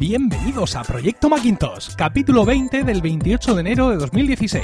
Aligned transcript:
Bienvenidos 0.00 0.76
a 0.76 0.82
Proyecto 0.82 1.28
Macintosh, 1.28 1.94
capítulo 1.94 2.46
20 2.46 2.84
del 2.84 3.02
28 3.02 3.54
de 3.54 3.60
enero 3.60 3.90
de 3.90 3.96
2016. 3.98 4.62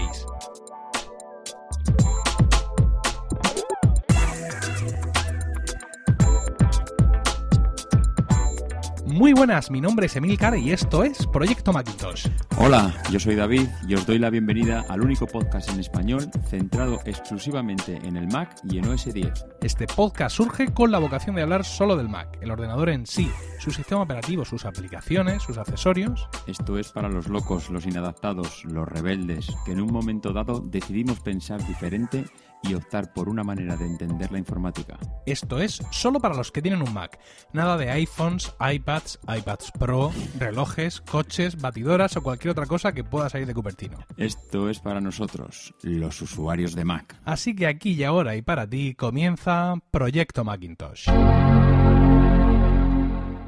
Muy 9.26 9.32
buenas, 9.32 9.72
mi 9.72 9.80
nombre 9.80 10.06
es 10.06 10.14
Emilcar 10.14 10.56
y 10.56 10.70
esto 10.70 11.02
es 11.02 11.26
Proyecto 11.26 11.72
Macintosh. 11.72 12.28
Hola, 12.58 12.94
yo 13.10 13.18
soy 13.18 13.34
David 13.34 13.66
y 13.88 13.94
os 13.94 14.06
doy 14.06 14.20
la 14.20 14.30
bienvenida 14.30 14.84
al 14.88 15.00
único 15.00 15.26
podcast 15.26 15.68
en 15.70 15.80
español 15.80 16.30
centrado 16.48 17.00
exclusivamente 17.04 17.96
en 18.04 18.16
el 18.16 18.28
Mac 18.28 18.54
y 18.70 18.78
en 18.78 18.86
OS 18.88 19.12
10. 19.12 19.32
Este 19.62 19.88
podcast 19.88 20.36
surge 20.36 20.72
con 20.72 20.92
la 20.92 21.00
vocación 21.00 21.34
de 21.34 21.42
hablar 21.42 21.64
solo 21.64 21.96
del 21.96 22.08
Mac, 22.08 22.38
el 22.40 22.52
ordenador 22.52 22.88
en 22.88 23.04
sí, 23.04 23.28
su 23.58 23.72
sistema 23.72 24.02
operativo, 24.02 24.44
sus 24.44 24.64
aplicaciones, 24.64 25.42
sus 25.42 25.58
accesorios. 25.58 26.28
Esto 26.46 26.78
es 26.78 26.92
para 26.92 27.08
los 27.08 27.26
locos, 27.26 27.68
los 27.68 27.84
inadaptados, 27.84 28.64
los 28.64 28.86
rebeldes, 28.88 29.48
que 29.64 29.72
en 29.72 29.80
un 29.80 29.92
momento 29.92 30.32
dado 30.32 30.60
decidimos 30.60 31.18
pensar 31.18 31.66
diferente 31.66 32.26
y 32.62 32.74
optar 32.74 33.12
por 33.12 33.28
una 33.28 33.44
manera 33.44 33.76
de 33.76 33.86
entender 33.86 34.32
la 34.32 34.38
informática. 34.38 34.98
Esto 35.26 35.58
es 35.60 35.80
solo 35.90 36.20
para 36.20 36.34
los 36.36 36.52
que 36.52 36.62
tienen 36.62 36.82
un 36.82 36.92
Mac. 36.92 37.18
Nada 37.52 37.76
de 37.76 37.90
iPhones, 37.90 38.54
iPads, 38.58 39.20
iPads 39.26 39.72
Pro, 39.78 40.12
relojes, 40.38 41.00
coches, 41.00 41.60
batidoras 41.60 42.16
o 42.16 42.22
cualquier 42.22 42.52
otra 42.52 42.66
cosa 42.66 42.92
que 42.92 43.04
pueda 43.04 43.28
salir 43.28 43.46
de 43.46 43.54
Cupertino. 43.54 43.98
Esto 44.16 44.68
es 44.68 44.80
para 44.80 45.00
nosotros, 45.00 45.74
los 45.82 46.20
usuarios 46.22 46.74
de 46.74 46.84
Mac. 46.84 47.20
Así 47.24 47.54
que 47.54 47.66
aquí 47.66 47.92
y 47.92 48.04
ahora 48.04 48.36
y 48.36 48.42
para 48.42 48.68
ti 48.68 48.94
comienza 48.94 49.74
Proyecto 49.90 50.44
Macintosh. 50.44 51.06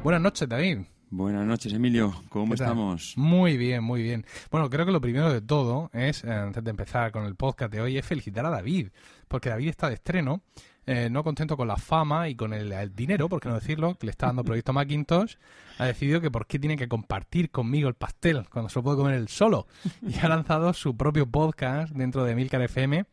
Buenas 0.05 0.22
noches, 0.22 0.48
David. 0.48 0.78
Buenas 1.11 1.47
noches, 1.47 1.73
Emilio. 1.73 2.12
¿Cómo 2.28 2.53
estamos? 2.53 3.14
Muy 3.17 3.56
bien, 3.56 3.83
muy 3.83 4.03
bien. 4.03 4.27
Bueno, 4.51 4.69
creo 4.69 4.84
que 4.84 4.92
lo 4.92 5.01
primero 5.01 5.33
de 5.33 5.41
todo 5.41 5.91
es, 5.95 6.23
eh, 6.23 6.31
antes 6.31 6.62
de 6.62 6.69
empezar 6.70 7.11
con 7.12 7.25
el 7.25 7.34
podcast 7.34 7.73
de 7.73 7.81
hoy, 7.81 7.97
es 7.97 8.05
felicitar 8.05 8.45
a 8.45 8.50
David, 8.50 8.91
porque 9.27 9.48
David 9.48 9.69
está 9.70 9.89
de 9.89 9.95
estreno, 9.95 10.42
eh, 10.84 11.09
no 11.11 11.25
contento 11.25 11.56
con 11.56 11.67
la 11.67 11.78
fama 11.78 12.28
y 12.28 12.34
con 12.34 12.53
el, 12.53 12.95
dinero, 12.95 13.27
por 13.31 13.41
qué 13.41 13.48
no 13.48 13.55
decirlo, 13.55 13.95
que 13.95 14.05
le 14.06 14.11
está 14.11 14.27
dando 14.27 14.45
Proyecto 14.45 14.75
Macintosh, 14.75 15.37
ha 15.78 15.87
decidido 15.87 16.20
que 16.20 16.31
por 16.31 16.47
qué 16.47 16.59
tiene 16.59 16.77
que 16.77 16.89
compartir 16.89 17.50
conmigo 17.50 17.89
el 17.89 17.95
pastel 17.95 18.47
cuando 18.53 18.69
se 18.69 18.78
lo 18.78 18.83
puede 18.83 18.98
comer 18.98 19.15
él 19.15 19.28
solo. 19.28 19.67
Y 20.03 20.15
ha 20.19 20.28
lanzado 20.28 20.75
su 20.75 20.95
propio 20.95 21.25
podcast 21.27 21.91
dentro 21.95 22.25
de 22.25 22.34
Milcar 22.34 22.61
FM. 22.61 23.06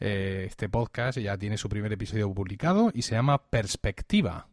Eh, 0.00 0.44
este 0.48 0.70
podcast 0.70 1.18
ya 1.18 1.36
tiene 1.36 1.58
su 1.58 1.68
primer 1.68 1.92
episodio 1.92 2.32
publicado 2.32 2.90
y 2.94 3.02
se 3.02 3.14
llama 3.16 3.36
Perspectiva. 3.36 4.48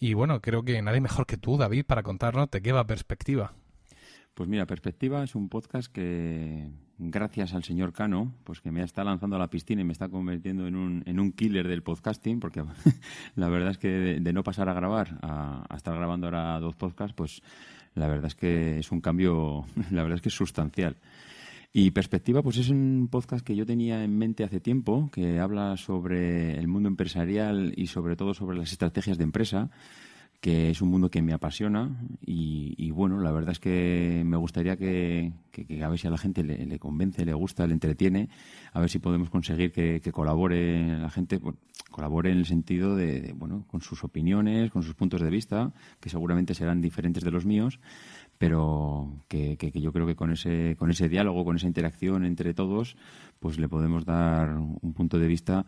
Y 0.00 0.14
bueno, 0.14 0.40
creo 0.40 0.64
que 0.64 0.80
nadie 0.80 1.00
mejor 1.00 1.26
que 1.26 1.36
tú, 1.36 1.56
David, 1.56 1.84
para 1.84 2.02
contarnos 2.04 2.48
te 2.50 2.62
queda 2.62 2.86
Perspectiva. 2.86 3.52
Pues 4.34 4.48
mira, 4.48 4.64
Perspectiva 4.66 5.24
es 5.24 5.34
un 5.34 5.48
podcast 5.48 5.90
que, 5.90 6.70
gracias 6.98 7.52
al 7.52 7.64
señor 7.64 7.92
Cano, 7.92 8.32
pues 8.44 8.60
que 8.60 8.70
me 8.70 8.84
está 8.84 9.02
lanzando 9.02 9.34
a 9.34 9.38
la 9.40 9.50
piscina 9.50 9.80
y 9.80 9.84
me 9.84 9.92
está 9.92 10.08
convirtiendo 10.08 10.68
en 10.68 10.76
un, 10.76 11.02
en 11.04 11.18
un 11.18 11.32
killer 11.32 11.66
del 11.66 11.82
podcasting, 11.82 12.38
porque 12.38 12.62
la 13.34 13.48
verdad 13.48 13.70
es 13.72 13.78
que 13.78 13.88
de, 14.20 14.32
no 14.32 14.44
pasar 14.44 14.68
a 14.68 14.72
grabar 14.74 15.18
a, 15.22 15.66
a, 15.68 15.76
estar 15.76 15.96
grabando 15.96 16.28
ahora 16.28 16.60
dos 16.60 16.76
podcasts, 16.76 17.14
pues 17.16 17.42
la 17.96 18.06
verdad 18.06 18.26
es 18.26 18.36
que 18.36 18.78
es 18.78 18.92
un 18.92 19.00
cambio, 19.00 19.64
la 19.90 20.02
verdad 20.02 20.16
es 20.16 20.22
que 20.22 20.28
es 20.28 20.36
sustancial. 20.36 20.96
Y 21.72 21.90
Perspectiva, 21.90 22.42
pues 22.42 22.56
es 22.56 22.70
un 22.70 23.08
podcast 23.10 23.44
que 23.44 23.54
yo 23.54 23.66
tenía 23.66 24.02
en 24.02 24.16
mente 24.16 24.42
hace 24.42 24.58
tiempo, 24.58 25.10
que 25.12 25.38
habla 25.38 25.76
sobre 25.76 26.58
el 26.58 26.66
mundo 26.66 26.88
empresarial 26.88 27.74
y 27.76 27.88
sobre 27.88 28.16
todo 28.16 28.32
sobre 28.32 28.56
las 28.56 28.72
estrategias 28.72 29.18
de 29.18 29.24
empresa 29.24 29.70
que 30.40 30.70
es 30.70 30.80
un 30.82 30.88
mundo 30.90 31.10
que 31.10 31.20
me 31.20 31.32
apasiona 31.32 32.00
y, 32.24 32.92
bueno, 32.92 33.18
la 33.18 33.32
verdad 33.32 33.50
es 33.50 33.58
que 33.58 34.22
me 34.24 34.36
gustaría 34.36 34.76
que, 34.76 35.32
que, 35.50 35.82
a 35.82 35.88
ver 35.88 35.98
si 35.98 36.06
a 36.06 36.10
la 36.10 36.16
gente 36.16 36.44
le, 36.44 36.78
convence, 36.78 37.24
le 37.24 37.34
gusta, 37.34 37.66
le 37.66 37.72
entretiene, 37.72 38.28
a 38.72 38.78
ver 38.78 38.88
si 38.88 39.00
podemos 39.00 39.30
conseguir 39.30 39.72
que, 39.72 40.00
colabore 40.12 40.96
la 40.96 41.10
gente, 41.10 41.40
pues, 41.40 41.56
colabore 41.90 42.30
en 42.30 42.38
el 42.38 42.46
sentido 42.46 42.94
de, 42.94 43.32
bueno, 43.36 43.64
con 43.66 43.80
sus 43.80 44.04
opiniones, 44.04 44.70
con 44.70 44.84
sus 44.84 44.94
puntos 44.94 45.22
de 45.22 45.30
vista, 45.30 45.72
que 45.98 46.08
seguramente 46.08 46.54
serán 46.54 46.80
diferentes 46.80 47.24
de 47.24 47.32
los 47.32 47.44
míos, 47.44 47.80
pero 48.38 49.10
que, 49.26 49.56
que, 49.56 49.72
yo 49.80 49.92
creo 49.92 50.06
que 50.06 50.14
con 50.14 50.30
ese, 50.30 50.76
con 50.78 50.90
ese 50.92 51.08
diálogo, 51.08 51.44
con 51.44 51.56
esa 51.56 51.66
interacción 51.66 52.24
entre 52.24 52.54
todos, 52.54 52.96
pues 53.40 53.58
le 53.58 53.68
podemos 53.68 54.04
dar 54.04 54.50
un 54.56 54.94
punto 54.94 55.18
de 55.18 55.26
vista 55.26 55.66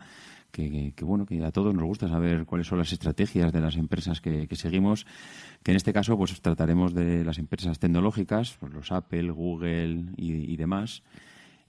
que, 0.51 0.93
bueno, 1.01 1.25
que 1.25 1.43
a 1.43 1.51
todos 1.51 1.73
nos 1.75 1.83
gusta 1.83 2.07
saber 2.07 2.45
cuáles 2.45 2.67
son 2.67 2.77
las 2.77 2.91
estrategias 2.93 3.51
de 3.51 3.59
las 3.61 3.75
empresas 3.75 4.21
que, 4.21 4.47
seguimos, 4.55 5.05
que 5.63 5.71
en 5.71 5.77
este 5.77 5.91
caso 5.93 6.17
pues 6.17 6.39
trataremos 6.41 6.93
de 6.93 7.25
las 7.25 7.37
empresas 7.39 7.77
tecnológicas, 7.77 8.55
pues 8.59 8.73
los 8.73 8.91
Apple, 8.93 9.31
Google 9.31 10.05
y, 10.15 10.55
demás. 10.55 11.03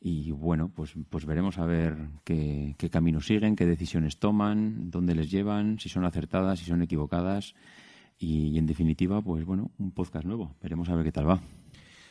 Y 0.01 0.31
bueno, 0.33 0.69
pues, 0.75 0.95
pues 1.11 1.27
veremos 1.27 1.59
a 1.59 1.65
ver 1.65 1.97
qué, 2.25 2.75
qué 2.79 2.91
siguen, 3.21 3.55
qué 3.57 3.67
decisiones 3.67 4.19
toman, 4.19 4.91
dónde 4.91 5.15
les 5.17 5.31
llevan, 5.31 5.79
si 5.81 5.89
son 5.89 6.05
acertadas, 6.05 6.59
si 6.61 6.65
son 6.65 6.83
equivocadas 6.83 7.55
y, 8.23 8.57
en 8.57 8.67
definitiva, 8.67 9.21
pues 9.21 9.45
bueno, 9.45 9.73
un 9.79 9.91
podcast 9.91 10.25
nuevo. 10.25 10.55
Veremos 10.63 10.89
a 10.89 10.95
ver 10.95 11.05
qué 11.05 11.11
tal 11.11 11.29
va. 11.29 11.41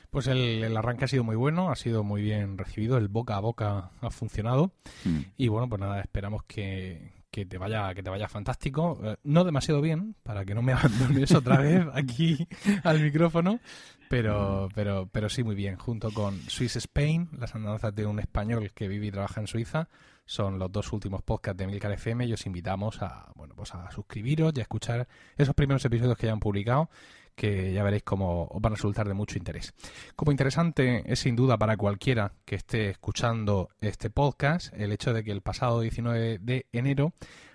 Pues 0.10 0.28
el, 0.28 0.76
arranque 0.76 1.06
ha 1.06 1.08
sido 1.08 1.24
muy 1.24 1.38
bueno, 1.38 1.72
ha 1.72 1.78
sido 1.78 2.04
muy 2.04 2.22
bien 2.22 2.58
recibido, 2.58 2.98
el 2.98 3.08
boca 3.08 3.38
a 3.38 3.40
boca 3.40 3.92
ha 4.02 4.10
funcionado 4.10 4.74
mm. 5.06 5.20
y 5.38 5.48
bueno, 5.48 5.70
pues 5.70 5.80
nada, 5.80 6.02
esperamos 6.02 6.44
que, 6.44 7.14
te 7.32 7.58
vaya 7.58 7.96
que 7.96 8.04
te 8.04 8.10
vaya 8.10 8.28
fantástico, 8.28 9.00
eh, 9.06 9.16
no 9.24 9.46
demasiado 9.46 9.80
bien 9.80 10.18
para 10.24 10.44
que 10.44 10.54
no 10.54 10.62
me 10.62 10.74
abandones 10.74 11.32
otra 11.32 11.60
vez 11.62 11.86
aquí 11.94 12.46
al 12.84 13.00
micrófono, 13.02 13.62
pero 14.10 14.68
pero 14.76 15.08
pero 15.14 15.30
sí 15.30 15.46
muy 15.46 15.56
bien, 15.56 15.78
junto 15.78 16.12
con 16.12 16.38
Swiss 16.50 16.76
Spain, 16.76 17.30
las 17.40 17.56
andanzas 17.56 17.96
de 17.96 18.06
un 18.06 18.20
español 18.20 18.70
que 18.76 18.90
vive 18.90 19.06
y 19.08 19.12
trabaja 19.12 19.40
en 19.40 19.48
Suiza, 19.48 19.88
son 20.26 20.60
los 20.60 20.70
dos 20.72 20.92
últimos 20.94 21.22
podcasts 21.24 21.58
de 21.58 21.66
Milcar 21.68 21.92
FM 21.92 22.26
y 22.26 22.32
os 22.34 22.46
invitamos 22.46 23.02
a, 23.02 23.30
bueno, 23.36 23.54
pues 23.56 23.74
a 23.74 23.90
suscribiros 23.92 24.54
y 24.56 24.60
a 24.60 24.64
escuchar 24.64 25.08
esos 25.38 25.56
primeros 25.56 25.84
episodios 25.86 26.16
que 26.18 26.28
ya 26.28 26.34
han 26.34 26.40
publicado 26.40 26.90
que 27.34 27.72
ya 27.72 27.82
veréis 27.82 28.04
cómo 28.04 28.44
os 28.44 28.62
van 28.62 28.74
a 28.74 28.76
resultar 28.76 29.08
de 29.08 29.14
mucho 29.14 29.38
interés. 29.38 29.74
Como 30.18 30.32
interesante 30.32 31.02
es 31.12 31.20
sin 31.22 31.36
duda 31.38 31.58
para 31.58 31.78
cualquiera 31.78 32.34
que 32.46 32.56
esté 32.56 32.90
escuchando 32.90 33.70
este 33.80 34.10
podcast 34.10 34.74
el 34.76 34.92
hecho 34.92 35.14
de 35.14 35.24
que 35.24 35.32
el 35.32 35.42
pasado 35.42 35.80
19 35.82 36.40
de 36.40 36.68
enero 36.74 37.14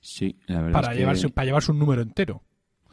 Sí, 0.00 0.36
la 0.46 0.62
verdad. 0.62 0.72
Para, 0.80 0.88
es 0.88 0.94
que... 0.96 1.00
llevarse, 1.02 1.28
para 1.30 1.44
llevarse 1.46 1.72
un 1.72 1.78
número 1.78 2.02
entero. 2.02 2.42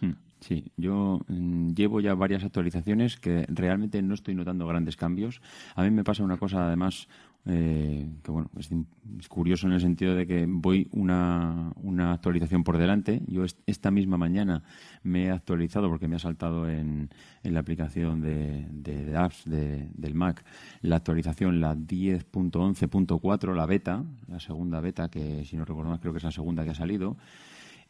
Hmm, 0.02 0.14
sí, 0.40 0.72
yo 0.78 1.22
mm, 1.28 1.74
llevo 1.74 2.02
ya 2.02 2.14
varias 2.16 2.44
actualizaciones 2.44 3.18
que 3.18 3.46
realmente 3.50 4.02
no 4.02 4.14
estoy 4.14 4.36
notando 4.36 4.68
grandes 4.68 4.96
cambios. 4.96 5.42
A 5.76 5.84
mí 5.84 5.92
me 5.92 6.04
pasa 6.04 6.24
una 6.24 6.38
cosa, 6.38 6.66
además, 6.66 7.08
eh, 7.48 8.08
que 8.24 8.32
bueno, 8.32 8.50
es, 8.58 9.28
curioso 9.30 9.68
en 9.68 9.74
el 9.74 9.82
sentido 9.82 10.16
de 10.16 10.26
que 10.26 10.46
voy 10.48 10.88
una, 10.92 11.72
actualización 12.12 12.64
por 12.64 12.78
delante. 12.78 13.22
Yo 13.28 13.44
esta 13.68 13.92
misma 13.92 14.18
mañana 14.18 14.64
me 15.04 15.26
he 15.26 15.32
actualizado 15.32 15.90
porque 15.90 16.08
me 16.08 16.16
ha 16.16 16.20
saltado 16.20 16.70
en, 16.70 17.10
la 17.44 17.60
aplicación 17.60 18.22
de, 18.22 19.14
apps 19.16 19.44
de, 19.46 19.90
del 19.94 20.16
Mac 20.16 20.44
la 20.82 20.98
actualización, 20.98 21.60
la 21.62 21.76
10.11.4, 21.76 23.56
la 23.56 23.66
beta, 23.66 24.04
la 24.28 24.40
segunda 24.40 24.80
beta, 24.82 25.10
que 25.10 25.46
si 25.46 25.56
no 25.56 25.66
recuerdo 25.66 25.92
mal 25.92 26.00
creo 26.00 26.14
que 26.14 26.18
es 26.18 26.24
la 26.24 26.32
segunda 26.32 26.64
que 26.64 26.72
ha 26.72 26.76
salido. 26.76 27.18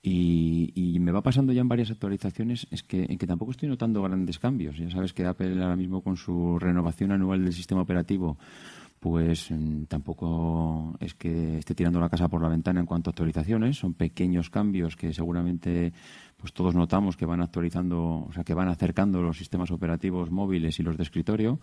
Y, 0.08 0.72
y, 0.76 1.00
me 1.00 1.12
va 1.12 1.24
pasando 1.24 1.52
ya 1.52 1.62
en 1.62 1.68
varias 1.68 1.90
actualizaciones 1.90 2.68
es 2.70 2.84
que, 2.84 3.08
en 3.10 3.18
que 3.18 3.26
tampoco 3.26 3.50
estoy 3.52 3.68
notando 3.68 4.04
grandes 4.04 4.38
cambios. 4.38 4.78
Ya 4.78 4.88
sabes 4.92 5.14
que 5.14 5.26
Apple 5.26 5.54
ahora 5.54 5.76
mismo 5.76 6.04
con 6.04 6.16
su 6.16 6.60
renovación 6.60 7.12
anual 7.12 7.44
del 7.44 7.54
sistema 7.54 7.82
operativo 7.82 8.38
pues 9.06 9.52
mm, 9.52 9.84
tampoco 9.84 10.96
es 11.00 11.14
que 11.14 11.60
esté 11.60 11.76
tirando 11.76 12.00
la 12.00 12.10
casa 12.10 12.28
por 12.28 12.42
la 12.42 12.50
ventana 12.50 12.80
en 12.80 12.88
cuanto 12.88 13.12
a 13.12 13.12
actualizaciones. 13.12 13.78
Son 13.78 13.94
pequeños 13.94 14.50
cambios 14.50 14.96
que 14.96 15.14
seguramente 15.14 15.94
pues 16.38 16.54
todos 16.54 16.74
notamos 16.74 17.16
que 17.16 17.28
van 17.28 17.40
actualizando, 17.40 18.26
o 18.28 18.32
sea, 18.34 18.44
que 18.44 18.56
van 18.56 18.68
acercando 18.68 19.22
los 19.22 19.38
sistemas 19.38 19.70
operativos 19.70 20.32
móviles 20.32 20.80
y 20.80 20.82
los 20.84 20.98
de 20.98 21.04
escritorio. 21.04 21.60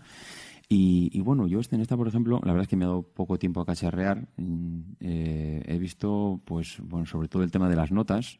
Y, 0.69 1.19
bueno, 1.19 1.45
yo 1.45 1.59
este, 1.59 1.75
en 1.75 1.81
esta, 1.81 1.97
por 1.97 2.07
ejemplo, 2.07 2.39
la 2.45 2.53
verdad 2.53 2.63
es 2.63 2.69
que 2.69 2.77
me 2.77 2.85
ha 2.85 2.87
dado 2.87 3.01
poco 3.03 3.37
tiempo 3.37 3.59
a 3.59 3.65
cacharrear. 3.65 4.25
Mm, 4.37 4.79
eh, 5.01 5.63
he 5.67 5.77
visto, 5.79 6.39
pues, 6.45 6.77
bueno, 6.81 7.05
sobre 7.05 7.27
todo 7.27 7.43
el 7.43 7.51
tema 7.51 7.67
de 7.67 7.75
las 7.75 7.91
notas, 7.91 8.39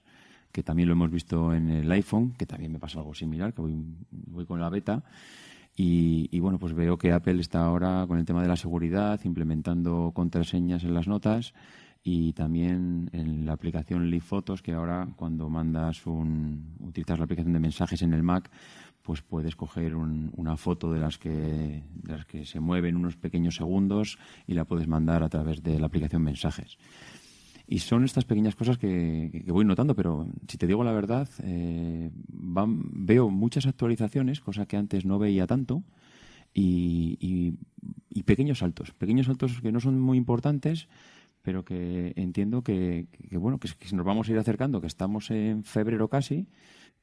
que 0.54 0.64
también 0.64 0.88
lo 0.88 0.94
hemos 0.94 1.12
visto 1.12 1.54
en 1.54 1.70
el 1.70 1.92
iPhone, 1.92 2.32
que 2.38 2.46
también 2.46 2.72
me 2.72 2.80
pasa 2.80 3.00
algo 3.00 3.14
similar, 3.14 3.54
que 3.54 3.64
voy, 3.64 3.76
voy 4.12 4.46
con 4.46 4.62
la 4.62 4.70
beta. 4.70 5.04
Y, 5.75 6.40
bueno, 6.40 6.60
pues 6.60 6.74
veo 6.74 6.98
que 6.98 7.12
Apple 7.12 7.40
está 7.42 7.66
ahora 7.66 8.06
con 8.08 8.20
el 8.20 8.25
tema 8.25 8.42
de 8.44 8.48
la 8.48 8.56
seguridad, 8.56 9.20
implementando 9.24 10.12
contraseñas 10.14 10.84
en 10.84 10.94
las 10.94 11.08
notas 11.08 11.54
y 12.04 12.34
también 12.34 13.10
en 13.12 13.46
la 13.46 13.54
aplicación 13.54 14.10
Live 14.12 14.22
Photos, 14.22 14.62
que 14.62 14.74
ahora 14.74 15.08
cuando 15.16 15.50
mandas 15.50 16.06
un, 16.06 16.75
utilizas 16.80 17.18
la 17.18 17.25
aplicación 17.25 17.54
de 17.54 17.60
mensajes 17.60 18.02
en 18.04 18.14
el 18.14 18.22
Mac, 18.22 18.52
pues 19.02 19.22
puedes 19.24 19.56
coger 19.56 19.96
una 19.96 20.58
foto 20.58 20.94
de 20.94 21.00
las 21.00 21.18
que 21.18 21.30
de 21.31 21.84
las 22.12 22.25
que 22.25 22.46
se 22.46 22.60
mueven 22.62 22.96
unos 22.96 23.18
pequeños 23.18 23.56
segundos 23.56 24.18
y 24.48 24.54
la 24.54 24.64
puedes 24.66 24.88
mandar 24.88 25.24
a 25.24 25.30
través 25.30 25.62
de 25.64 25.78
la 25.80 25.88
aplicación 25.88 26.22
mensajes. 26.24 26.78
Y 27.68 27.80
son 27.80 28.04
estas 28.04 28.25
pequeñas 28.25 28.56
cosas 28.56 28.77
que, 28.77 29.45
voy 29.48 29.63
notando, 29.65 29.95
pero 29.95 30.27
si 30.48 30.57
te 30.57 30.68
digo 30.68 30.83
la 30.83 30.92
verdad, 30.92 31.30
eh, 31.44 32.10
veo 32.27 33.30
muchas 33.30 33.65
actualizaciones, 33.65 34.42
cosa 34.42 34.65
que 34.65 34.75
antes 34.75 35.06
no 35.06 35.18
veía 35.19 35.48
tanto, 35.48 35.83
y, 36.54 37.56
pequeños 38.25 38.60
saltos, 38.60 38.92
pequeños 38.92 39.25
saltos 39.27 39.62
que 39.62 39.71
no 39.71 39.80
son 39.80 40.00
muy 40.00 40.18
importantes, 40.18 40.88
pero 41.42 41.63
que 41.65 42.13
entiendo 42.15 42.63
que, 42.63 43.07
bueno, 43.31 43.60
que, 43.60 43.69
que 43.77 43.95
nos 43.95 44.06
vamos 44.06 44.27
a 44.27 44.31
ir 44.33 44.38
acercando, 44.38 44.80
que 44.81 44.88
estamos 44.88 45.31
en 45.31 45.63
febrero 45.63 46.10
casi, 46.10 46.48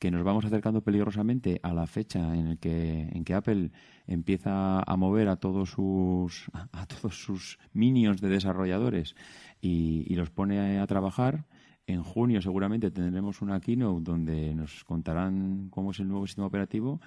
que 0.00 0.10
nos 0.10 0.24
vamos 0.24 0.46
acercando 0.46 0.80
peligrosamente 0.80 1.60
a 1.62 1.74
la 1.74 1.86
fecha 1.86 2.34
en, 2.34 2.46
el 2.46 2.58
que, 2.58 3.02
en 3.12 3.22
que 3.22 3.34
Apple 3.34 3.70
empieza 4.06 4.80
a 4.82 4.96
mover 4.96 5.28
a 5.28 5.36
todos 5.36 5.70
sus, 5.70 6.46
a 6.72 6.86
todos 6.86 7.22
sus 7.22 7.58
minions 7.74 8.20
de 8.20 8.30
desarrolladores 8.30 9.14
y, 9.60 10.10
y 10.10 10.16
los 10.16 10.30
pone 10.30 10.80
a 10.80 10.86
trabajar. 10.86 11.44
En 11.86 12.02
junio 12.02 12.40
seguramente 12.40 12.90
tendremos 12.90 13.42
una 13.42 13.60
keynote 13.60 14.02
donde 14.02 14.54
nos 14.54 14.84
contarán 14.84 15.68
cómo 15.70 15.90
es 15.90 16.00
el 16.00 16.08
nuevo 16.08 16.26
sistema 16.26 16.46
operativo, 16.46 17.00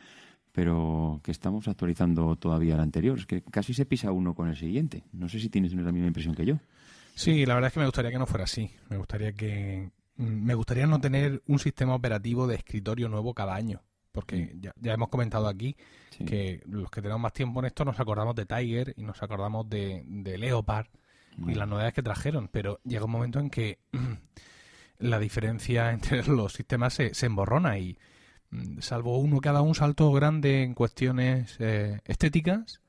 pero 0.51 1.19
que 1.23 1.31
estamos 1.31 1.67
actualizando 1.67 2.35
todavía 2.35 2.75
el 2.75 2.81
anterior. 2.81 3.17
Es 3.17 3.25
que 3.25 3.41
casi 3.41 3.73
se 3.73 3.87
pisa 3.87 4.11
uno 4.11 4.35
con 4.35 4.49
el 4.49 4.55
siguiente. 4.55 5.03
No 5.13 5.27
sé 5.29 5.39
si 5.39 5.49
tienes 5.49 5.73
la 5.73 5.91
misma 5.91 6.07
impresión 6.07 6.35
que 6.35 6.45
yo. 6.45 6.57
Sí, 7.15 7.43
la 7.47 7.55
verdad 7.55 7.69
es 7.69 7.73
que 7.73 7.79
me 7.79 7.85
gustaría 7.87 8.11
que 8.11 8.19
no 8.19 8.27
fuera 8.27 8.43
así. 8.43 8.69
Me 8.89 8.97
gustaría 8.97 9.31
que, 9.31 9.89
Mm, 10.17 10.45
me 10.45 10.53
gustaría 10.53 10.85
no 10.87 10.99
tener 11.01 11.41
un 11.47 11.59
sistema 11.59 11.95
operativo 11.95 12.45
de 12.47 12.55
escritorio 12.55 13.09
nuevo 13.09 13.33
cada 13.33 13.55
año. 13.55 13.81
Porque 14.11 14.55
ya, 14.59 14.75
hemos 14.93 15.09
comentado 15.09 15.47
aquí 15.47 15.75
que 16.27 16.61
los 16.67 16.91
que 16.91 17.01
tenemos 17.01 17.19
más 17.21 17.33
tiempo 17.33 17.59
en 17.61 17.65
esto 17.65 17.83
nos 17.83 17.99
acordamos 17.99 18.35
de 18.35 18.45
Tiger 18.45 18.93
y 18.95 19.01
nos 19.03 19.23
acordamos 19.23 19.67
de, 19.67 20.05
Leopard 20.39 20.85
y 21.47 21.55
las 21.55 21.67
novedades 21.67 21.95
que 21.95 22.03
trajeron. 22.03 22.47
Pero 22.51 22.79
llega 22.85 23.05
un 23.05 23.11
momento 23.11 23.39
en 23.39 23.49
que 23.49 23.79
la 24.99 25.17
diferencia 25.17 25.91
entre 25.91 26.23
los 26.27 26.53
sistemas 26.53 26.93
se, 26.93 27.11
emborrona 27.25 27.79
y 27.79 27.97
mm, 28.51 28.81
salvo 28.81 29.17
uno 29.17 29.41
que 29.41 29.49
ha 29.49 29.61
un 29.61 29.73
salto 29.73 30.11
grande 30.11 30.61
en 30.61 30.75
cuestiones 30.75 31.55
eh, 31.59 31.99
estéticas, 32.05 32.81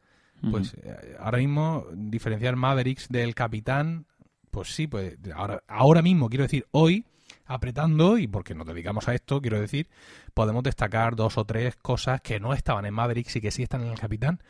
pues 0.51 0.75
eh, 0.83 1.17
ahora 1.21 1.39
mismo 1.39 1.87
diferenciar 1.95 2.55
Mavericks 2.55 3.09
del 3.09 3.35
Capitán, 3.35 4.05
pues 4.51 4.75
sí, 4.75 4.87
pues 4.87 5.17
ahora, 5.35 5.63
ahora 5.69 6.03
mismo, 6.03 6.29
quiero 6.29 6.43
decir, 6.45 6.67
hoy 6.73 7.07
apretando 7.47 8.19
y 8.19 8.27
porque 8.27 8.55
nos 8.55 8.67
dedicamos 8.67 9.09
a 9.09 9.15
esto, 9.15 9.41
quiero 9.41 9.61
decir, 9.61 9.89
podemos 10.33 10.63
destacar 10.63 11.15
dos 11.17 11.37
o 11.39 11.45
tres 11.45 11.77
cosas 11.77 12.21
que 12.21 12.41
no 12.41 12.55
estaban 12.55 12.87
en 12.87 12.95
Mavericks 12.95 13.37
y 13.37 13.41
que 13.41 13.51
sí 13.51 13.63
están 13.63 13.83
en 13.83 13.89
el 13.93 13.99
Capitán, 13.99 14.43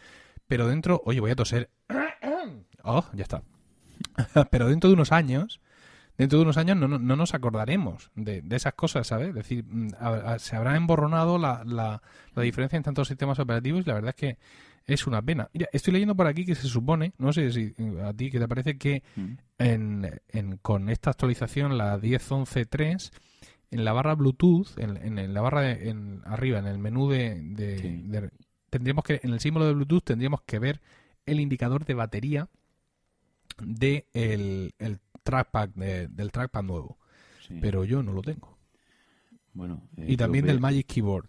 pero 0.46 0.66
dentro, 0.68 1.02
oye, 1.04 1.20
voy 1.20 1.30
a 1.30 1.36
toser. 1.36 1.70
Oh, 2.86 3.02
ya 3.14 3.22
está. 3.22 3.42
pero 4.50 4.68
dentro 4.68 4.90
de 4.90 4.94
unos 4.94 5.10
años, 5.10 5.62
dentro 6.18 6.36
de 6.38 6.42
unos 6.44 6.58
años 6.58 6.76
no, 6.76 6.86
nos 6.86 7.32
acordaremos 7.32 8.10
de, 8.14 8.42
de, 8.42 8.56
esas 8.56 8.74
cosas, 8.74 9.06
¿sabes? 9.06 9.28
Es 9.30 9.34
decir, 9.34 9.64
mm, 9.66 9.88
se 10.36 10.54
habrá 10.54 10.76
emborronado 10.76 11.38
la, 11.38 11.62
la, 11.64 12.02
la 12.34 12.42
diferencia 12.42 12.76
en 12.76 12.82
tantos 12.82 13.08
sistemas 13.08 13.38
operativos 13.38 13.80
y 13.84 13.88
la 13.88 13.94
verdad 13.94 14.10
es 14.10 14.16
que 14.16 14.38
es 14.86 15.06
una 15.06 15.22
pena. 15.22 15.48
estoy 15.72 15.92
leyendo 15.94 16.14
por 16.14 16.26
aquí 16.26 16.44
que 16.44 16.54
se 16.54 16.68
supone, 16.68 17.14
no 17.18 17.32
sé 17.32 17.50
si 17.50 17.74
a 18.04 18.12
ti 18.12 18.30
que 18.30 18.38
te 18.38 18.46
parece 18.48 18.76
que 18.76 19.02
mm. 19.16 20.52
con 20.62 20.88
esta 20.90 21.10
actualización, 21.10 21.78
la 21.78 21.98
10.11.3, 21.98 23.12
en 23.70 23.84
la 23.84 23.92
barra 23.92 24.14
Bluetooth, 24.14 24.76
en, 24.78 25.32
la 25.34 25.40
barra 25.40 25.70
en, 25.70 26.20
arriba, 26.24 26.58
en 26.58 26.66
el 26.66 26.78
menú 26.78 27.08
de, 27.08 28.30
tendríamos 28.68 29.04
que, 29.04 29.20
en 29.22 29.32
el 29.32 29.40
símbolo 29.40 29.66
de 29.66 29.74
Bluetooth 29.74 30.04
tendríamos 30.04 30.42
que 30.42 30.58
ver 30.58 30.80
el 31.24 31.40
indicador 31.40 31.84
de 31.86 31.94
batería 31.94 32.48
de 33.62 34.06
el, 34.12 34.72
trackpad 35.22 35.70
del 35.70 36.30
trackpad 36.30 36.62
nuevo. 36.62 36.98
Pero 37.60 37.84
yo 37.84 38.02
no 38.02 38.12
lo 38.12 38.22
tengo. 38.22 38.56
Bueno, 39.52 39.86
eh, 39.98 40.06
y 40.08 40.16
también 40.16 40.46
del 40.46 40.60
Magic 40.60 40.86
Keyboard. 40.86 41.28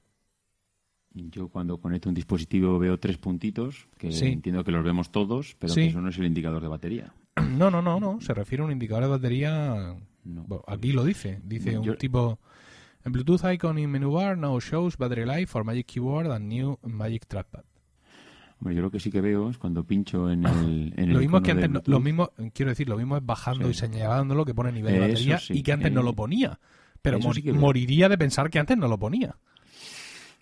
Yo 1.16 1.48
cuando 1.48 1.78
conecto 1.78 2.10
un 2.10 2.16
dispositivo 2.16 2.78
veo 2.78 3.00
tres 3.00 3.18
puntitos, 3.18 3.88
que 3.98 4.10
entiendo 4.10 4.64
que 4.66 4.72
los 4.72 4.84
vemos 4.84 5.12
todos, 5.12 5.56
pero 5.60 5.74
eso 5.74 6.02
no 6.02 6.10
es 6.10 6.18
el 6.18 6.26
indicador 6.26 6.62
de 6.62 6.68
batería. 6.68 7.14
No, 7.56 7.72
no, 7.72 7.82
no, 7.82 8.00
no. 8.02 8.20
Se 8.20 8.34
refiere 8.34 8.64
a 8.64 8.66
un 8.66 8.72
indicador 8.72 9.04
de 9.04 9.10
batería. 9.10 9.96
aquí 10.68 10.92
lo 10.92 11.06
dice. 11.06 11.40
Dice 11.44 11.78
un 11.78 11.98
tipo. 11.98 12.40
En 13.04 13.12
Bluetooth 13.14 13.42
icon 13.54 13.78
in 13.78 13.90
menu 13.92 14.12
bar 14.12 14.38
now 14.38 14.60
shows 14.60 14.98
battery 14.98 15.26
life 15.26 15.46
for 15.48 15.64
Magic 15.64 15.86
Keyboard 15.86 16.32
and 16.32 16.48
new 16.48 16.78
Magic 16.84 17.26
Trackpad. 17.28 17.64
Hombre, 18.60 18.76
yo 18.76 18.82
lo 18.82 18.92
que 18.92 19.00
sí 19.00 19.10
que 19.12 19.22
veo 19.22 19.50
es 19.50 19.58
cuando 19.58 19.84
pincho 19.86 20.30
en 20.30 20.46
el. 20.46 21.12
lo 21.14 21.20
mismo 21.20 21.42
que 21.42 21.52
antes. 21.52 21.70
lo 21.88 22.00
mismo, 22.00 22.30
quiero 22.54 22.72
decir, 22.72 22.90
lo 22.90 22.98
mismo 22.98 23.16
es 23.18 23.26
bajando 23.26 23.70
y 23.70 23.74
señalándolo 23.74 24.44
que 24.44 24.54
pone 24.54 24.72
nivel 24.72 24.94
de 24.94 25.00
batería 25.02 25.40
y 25.50 25.62
que 25.62 25.72
antes 25.72 25.92
no 25.94 26.02
eh, 26.02 26.06
lo 26.06 26.14
ponía. 26.14 26.60
Pero 27.02 27.20
moriría 27.20 28.10
de 28.10 28.18
pensar 28.18 28.50
que 28.50 28.60
antes 28.60 28.78
no 28.78 28.88
lo 28.88 28.98
ponía. 28.98 29.38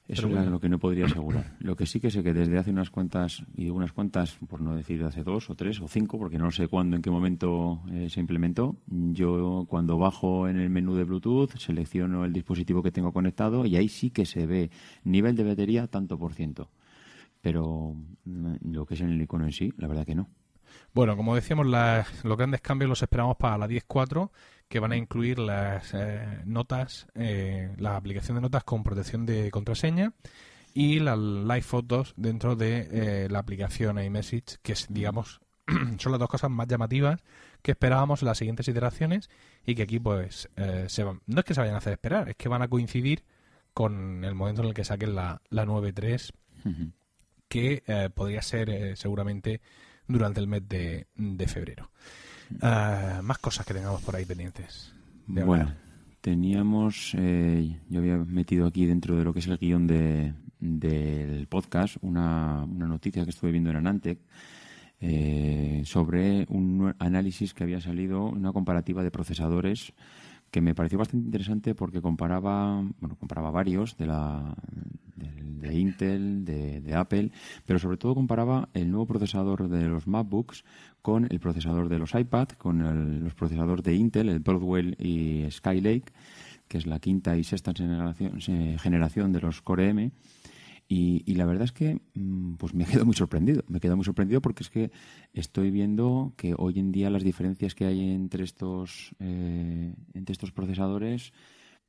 Eso 0.05 0.27
es 0.27 0.45
lo 0.47 0.59
que 0.59 0.67
no 0.67 0.79
podría 0.79 1.05
asegurar. 1.05 1.55
Lo 1.59 1.77
que 1.77 1.85
sí 1.85 2.01
que 2.01 2.11
sé 2.11 2.23
que 2.23 2.33
desde 2.33 2.57
hace 2.57 2.71
unas 2.71 2.89
cuantas, 2.89 3.43
y 3.55 3.69
unas 3.69 3.93
cuantas, 3.93 4.37
por 4.49 4.59
no 4.59 4.75
decir 4.75 5.01
hace 5.05 5.23
dos 5.23 5.49
o 5.49 5.55
tres 5.55 5.79
o 5.79 5.87
cinco, 5.87 6.19
porque 6.19 6.37
no 6.37 6.51
sé 6.51 6.67
cuándo, 6.67 6.97
en 6.97 7.01
qué 7.01 7.09
momento 7.09 7.81
eh, 7.89 8.09
se 8.09 8.19
implementó, 8.19 8.75
yo 8.87 9.65
cuando 9.69 9.97
bajo 9.97 10.49
en 10.49 10.57
el 10.59 10.69
menú 10.69 10.93
de 10.95 11.05
Bluetooth 11.05 11.57
selecciono 11.57 12.25
el 12.25 12.33
dispositivo 12.33 12.83
que 12.83 12.91
tengo 12.91 13.13
conectado 13.13 13.65
y 13.65 13.77
ahí 13.77 13.87
sí 13.87 14.09
que 14.11 14.25
se 14.25 14.45
ve 14.45 14.71
nivel 15.05 15.37
de 15.37 15.45
batería 15.45 15.87
tanto 15.87 16.19
por 16.19 16.33
ciento. 16.33 16.69
Pero 17.41 17.95
mm, 18.25 18.55
lo 18.71 18.85
que 18.85 18.95
es 18.95 19.01
en 19.01 19.09
el 19.09 19.21
icono 19.21 19.45
en 19.45 19.53
sí, 19.53 19.71
la 19.77 19.87
verdad 19.87 20.05
que 20.05 20.15
no. 20.15 20.27
Bueno, 20.93 21.15
como 21.15 21.33
decíamos, 21.35 21.65
los 21.67 22.37
grandes 22.37 22.59
cambios 22.59 22.89
los 22.89 23.01
esperamos 23.01 23.37
para 23.37 23.57
la 23.57 23.67
10.4 23.69 24.29
que 24.73 24.79
van 24.79 24.91
a 24.91 24.97
incluir 24.97 25.37
las 25.37 25.93
eh, 25.93 26.41
notas, 26.45 27.05
eh, 27.13 27.75
la 27.77 27.95
aplicación 27.95 28.33
de 28.33 28.41
notas 28.41 28.63
con 28.63 28.83
protección 28.83 29.23
de 29.23 29.51
contraseña 29.51 30.13
y 30.73 30.97
las 30.97 31.19
live 31.19 31.61
photos 31.61 32.15
dentro 32.17 32.55
de 32.55 32.87
eh, 32.91 33.27
la 33.29 33.37
aplicación 33.37 33.99
iMessage, 34.03 34.57
que 34.63 34.73
es, 34.73 34.87
digamos, 34.89 35.41
son 35.99 36.11
las 36.11 36.17
dos 36.17 36.27
cosas 36.27 36.49
más 36.49 36.67
llamativas 36.67 37.21
que 37.61 37.69
esperábamos 37.73 38.23
en 38.23 38.29
las 38.29 38.37
siguientes 38.39 38.67
iteraciones 38.67 39.29
y 39.63 39.75
que 39.75 39.83
aquí 39.83 39.99
pues 39.99 40.49
no 40.57 41.39
es 41.39 41.45
que 41.45 41.53
se 41.53 41.59
vayan 41.61 41.75
a 41.75 41.77
hacer 41.77 41.93
esperar, 41.93 42.29
es 42.29 42.35
que 42.35 42.49
van 42.49 42.63
a 42.63 42.67
coincidir 42.67 43.23
con 43.75 44.25
el 44.25 44.33
momento 44.33 44.63
en 44.63 44.69
el 44.69 44.73
que 44.73 44.83
saquen 44.85 45.13
la, 45.13 45.39
la 45.51 45.67
9.3, 45.67 46.31
que 47.47 47.83
podría 48.15 48.41
ser 48.41 48.97
seguramente 48.97 49.61
durante 50.07 50.39
el 50.41 50.47
mes 50.47 50.67
de, 50.67 51.05
de 51.15 51.47
febrero. 51.47 51.91
Ah, 52.61 53.21
más 53.23 53.37
cosas 53.37 53.65
que 53.65 53.73
tengamos 53.73 54.01
por 54.01 54.15
ahí 54.15 54.25
pendientes. 54.25 54.91
Bueno, 55.27 55.71
teníamos, 56.21 57.13
eh, 57.17 57.77
yo 57.89 57.99
había 57.99 58.17
metido 58.17 58.67
aquí 58.67 58.85
dentro 58.85 59.15
de 59.17 59.23
lo 59.23 59.33
que 59.33 59.39
es 59.39 59.47
el 59.47 59.57
guión 59.57 59.87
de, 59.87 60.33
del 60.59 61.47
podcast 61.47 61.97
una, 62.01 62.65
noticia 62.67 63.23
que 63.23 63.29
estuve 63.29 63.51
viendo 63.51 63.69
en 63.69 63.77
Anantec. 63.77 64.19
Eh, 65.05 65.81
sobre 65.83 66.45
un 66.47 66.95
análisis 66.97 67.53
que 67.53 67.63
había 67.65 67.81
salido, 67.81 68.23
una 68.23 68.53
comparativa 68.53 69.03
de 69.03 69.11
procesadores 69.11 69.91
que 70.53 70.61
me 70.61 70.75
pareció 70.75 70.99
bastante 70.99 71.25
interesante 71.25 71.73
porque 71.73 71.99
comparaba, 71.99 72.75
bueno, 72.99 73.15
comparaba 73.17 73.49
varios 73.49 73.97
de 73.97 74.05
la 74.05 74.53
de, 75.15 75.79
Intel, 75.79 76.45
de, 76.45 76.93
Apple, 76.93 77.31
pero 77.65 77.79
sobre 77.79 77.97
todo 77.97 78.13
comparaba 78.13 78.69
el 78.75 78.91
nuevo 78.91 79.07
procesador 79.07 79.67
de 79.67 79.87
los 79.87 80.05
MacBooks 80.05 80.63
con 81.01 81.25
el 81.27 81.39
procesador 81.39 81.89
de 81.89 81.97
los 81.97 82.13
iPad, 82.13 82.49
con 82.49 83.23
los 83.23 83.33
procesadores 83.33 83.83
de 83.83 83.95
Intel, 83.95 84.29
el 84.29 84.39
Broadwell 84.41 84.95
y 84.99 85.49
Skylake, 85.49 86.13
que 86.67 86.77
es 86.77 86.85
la 86.85 86.99
quinta 86.99 87.35
y 87.35 87.43
sexta 87.43 87.73
generación, 87.75 88.39
generación 88.77 89.31
de 89.31 89.41
los 89.41 89.59
Core 89.63 89.89
M 89.89 90.11
y, 90.87 91.33
la 91.35 91.45
verdad 91.45 91.63
es 91.63 91.71
que 91.71 91.99
mm, 92.13 92.55
pues 92.55 92.73
me 92.73 92.85
quedado 92.85 93.05
muy 93.05 93.15
sorprendido, 93.15 93.63
me 93.67 93.79
quedado 93.79 93.95
muy 93.97 94.05
sorprendido 94.05 94.41
porque 94.41 94.63
es 94.63 94.69
que 94.69 94.91
estoy 95.33 95.71
viendo 95.71 96.33
que 96.37 96.53
hoy 96.57 96.79
en 96.79 96.91
día 96.91 97.09
las 97.09 97.23
diferencias 97.23 97.73
que 97.75 97.85
hay 97.85 98.11
entre 98.11 98.43
estos, 98.43 99.11
eh, 99.19 99.93
entre 100.13 100.31
estos 100.33 100.51
procesadores 100.51 101.33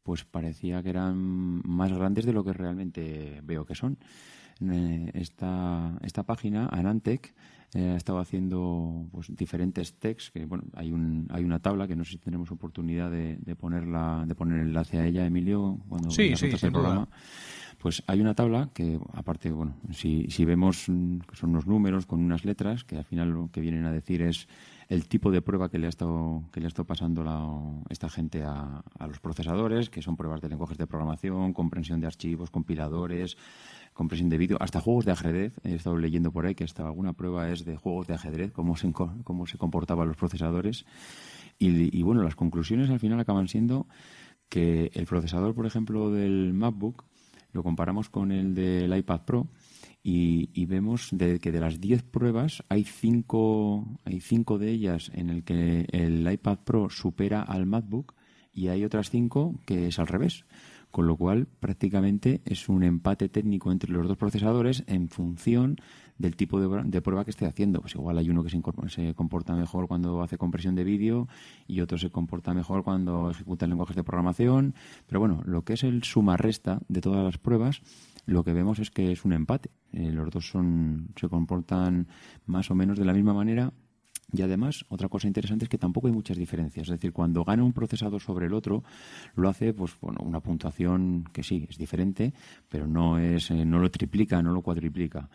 pues 0.03 0.25
parecía 0.27 0.83
que 0.83 0.91
eran 0.91 1.17
más 1.17 1.91
grandes 1.91 2.27
de 2.27 2.35
lo 2.35 2.45
que 2.45 2.53
realmente 2.53 3.41
veo 3.43 3.65
que 3.65 3.75
son. 3.75 3.97
Eh, 4.61 5.11
esta, 5.15 5.99
esta 6.03 6.25
página, 6.25 6.67
Anantec, 6.71 7.35
ha 7.83 7.97
estado 7.97 8.19
haciendo 8.19 9.07
pues, 9.11 9.35
diferentes 9.35 9.99
texts, 9.99 10.31
que 10.31 10.45
bueno, 10.47 10.65
hay, 10.75 10.93
un, 10.93 11.27
hay 11.31 11.45
una 11.45 11.59
tabla 11.61 11.89
que 11.89 11.97
no 11.97 12.05
sé 12.05 12.13
si 12.13 12.19
tenemos 12.19 12.51
oportunidad 12.53 13.11
de, 13.11 13.39
ponerla, 13.57 14.25
de 14.27 14.35
poner 14.35 14.61
enlace 14.61 14.99
a 14.99 15.07
ella, 15.07 15.27
Emilio, 15.27 15.79
cuando 15.89 16.11
sí, 16.11 16.37
sí, 16.37 16.49
programa. 16.71 17.09
Pues 17.79 18.03
hay 18.07 18.21
una 18.21 18.35
tabla 18.35 18.71
que, 18.73 18.99
aparte, 19.13 19.51
bueno, 19.51 19.75
si, 19.93 20.31
si 20.31 20.45
vemos 20.45 20.87
que 20.87 21.37
son 21.37 21.51
unos 21.51 21.67
números 21.67 22.07
con 22.07 22.21
unas 22.21 22.45
letras, 22.45 22.85
que 22.85 22.97
al 22.97 23.05
final 23.05 23.31
lo 23.31 23.51
que 23.51 23.61
vienen 23.61 23.85
a 23.85 23.93
decir 23.93 24.23
es 24.23 24.49
el 24.89 25.07
tipo 25.09 25.31
de 25.31 25.43
prueba 25.43 25.69
que 25.69 25.79
le 25.79 25.87
ha 25.87 25.89
estado, 25.89 26.45
que 26.53 26.61
le 26.61 26.69
ha 26.69 26.85
pasando 26.85 27.25
la, 27.25 27.51
esta 27.89 28.09
gente 28.09 28.43
a, 28.45 28.83
a, 28.99 29.07
los 29.09 29.19
procesadores, 29.19 29.91
que 29.91 30.01
son 30.03 30.17
pruebas 30.17 30.41
de 30.41 30.49
lenguajes 30.51 30.79
de 30.79 30.87
programación, 30.87 31.53
comprensión 31.53 32.01
de 32.01 32.07
archivos, 32.07 32.51
compiladores, 32.51 33.37
compresión 33.95 34.29
de 34.29 34.37
vídeo, 34.39 34.57
hasta 34.61 34.81
juegos 34.81 35.07
de 35.07 35.13
ajedrez. 35.13 35.55
He 35.65 35.75
estado 35.77 35.97
leyendo 35.97 36.33
por 36.33 36.45
ahí 36.45 36.55
que 36.55 36.65
hasta 36.65 36.85
alguna 36.85 37.15
prueba 37.15 37.49
es 37.51 37.65
de 37.65 37.77
juegos 37.77 38.07
de 38.07 38.15
ajedrez, 38.15 38.53
cómo 38.53 38.77
se, 38.77 38.93
cómo 38.93 39.47
se 39.47 39.57
comportaban 39.57 40.09
los 40.09 40.17
procesadores. 40.17 40.85
Y, 41.59 42.03
bueno, 42.03 42.23
las 42.25 42.35
conclusiones 42.35 42.91
al 42.91 42.99
final 42.99 43.21
acaban 43.21 43.47
siendo 43.49 43.87
que 44.49 44.91
el 44.93 45.07
procesador, 45.07 45.55
por 45.55 45.67
ejemplo, 45.67 46.11
del 46.11 46.53
MacBook, 46.53 47.05
lo 47.53 47.63
comparamos 47.63 48.11
con 48.11 48.33
el 48.33 48.55
del 48.55 48.95
iPad 48.97 49.21
Pro, 49.25 49.47
y, 50.03 50.51
vemos 50.67 51.09
de, 51.13 51.39
que 51.39 51.51
de 51.53 51.61
las 51.61 51.81
10 51.81 52.03
pruebas 52.03 52.63
hay 52.69 52.85
5 52.85 54.01
hay 54.05 54.21
cinco 54.21 54.59
de 54.59 54.69
ellas 54.71 55.11
en 55.15 55.31
el 55.31 55.45
que 55.45 55.87
el 55.93 56.31
iPad 56.31 56.59
Pro 56.63 56.91
supera 56.91 57.41
al 57.41 57.65
MacBook 57.65 58.13
y 58.53 58.69
hay 58.69 58.85
otras 58.85 59.09
5 59.09 59.61
que 59.65 59.87
es 59.87 59.99
al 59.99 60.07
revés 60.09 60.45
con 60.95 61.09
lo 61.09 61.17
cual 61.17 61.49
prácticamente 61.59 62.41
es 62.45 62.69
un 62.69 62.85
empate 62.85 63.29
técnico 63.29 63.73
entre 63.73 63.91
los 63.91 64.07
dos 64.07 64.17
procesadores 64.17 64.85
en 64.87 65.09
función 65.09 65.77
del 66.19 66.37
tipo 66.37 66.61
de, 66.61 67.01
prueba 67.03 67.25
que 67.25 67.33
esté 67.33 67.47
haciendo. 67.47 67.81
Pues 67.81 67.97
igual 67.97 68.17
hay 68.17 68.31
uno 68.31 68.45
que 68.45 68.51
se, 68.51 69.13
comporta 69.17 69.57
mejor 69.57 69.89
cuando 69.89 70.23
hace 70.23 70.39
compresión 70.39 70.77
de 70.77 70.85
vídeo 70.85 71.27
y 71.67 71.81
otro 71.81 71.99
se 71.99 72.11
comporta 72.11 72.55
mejor 72.55 72.85
cuando 72.85 73.29
ejecuta 73.29 73.67
lenguajes 73.67 73.97
de 73.97 74.05
programación. 74.05 74.77
Pero 75.09 75.19
bueno, 75.19 75.43
lo 75.45 75.63
que 75.63 75.73
es 75.73 75.83
el 75.83 76.05
suma-resta 76.05 76.79
de 76.87 77.01
todas 77.01 77.25
las 77.25 77.39
pruebas, 77.39 77.83
lo 78.25 78.45
que 78.45 78.53
vemos 78.53 78.79
es 78.79 78.93
que 78.93 79.11
es 79.11 79.25
un 79.25 79.33
empate. 79.33 79.71
Eh, 79.93 80.13
los 80.13 80.31
dos 80.31 80.49
son, 80.49 81.09
se 81.17 81.29
comportan 81.29 82.07
más 82.47 82.71
o 82.71 82.77
menos 82.77 82.97
de 83.01 83.05
la 83.05 83.15
misma 83.15 83.35
manera 83.35 83.73
y 84.35 84.43
además, 84.43 84.85
otra 84.89 85.09
cosa 85.09 85.29
interesante 85.29 85.67
es 85.67 85.69
que 85.69 85.79
tampoco 85.79 86.09
hay 86.09 86.13
muchas 86.13 86.37
diferencias. 86.37 86.89
Es 86.89 86.91
decir, 86.91 87.13
cuando 87.13 87.45
gana 87.45 87.63
un 87.63 87.73
procesador 87.73 88.21
sobre 88.21 88.47
el 88.47 88.53
otro, 88.55 88.83
lo 89.37 89.49
hace, 89.49 89.73
pues, 89.73 89.93
bueno, 90.01 90.21
una 90.25 90.41
puntuación 90.41 91.25
que 91.33 91.43
sí, 91.45 91.67
es 91.71 91.79
diferente, 91.79 92.35
pero 92.69 92.87
no, 92.87 93.19
es, 93.19 93.51
eh, 93.51 93.65
no 93.65 93.79
lo 93.79 93.91
triplica, 93.91 94.43
no 94.43 94.53
lo 94.53 94.63
cuadriplica. 94.63 95.31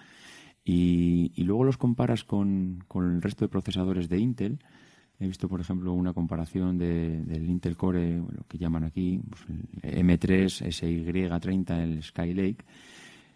Y, 0.65 1.43
luego 1.43 1.63
los 1.63 1.77
comparas 1.77 2.23
con, 2.25 2.83
el 2.95 3.21
resto 3.21 3.45
de 3.45 3.49
procesadores 3.49 4.09
de 4.09 4.19
Intel. 4.19 4.59
He 5.17 5.27
visto, 5.27 5.47
por 5.47 5.61
ejemplo, 5.61 5.93
una 5.93 6.13
comparación 6.13 6.77
del 6.77 7.45
Intel 7.49 7.75
Core, 7.77 8.17
lo 8.17 8.45
que 8.47 8.57
llaman 8.57 8.83
aquí, 8.83 9.19
pues, 9.29 9.43
el 9.81 10.05
M3 10.07 10.65
SY30, 10.65 11.79
el 11.79 12.03
Skylake 12.03 12.65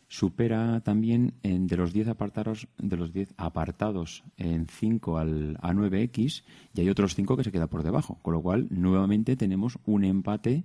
supera 0.07 0.79
también 0.81 1.33
en, 1.43 1.67
de 1.67 1.77
los 1.77 1.93
10 1.93 2.10
apartados, 2.10 2.67
de 2.77 2.98
los 2.98 3.13
10 3.13 3.33
apartados 3.38 4.24
en 4.38 4.67
5 4.67 5.17
al, 5.17 5.57
a 5.62 5.74
9X 5.74 6.43
y 6.74 6.81
hay 6.81 6.89
otros 6.89 7.15
5 7.15 7.38
que 7.38 7.43
se 7.43 7.51
queda 7.51 7.67
por 7.67 7.83
debajo, 7.83 8.19
con 8.22 8.33
lo 8.33 8.41
cual 8.41 8.67
nuevamente 8.69 9.36
tenemos 9.36 9.77
un 9.86 10.03
empate 10.03 10.63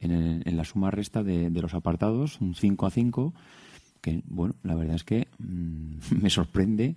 en, 0.00 0.42
la 0.56 0.64
suma 0.64 0.90
resta 0.90 1.22
de, 1.22 1.50
los 1.50 1.74
apartados, 1.74 2.40
un 2.40 2.54
5 2.54 2.86
a 2.86 2.90
5, 2.90 3.34
que 4.00 4.22
bueno, 4.26 4.54
la 4.62 4.74
verdad 4.74 4.96
es 4.96 5.04
que 5.04 5.28
mm, 5.38 5.96
me 6.22 6.30
sorprende 6.30 6.96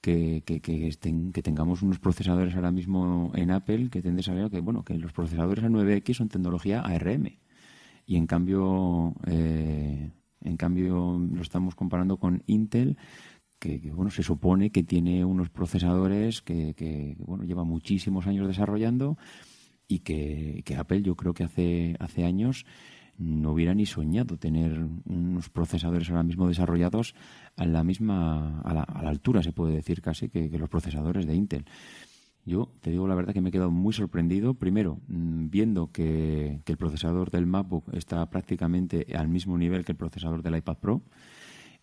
que, 0.00 0.42
estén, 0.88 1.30
que, 1.32 1.42
tengamos 1.42 1.82
unos 1.82 1.98
procesadores 1.98 2.54
ahora 2.56 2.70
mismo 2.72 3.30
en 3.34 3.50
Apple 3.50 3.90
que 3.90 4.00
tienden 4.00 4.20
a 4.20 4.22
saber 4.22 4.50
que, 4.50 4.60
bueno, 4.60 4.82
que 4.82 4.94
los 4.98 5.12
procesadores 5.12 5.62
a 5.62 5.68
9X 5.68 6.14
son 6.14 6.28
tecnología 6.30 6.80
ARM. 6.80 7.26
Y 8.06 8.16
en 8.16 8.26
cambio, 8.26 9.14
eh, 9.26 10.10
en 10.42 10.56
cambio, 10.56 11.18
lo 11.18 11.42
estamos 11.42 11.74
comparando 11.74 12.16
con 12.18 12.42
Intel, 12.46 12.96
que, 13.58 13.78
bueno 13.92 14.10
se 14.10 14.22
supone 14.22 14.70
que 14.70 14.82
tiene 14.82 15.22
unos 15.26 15.50
procesadores 15.50 16.40
que, 16.40 17.14
bueno 17.18 17.44
lleva 17.44 17.62
muchísimos 17.62 18.26
años 18.26 18.48
desarrollando 18.48 19.18
y 19.86 19.98
que, 19.98 20.62
que, 20.64 20.76
Apple 20.76 21.02
yo 21.02 21.14
creo 21.14 21.34
que 21.34 21.44
hace 21.44 21.94
hace 22.00 22.24
años 22.24 22.64
no 23.18 23.52
hubiera 23.52 23.74
ni 23.74 23.84
soñado 23.84 24.38
tener 24.38 24.82
unos 25.04 25.50
procesadores 25.50 26.08
ahora 26.08 26.22
mismo 26.22 26.48
desarrollados 26.48 27.14
a 27.56 27.66
la 27.66 27.84
misma 27.84 28.62
a 28.62 28.72
la, 28.72 28.82
a 28.82 29.02
la 29.02 29.10
altura 29.10 29.42
se 29.42 29.52
puede 29.52 29.74
decir 29.74 30.00
casi 30.00 30.30
que, 30.30 30.48
los 30.58 30.70
procesadores 30.70 31.26
de 31.26 31.34
Intel 31.34 31.66
yo 32.50 32.68
te 32.80 32.90
digo 32.90 33.06
la 33.06 33.14
verdad 33.14 33.32
que 33.32 33.40
me 33.40 33.50
he 33.50 33.52
quedado 33.52 33.70
muy 33.70 33.92
sorprendido, 33.92 34.54
primero, 34.54 34.98
mm, 35.06 35.50
viendo 35.50 35.92
que, 35.92 36.60
el 36.66 36.76
procesador 36.76 37.30
del 37.30 37.46
MacBook 37.46 37.94
está 37.94 38.28
prácticamente 38.28 39.06
al 39.16 39.28
mismo 39.28 39.56
nivel 39.56 39.84
que 39.84 39.92
el 39.92 39.96
procesador 39.98 40.42
del 40.42 40.56
iPad 40.56 40.78
Pro 40.78 41.02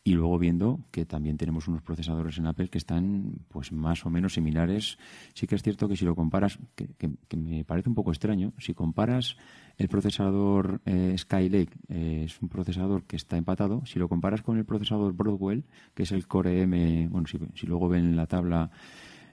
y 0.03 0.11
luego 0.11 0.37
viendo 0.37 0.81
que 0.91 1.05
también 1.05 1.37
tenemos 1.37 1.69
unos 1.69 1.81
procesadores 1.81 2.37
en 2.37 2.47
Apple 2.47 2.67
que 2.67 2.77
están 2.79 3.35
pues 3.47 3.71
más 3.71 4.05
o 4.05 4.09
menos 4.09 4.33
similares. 4.33 4.97
Sí 5.33 5.47
que 5.47 5.55
es 5.55 5.63
cierto 5.63 5.87
que 5.87 5.95
si 5.95 6.03
lo 6.03 6.15
comparas, 6.15 6.59
que, 6.75 7.37
me 7.37 7.63
parece 7.63 7.87
un 7.87 7.95
poco 7.95 8.11
extraño, 8.11 8.51
si 8.57 8.73
comparas 8.73 9.37
el 9.77 9.87
procesador 9.87 10.81
eh, 10.83 11.15
Skylake, 11.17 11.71
eh, 11.87 12.23
es 12.25 12.41
un 12.41 12.49
procesador 12.49 13.03
que 13.05 13.15
está 13.15 13.37
empatado, 13.37 13.85
si 13.85 13.99
lo 13.99 14.09
comparas 14.09 14.41
con 14.41 14.57
el 14.57 14.65
procesador 14.65 15.13
Broadwell, 15.13 15.63
que 15.93 16.03
es 16.03 16.11
el 16.11 16.27
Core 16.27 16.61
M, 16.63 17.07
bueno, 17.09 17.25
si, 17.27 17.37
luego 17.67 17.87
ven 17.87 18.17
la 18.17 18.27
tabla 18.27 18.69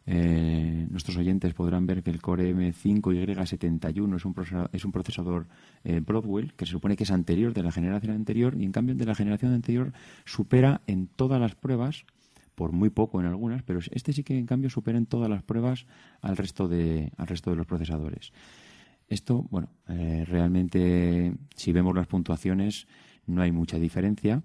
eh, 0.06 0.86
nuestros 0.90 1.16
oyentes 1.16 1.54
podrán 1.54 1.86
ver 1.86 2.02
que 2.02 2.10
el 2.10 2.20
Core 2.20 2.54
M5Y71 2.54 4.16
es 4.16 4.24
un 4.26 4.34
procesador, 4.34 4.68
es 4.72 4.82
eh, 4.84 4.86
un 4.86 4.92
procesador 4.92 5.46
Broadwell 6.04 6.52
que 6.54 6.66
se 6.66 6.72
supone 6.72 6.94
que 6.96 7.04
es 7.04 7.10
anterior 7.10 7.54
de 7.54 7.62
la 7.62 7.72
generación 7.72 8.14
anterior 8.14 8.54
y 8.60 8.64
en 8.64 8.72
cambio 8.72 8.94
de 8.94 9.06
la 9.06 9.14
generación 9.14 9.54
anterior 9.54 9.92
supera 10.26 10.82
en 10.86 11.06
todas 11.06 11.40
las 11.40 11.54
pruebas 11.54 12.04
por 12.54 12.72
muy 12.72 12.90
poco 12.90 13.18
en 13.18 13.26
algunas, 13.26 13.62
pero 13.62 13.80
este 13.92 14.12
sí 14.12 14.22
que 14.24 14.36
en 14.38 14.44
cambio 14.46 14.68
supera 14.70 14.98
en 14.98 15.06
todas 15.06 15.30
las 15.30 15.42
pruebas 15.42 15.86
al 16.20 16.36
resto 16.36 16.68
de, 16.68 17.10
al 17.16 17.26
resto 17.26 17.48
de 17.50 17.56
los 17.56 17.66
procesadores. 17.66 18.32
Esto, 19.08 19.46
bueno, 19.50 19.68
eh, 19.88 20.24
realmente 20.26 21.32
si 21.56 21.72
vemos 21.72 21.94
las 21.94 22.06
puntuaciones 22.06 22.86
no 23.26 23.40
hay 23.40 23.52
mucha 23.52 23.78
diferencia, 23.78 24.42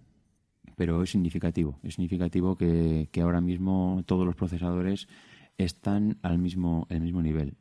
pero 0.78 1.04
es 1.04 1.10
significativo. 1.12 1.78
Es 1.84 1.96
significativo 1.96 2.56
que 2.56 3.10
ahora 3.22 3.42
mismo 3.42 4.02
todos 4.06 4.26
los 4.26 4.36
procesadores 4.36 5.08
están 5.64 6.18
al 6.24 6.40
mismo, 6.40 6.88
el 6.90 7.02
mismo 7.02 7.22
nivel. 7.22 7.56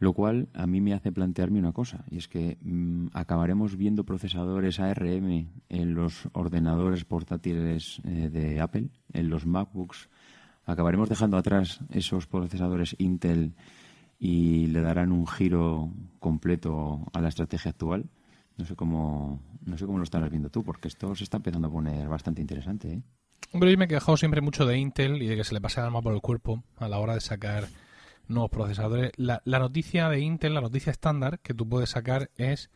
Lo 0.00 0.12
cual 0.12 0.48
a 0.54 0.66
mí 0.66 0.80
me 0.80 0.92
hace 0.92 1.12
plantearme 1.12 1.58
una 1.60 1.72
cosa, 1.72 2.04
y 2.10 2.16
es 2.16 2.26
que 2.26 2.58
mm, 2.62 3.08
acabaremos 3.12 3.76
viendo 3.76 4.04
procesadores 4.04 4.80
ARM 4.80 5.48
en 5.68 5.94
los 5.94 6.28
ordenadores 6.32 7.04
portátiles 7.04 8.00
eh, 8.04 8.28
de 8.30 8.60
Apple, 8.60 8.88
en 9.12 9.28
los 9.28 9.46
MacBooks. 9.46 10.08
Acabaremos 10.66 11.08
dejando 11.08 11.36
atrás 11.36 11.80
esos 11.90 12.26
procesadores 12.26 12.96
Intel 12.98 13.54
y 14.18 14.66
le 14.68 14.80
darán 14.80 15.12
un 15.12 15.26
giro 15.26 15.92
completo 16.18 17.04
a 17.12 17.20
la 17.20 17.28
estrategia 17.28 17.70
actual. 17.70 18.06
No 18.56 18.64
sé 18.64 18.74
cómo, 18.74 19.40
no 19.64 19.76
sé 19.76 19.84
cómo 19.84 19.98
lo 19.98 20.04
estarás 20.04 20.30
viendo 20.30 20.50
tú, 20.50 20.64
porque 20.64 20.88
esto 20.88 21.14
se 21.14 21.24
está 21.24 21.36
empezando 21.36 21.68
a 21.68 21.72
poner 21.72 22.08
bastante 22.08 22.40
interesante. 22.40 22.92
¿eh? 22.94 23.02
Hombre, 23.52 23.70
yo 23.70 23.78
me 23.78 23.84
he 23.84 23.88
quejado 23.88 24.16
siempre 24.16 24.40
mucho 24.40 24.66
de 24.66 24.78
Intel 24.78 25.22
y 25.22 25.26
de 25.26 25.36
que 25.36 25.44
se 25.44 25.54
le 25.54 25.60
pase 25.60 25.80
el 25.80 25.86
alma 25.86 26.02
por 26.02 26.14
el 26.14 26.20
cuerpo 26.20 26.62
a 26.76 26.88
la 26.88 26.98
hora 26.98 27.14
de 27.14 27.20
sacar 27.20 27.66
nuevos 28.28 28.50
procesadores. 28.50 29.12
La, 29.16 29.40
noticia 29.46 30.08
de 30.08 30.20
Intel, 30.20 30.54
la 30.54 30.60
noticia 30.60 30.90
estándar 30.92 31.38
que 31.40 31.54
tú 31.54 31.68
puedes 31.68 31.90
sacar 31.90 32.30
es 32.36 32.70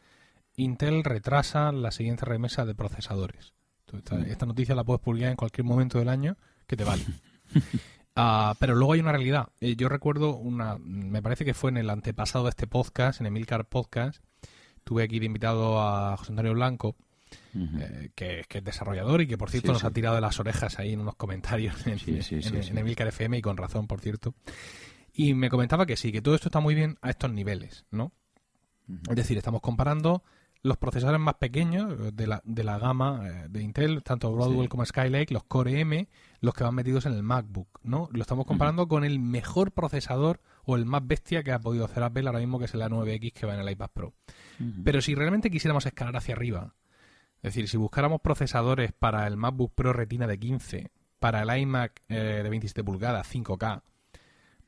Intel 0.56 1.04
retrasa 1.04 1.72
la 1.72 1.90
siguiente 1.90 2.24
remesa 2.24 2.64
de 2.66 2.74
procesadores. 2.74 3.52
Mm. 3.92 4.22
Esta, 4.28 4.46
noticia 4.46 4.74
la 4.74 4.84
puedes 4.84 5.02
publicar 5.02 5.30
en 5.30 5.36
cualquier 5.36 5.64
momento 5.64 5.98
del 5.98 6.08
año 6.08 6.36
que 6.66 6.76
te 6.76 6.84
vale. 6.84 7.04
Ah, 8.20 8.56
pero 8.58 8.74
luego 8.74 8.94
hay 8.94 8.98
una 9.00 9.12
realidad. 9.12 9.50
Eh, 9.60 9.76
yo 9.76 9.88
recuerdo 9.88 10.34
una, 10.34 10.76
me 10.78 11.22
parece 11.22 11.44
que 11.44 11.54
fue 11.54 11.70
en 11.70 11.76
el 11.76 11.88
antepasado 11.88 12.42
de 12.46 12.50
este 12.50 12.66
podcast, 12.66 13.20
en 13.20 13.28
Emilcar 13.28 13.66
Podcast, 13.66 14.24
tuve 14.82 15.04
aquí 15.04 15.20
de 15.20 15.26
invitado 15.26 15.80
a 15.80 16.16
José 16.16 16.32
Antonio 16.32 16.52
Blanco 16.52 16.96
eh, 17.54 18.10
que, 18.14 18.44
es 18.48 18.64
desarrollador 18.64 19.20
y 19.20 19.26
que, 19.26 19.38
por 19.38 19.50
cierto, 19.50 19.72
nos 19.72 19.84
ha 19.84 19.90
tirado 19.90 20.14
de 20.14 20.20
las 20.20 20.38
orejas 20.40 20.78
ahí 20.78 20.92
en 20.92 21.00
unos 21.00 21.16
comentarios 21.16 21.74
en, 21.86 21.94
FM 21.98 23.38
y 23.38 23.42
con 23.42 23.56
razón, 23.56 23.86
por 23.86 24.00
cierto. 24.00 24.34
Y 25.12 25.34
me 25.34 25.48
comentaba 25.50 25.86
que 25.86 25.96
sí, 25.96 26.12
que 26.12 26.22
todo 26.22 26.34
esto 26.34 26.48
está 26.48 26.60
muy 26.60 26.74
bien 26.74 26.98
a 27.02 27.10
estos 27.10 27.32
niveles, 27.32 27.84
¿no? 27.90 28.12
Es 29.10 29.16
decir, 29.16 29.36
estamos 29.36 29.60
comparando 29.60 30.22
los 30.62 30.76
procesadores 30.78 31.20
más 31.20 31.34
pequeños 31.34 32.14
de 32.16 32.26
la, 32.26 32.78
gama 32.78 33.28
eh, 33.28 33.46
de 33.50 33.62
Intel, 33.62 34.02
tanto 34.02 34.32
Broadwell 34.32 34.68
como 34.70 34.84
Skylake, 34.84 35.30
los 35.32 35.44
Core 35.44 35.80
M, 35.80 36.08
los 36.40 36.54
que 36.54 36.64
van 36.64 36.74
metidos 36.74 37.04
en 37.06 37.12
el 37.12 37.22
MacBook, 37.22 37.80
¿no? 37.82 38.08
Lo 38.12 38.22
estamos 38.22 38.46
comparando 38.46 38.88
con 38.88 39.04
el 39.04 39.18
mejor 39.18 39.72
procesador 39.72 40.40
o 40.64 40.76
el 40.76 40.84
más 40.86 41.06
bestia 41.06 41.42
que 41.42 41.52
ha 41.52 41.58
podido 41.58 41.84
hacer 41.84 42.02
Apple 42.02 42.26
ahora 42.26 42.40
mismo, 42.40 42.58
que 42.58 42.64
es 42.64 42.74
el 42.74 42.80
A9X 42.82 43.32
que 43.32 43.46
va 43.46 43.54
en 43.54 43.60
el 43.60 43.70
iPad 43.70 43.90
Pro. 43.92 44.14
Pero 44.84 45.00
si 45.02 45.14
realmente 45.14 45.50
quisiéramos 45.50 45.84
escalar 45.86 46.16
hacia 46.16 46.34
arriba 46.34 46.74
es 47.42 47.54
decir, 47.54 47.68
si 47.68 47.76
buscáramos 47.76 48.20
procesadores 48.20 48.92
para 48.92 49.26
el 49.28 49.36
MacBook 49.36 49.72
Pro 49.74 49.92
Retina 49.92 50.26
de 50.26 50.38
15, 50.40 50.90
para 51.20 51.42
el 51.42 51.60
iMac 51.60 52.02
eh, 52.08 52.40
de 52.42 52.50
27 52.50 52.82
pulgadas 52.82 53.32
5K, 53.32 53.82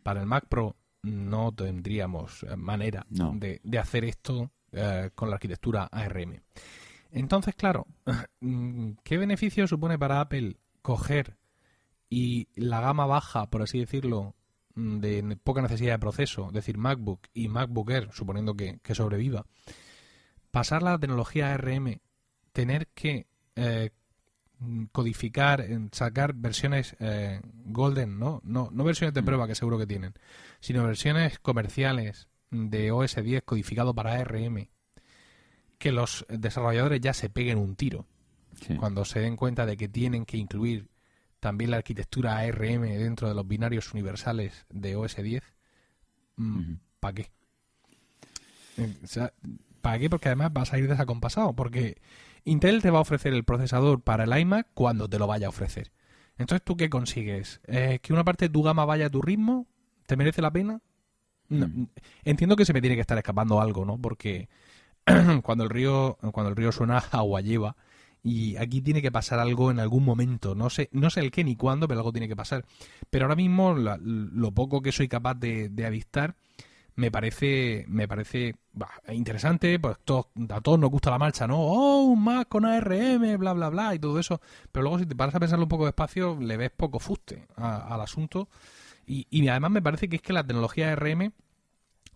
para 0.04 0.20
el 0.20 0.26
Mac 0.26 0.46
Pro 0.48 0.76
no 1.02 1.52
tendríamos 1.52 2.44
manera 2.56 3.06
De, 3.08 3.60
hacer 3.78 4.04
esto 4.04 4.50
eh, 4.70 5.10
con 5.16 5.30
la 5.30 5.34
arquitectura 5.36 5.84
ARM. 5.90 6.40
Entonces, 7.10 7.54
claro, 7.56 7.86
mm, 8.40 8.90
¿qué 9.02 9.18
beneficio 9.18 9.66
supone 9.66 9.98
para 9.98 10.20
Apple 10.20 10.56
coger 10.82 11.38
y 12.08 12.48
la 12.54 12.80
gama 12.80 13.04
baja, 13.06 13.50
por 13.50 13.62
así 13.62 13.80
decirlo, 13.80 14.36
mm, 14.76 14.98
de 14.98 15.36
poca 15.42 15.60
necesidad 15.62 15.94
de 15.94 15.98
proceso, 15.98 16.46
es 16.48 16.52
decir, 16.54 16.78
MacBook 16.78 17.22
y 17.34 17.48
MacBook 17.48 17.90
Air, 17.90 18.10
suponiendo 18.12 18.54
que, 18.54 18.78
que 18.80 18.94
sobreviva, 18.94 19.44
pasar 20.52 20.82
la 20.84 20.98
tecnología 20.98 21.52
ARM 21.52 22.00
tener 22.60 22.88
que 22.88 23.26
eh, 23.56 23.88
codificar, 24.92 25.66
sacar 25.92 26.34
versiones 26.34 26.94
eh, 26.98 27.40
golden, 27.64 28.18
¿no? 28.18 28.42
¿no? 28.44 28.68
versiones 28.84 29.14
de 29.14 29.22
mm. 29.22 29.24
prueba 29.24 29.46
que 29.48 29.54
seguro 29.54 29.78
que 29.78 29.86
tienen, 29.86 30.12
sino 30.60 30.84
versiones 30.84 31.38
comerciales 31.38 32.28
de 32.50 32.90
OS 32.92 33.16
10 33.24 33.44
codificado 33.44 33.94
para 33.94 34.12
ARM 34.20 34.66
que 35.78 35.90
los 35.92 36.26
desarrolladores 36.28 37.00
ya 37.00 37.14
se 37.14 37.30
peguen 37.30 37.56
un 37.56 37.76
tiro 37.76 38.04
cuando 38.78 39.06
se 39.06 39.20
den 39.20 39.36
cuenta 39.36 39.64
de 39.64 39.78
que 39.78 39.88
tienen 39.88 40.26
que 40.26 40.36
incluir 40.36 40.90
también 41.38 41.70
la 41.70 41.78
arquitectura 41.78 42.36
ARM 42.40 42.82
dentro 42.82 43.28
de 43.28 43.34
los 43.34 43.48
binarios 43.48 43.94
universales 43.94 44.66
de 44.68 44.96
OS 44.96 45.16
10. 45.16 45.42
¿Para 47.00 47.14
qué? 47.14 47.30
Eh, 48.76 48.96
¿Para 49.80 49.98
qué? 49.98 50.10
Porque 50.10 50.28
además 50.28 50.52
vas 50.52 50.72
a 50.74 50.78
ir 50.78 50.88
desacompasado, 50.90 51.54
porque 51.54 52.02
Intel 52.44 52.80
te 52.82 52.90
va 52.90 52.98
a 52.98 53.02
ofrecer 53.02 53.32
el 53.34 53.44
procesador 53.44 54.02
para 54.02 54.24
el 54.24 54.38
iMac 54.38 54.68
cuando 54.74 55.08
te 55.08 55.18
lo 55.18 55.26
vaya 55.26 55.46
a 55.46 55.50
ofrecer. 55.50 55.92
Entonces, 56.38 56.64
¿tú 56.64 56.76
qué 56.76 56.88
consigues? 56.88 57.60
Eh, 57.66 57.98
¿Que 58.02 58.12
una 58.12 58.24
parte 58.24 58.46
de 58.46 58.52
tu 58.52 58.62
gama 58.62 58.84
vaya 58.86 59.06
a 59.06 59.10
tu 59.10 59.20
ritmo? 59.20 59.66
¿Te 60.06 60.16
merece 60.16 60.40
la 60.40 60.50
pena? 60.50 60.80
Mm. 61.48 61.84
Entiendo 62.24 62.56
que 62.56 62.64
se 62.64 62.72
me 62.72 62.80
tiene 62.80 62.96
que 62.96 63.02
estar 63.02 63.18
escapando 63.18 63.60
algo, 63.60 63.84
¿no? 63.84 63.98
Porque 64.00 64.48
cuando 65.42 65.64
el 65.64 65.70
río, 65.70 66.16
cuando 66.32 66.50
el 66.50 66.56
río 66.56 66.72
suena, 66.72 66.98
agua 67.12 67.40
lleva. 67.42 67.76
Y 68.22 68.56
aquí 68.56 68.80
tiene 68.82 69.00
que 69.02 69.12
pasar 69.12 69.38
algo 69.38 69.70
en 69.70 69.80
algún 69.80 70.04
momento. 70.04 70.54
No 70.54 70.70
sé, 70.70 70.88
no 70.92 71.10
sé 71.10 71.20
el 71.20 71.30
qué 71.30 71.42
ni 71.44 71.56
cuándo, 71.56 71.88
pero 71.88 72.00
algo 72.00 72.12
tiene 72.12 72.28
que 72.28 72.36
pasar. 72.36 72.64
Pero 73.10 73.26
ahora 73.26 73.36
mismo, 73.36 73.74
lo 73.74 74.52
poco 74.52 74.82
que 74.82 74.92
soy 74.92 75.08
capaz 75.08 75.34
de, 75.36 75.68
de 75.70 75.86
avistar 75.86 76.36
me 77.00 77.10
parece, 77.10 77.86
me 77.88 78.06
parece 78.06 78.56
interesante, 79.08 79.80
pues 79.80 79.96
todos, 80.04 80.26
a 80.50 80.60
todos 80.60 80.78
nos 80.78 80.90
gusta 80.90 81.10
la 81.10 81.18
marcha, 81.18 81.46
¿no? 81.46 81.56
¡Oh, 81.58 82.02
un 82.02 82.22
Mac 82.22 82.48
con 82.48 82.66
ARM, 82.66 83.38
bla, 83.38 83.54
bla, 83.54 83.70
bla! 83.70 83.94
Y 83.94 83.98
todo 83.98 84.18
eso. 84.20 84.40
Pero 84.70 84.82
luego 84.82 84.98
si 84.98 85.06
te 85.06 85.16
paras 85.16 85.34
a 85.34 85.40
pensarlo 85.40 85.64
un 85.64 85.68
poco 85.70 85.86
despacio, 85.86 86.38
le 86.38 86.56
ves 86.58 86.70
poco 86.76 86.98
fuste 86.98 87.46
al 87.56 88.00
asunto. 88.02 88.48
Y, 89.06 89.48
además 89.48 89.70
me 89.72 89.82
parece 89.82 90.08
que 90.08 90.16
es 90.16 90.22
que 90.22 90.32
la 90.34 90.46
tecnología 90.46 90.92
ARM 90.92 91.32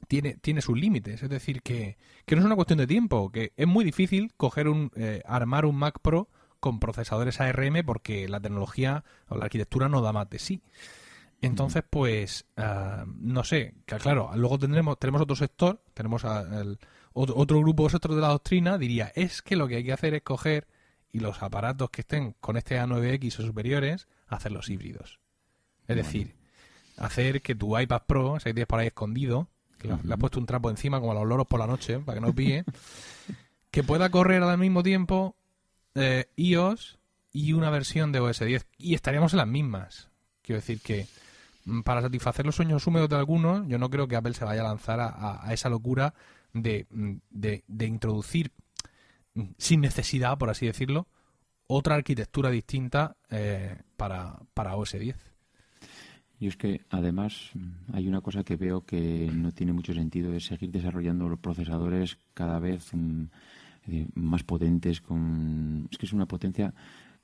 tiene, 0.06 0.34
tiene 0.34 0.60
sus 0.60 0.78
límites. 0.78 1.22
Es 1.22 1.30
decir, 1.30 1.62
que, 1.62 1.96
que 2.26 2.36
no 2.36 2.42
es 2.42 2.46
una 2.46 2.54
cuestión 2.56 2.78
de 2.78 2.86
tiempo, 2.86 3.32
que 3.32 3.52
es 3.56 3.66
muy 3.66 3.84
difícil 3.86 4.32
coger 4.36 4.68
un, 4.68 4.92
eh, 4.96 5.22
armar 5.24 5.64
un 5.64 5.76
Mac 5.76 6.00
Pro 6.02 6.28
con 6.60 6.78
procesadores 6.78 7.40
ARM 7.40 7.84
porque 7.86 8.28
la 8.28 8.38
tecnología 8.38 9.02
o 9.28 9.36
la 9.38 9.46
arquitectura 9.46 9.88
no 9.88 10.02
da 10.02 10.12
más 10.12 10.28
de 10.28 10.38
sí. 10.38 10.60
Entonces, 11.40 11.82
pues, 11.88 12.46
ah, 12.56 13.04
no 13.16 13.44
sé, 13.44 13.74
claro, 13.84 14.30
luego 14.34 14.58
tendremos, 14.58 14.98
tenemos 14.98 15.20
otro 15.22 15.36
sector, 15.36 15.82
tenemos 15.92 16.24
otro, 17.12 17.60
grupo 17.60 17.88
sector 17.90 18.14
de 18.14 18.20
la 18.20 18.28
doctrina, 18.28 18.78
diría, 18.78 19.12
es 19.14 19.42
que 19.42 19.56
lo 19.56 19.68
que 19.68 19.76
hay 19.76 19.84
que 19.84 19.92
hacer 19.92 20.14
es 20.14 20.22
coger 20.22 20.66
y 21.12 21.20
los 21.20 21.42
aparatos 21.42 21.90
que 21.90 22.00
estén 22.00 22.32
con 22.40 22.56
este 22.56 22.78
A9X 22.80 23.38
o 23.38 23.42
superiores, 23.46 24.08
hacerlos 24.26 24.68
híbridos. 24.68 25.20
Es 25.86 25.96
decir, 25.96 26.34
hacer 26.96 27.42
que 27.42 27.54
tu 27.54 27.78
iPad 27.78 28.02
Pro, 28.06 28.40
si 28.40 28.52
10 28.52 28.66
por 28.66 28.80
ahí 28.80 28.88
escondido, 28.88 29.48
que 29.78 29.88
le 29.88 29.94
has 30.14 30.18
puesto 30.20 30.40
un 30.40 30.46
trapo 30.46 30.70
encima 30.70 30.98
como 30.98 31.12
a 31.12 31.14
los 31.14 31.26
loros 31.26 31.46
por 31.46 31.60
la 31.60 31.66
noche, 31.66 31.98
para 32.00 32.18
que 32.20 32.26
no 32.26 32.34
pille, 32.34 32.64
que 33.70 33.82
pueda 33.82 34.08
correr 34.10 34.42
al 34.42 34.56
mismo 34.58 34.82
tiempo 34.82 35.36
eh, 35.94 36.30
iOS 36.36 36.98
y 37.32 37.52
una 37.52 37.68
versión 37.70 38.10
de 38.12 38.20
OS 38.20 38.40
10. 38.40 38.66
Y 38.78 38.94
estaríamos 38.94 39.34
en 39.34 39.38
las 39.38 39.46
mismas. 39.48 40.08
Quiero 40.42 40.60
decir 40.60 40.80
que 40.80 41.06
Mm, 41.64 41.80
para 41.80 42.02
satisfacer 42.02 42.44
los 42.44 42.54
sueños 42.56 42.86
húmedos 42.86 43.08
de 43.08 43.16
algunos, 43.16 43.66
yo 43.68 43.78
no 43.78 43.88
creo 43.88 44.06
que 44.06 44.16
Apple 44.16 44.34
se 44.34 44.44
vaya 44.44 44.60
a 44.62 44.64
lanzar 44.64 45.00
a, 45.00 45.46
esa 45.52 45.68
locura 45.68 46.14
de, 46.52 46.86
mm, 46.90 47.12
de, 47.66 47.86
introducir 47.86 48.52
mm, 49.34 49.42
sin 49.56 49.80
necesidad, 49.80 50.36
por 50.38 50.50
así 50.50 50.66
decirlo, 50.66 51.06
otra 51.66 51.94
arquitectura 51.94 52.50
distinta 52.50 53.16
eh, 53.30 53.78
para, 53.96 54.38
para 54.52 54.76
OS 54.76 54.92
10. 54.98 55.16
Y 56.40 56.48
es 56.48 56.56
que 56.58 56.82
además 56.90 57.52
hay 57.94 58.06
una 58.06 58.20
cosa 58.20 58.44
que 58.44 58.56
veo 58.56 58.84
que 58.84 59.30
no 59.32 59.52
tiene 59.52 59.72
mucho 59.72 59.94
sentido 59.94 60.34
es 60.34 60.44
seguir 60.44 60.70
desarrollando 60.70 61.28
los 61.28 61.38
procesadores 61.38 62.18
cada 62.34 62.58
vez 62.58 62.90
eh, 63.88 64.06
más 64.14 64.42
potentes 64.42 65.00
con 65.00 65.88
es 65.90 65.96
que 65.96 66.04
es 66.06 66.12
una 66.12 66.26
potencia 66.26 66.74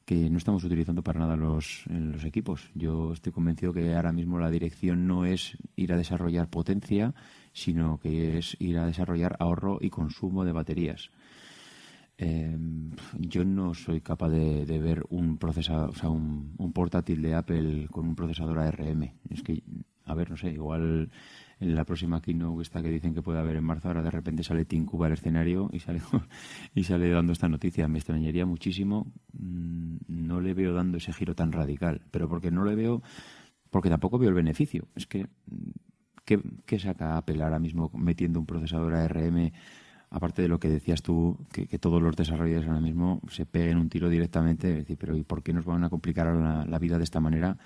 que 0.04 0.30
no 0.30 0.38
estamos 0.38 0.64
utilizando 0.64 1.02
para 1.02 1.20
nada 1.20 1.36
los, 1.36 1.84
los 1.88 2.24
equipos. 2.24 2.70
Yo 2.74 3.12
estoy 3.12 3.32
convencido 3.32 3.72
que 3.72 3.94
ahora 3.94 4.12
mismo 4.12 4.38
la 4.38 4.50
dirección 4.50 5.06
no 5.06 5.24
es 5.24 5.56
ir 5.76 5.92
a 5.92 5.96
desarrollar 5.96 6.48
potencia, 6.48 7.14
sino 7.52 7.98
que 7.98 8.38
es 8.38 8.56
ir 8.60 8.78
a 8.78 8.86
desarrollar 8.86 9.36
ahorro 9.38 9.78
y 9.80 9.90
consumo 9.90 10.44
de 10.44 10.52
baterías. 10.52 11.10
Em, 12.18 12.90
yo 13.18 13.44
no 13.44 13.72
soy 13.72 14.00
capaz 14.02 14.28
de, 14.28 14.66
ver 14.78 15.02
un 15.08 15.38
procesador, 15.38 15.92
un, 16.06 16.72
portátil 16.72 17.22
de 17.22 17.34
Apple 17.34 17.88
con 17.90 18.08
un 18.08 18.14
procesador 18.14 18.58
ARM. 18.58 19.08
Es 19.30 19.42
que, 19.42 19.62
a 20.04 20.14
ver, 20.14 20.28
no 20.30 20.36
sé, 20.36 20.50
igual 20.50 21.10
en 21.60 21.74
la 21.74 21.84
próxima 21.84 22.20
keynote 22.20 22.62
esta 22.62 22.82
que 22.82 22.88
dicen 22.88 23.14
que 23.14 23.22
puede 23.22 23.38
haber 23.38 23.56
en 23.56 23.64
marzo, 23.64 23.88
ahora 23.88 24.02
de 24.02 24.10
repente 24.10 24.42
sale 24.42 24.64
Tim 24.64 24.86
Cuba 24.86 25.06
al 25.06 25.12
escenario 25.12 25.68
y 25.72 25.80
sale, 25.80 26.00
y 26.74 26.84
sale 26.84 27.10
dando 27.10 27.32
esta 27.32 27.48
noticia. 27.48 27.86
Me 27.86 27.98
extrañaría 27.98 28.46
muchísimo, 28.46 29.06
mm, 29.34 29.96
no 30.08 30.40
le 30.40 30.54
veo 30.54 30.72
dando 30.72 30.96
ese 30.98 31.12
giro 31.12 31.34
tan 31.34 31.52
radical, 31.52 32.02
pero 32.10 32.28
porque 32.28 32.50
no 32.50 32.64
le 32.64 32.74
veo, 32.74 33.02
porque 33.70 33.90
tampoco 33.90 34.18
veo 34.18 34.30
el 34.30 34.34
beneficio. 34.34 34.88
Es 34.94 35.06
que, 35.06 35.24
mm, 35.24 35.70
¿qué, 36.24 36.40
qué 36.64 36.78
saca 36.78 37.18
Apple 37.18 37.42
ahora 37.44 37.58
mismo 37.58 37.90
metiendo 37.94 38.40
un 38.40 38.46
procesador 38.46 38.94
ARM? 38.94 39.50
aparte 40.12 40.42
de 40.42 40.48
lo 40.48 40.58
que 40.58 40.68
decías 40.68 41.02
tú, 41.02 41.38
que, 41.52 41.78
todos 41.78 42.02
los 42.02 42.16
desarrolladores 42.16 42.66
ahora 42.68 42.80
mismo 42.80 43.20
se 43.30 43.46
peguen 43.46 43.78
un 43.78 43.88
tiro 43.88 44.08
directamente, 44.08 44.68
es 44.70 44.76
decir, 44.78 44.96
pero 44.98 45.16
¿y 45.16 45.22
por 45.22 45.40
qué 45.44 45.52
nos 45.52 45.64
van 45.64 45.84
a 45.84 45.88
complicar 45.88 46.26
la 46.66 46.78
vida 46.80 46.98
de 46.98 47.04
esta 47.04 47.20
manera? 47.20 47.58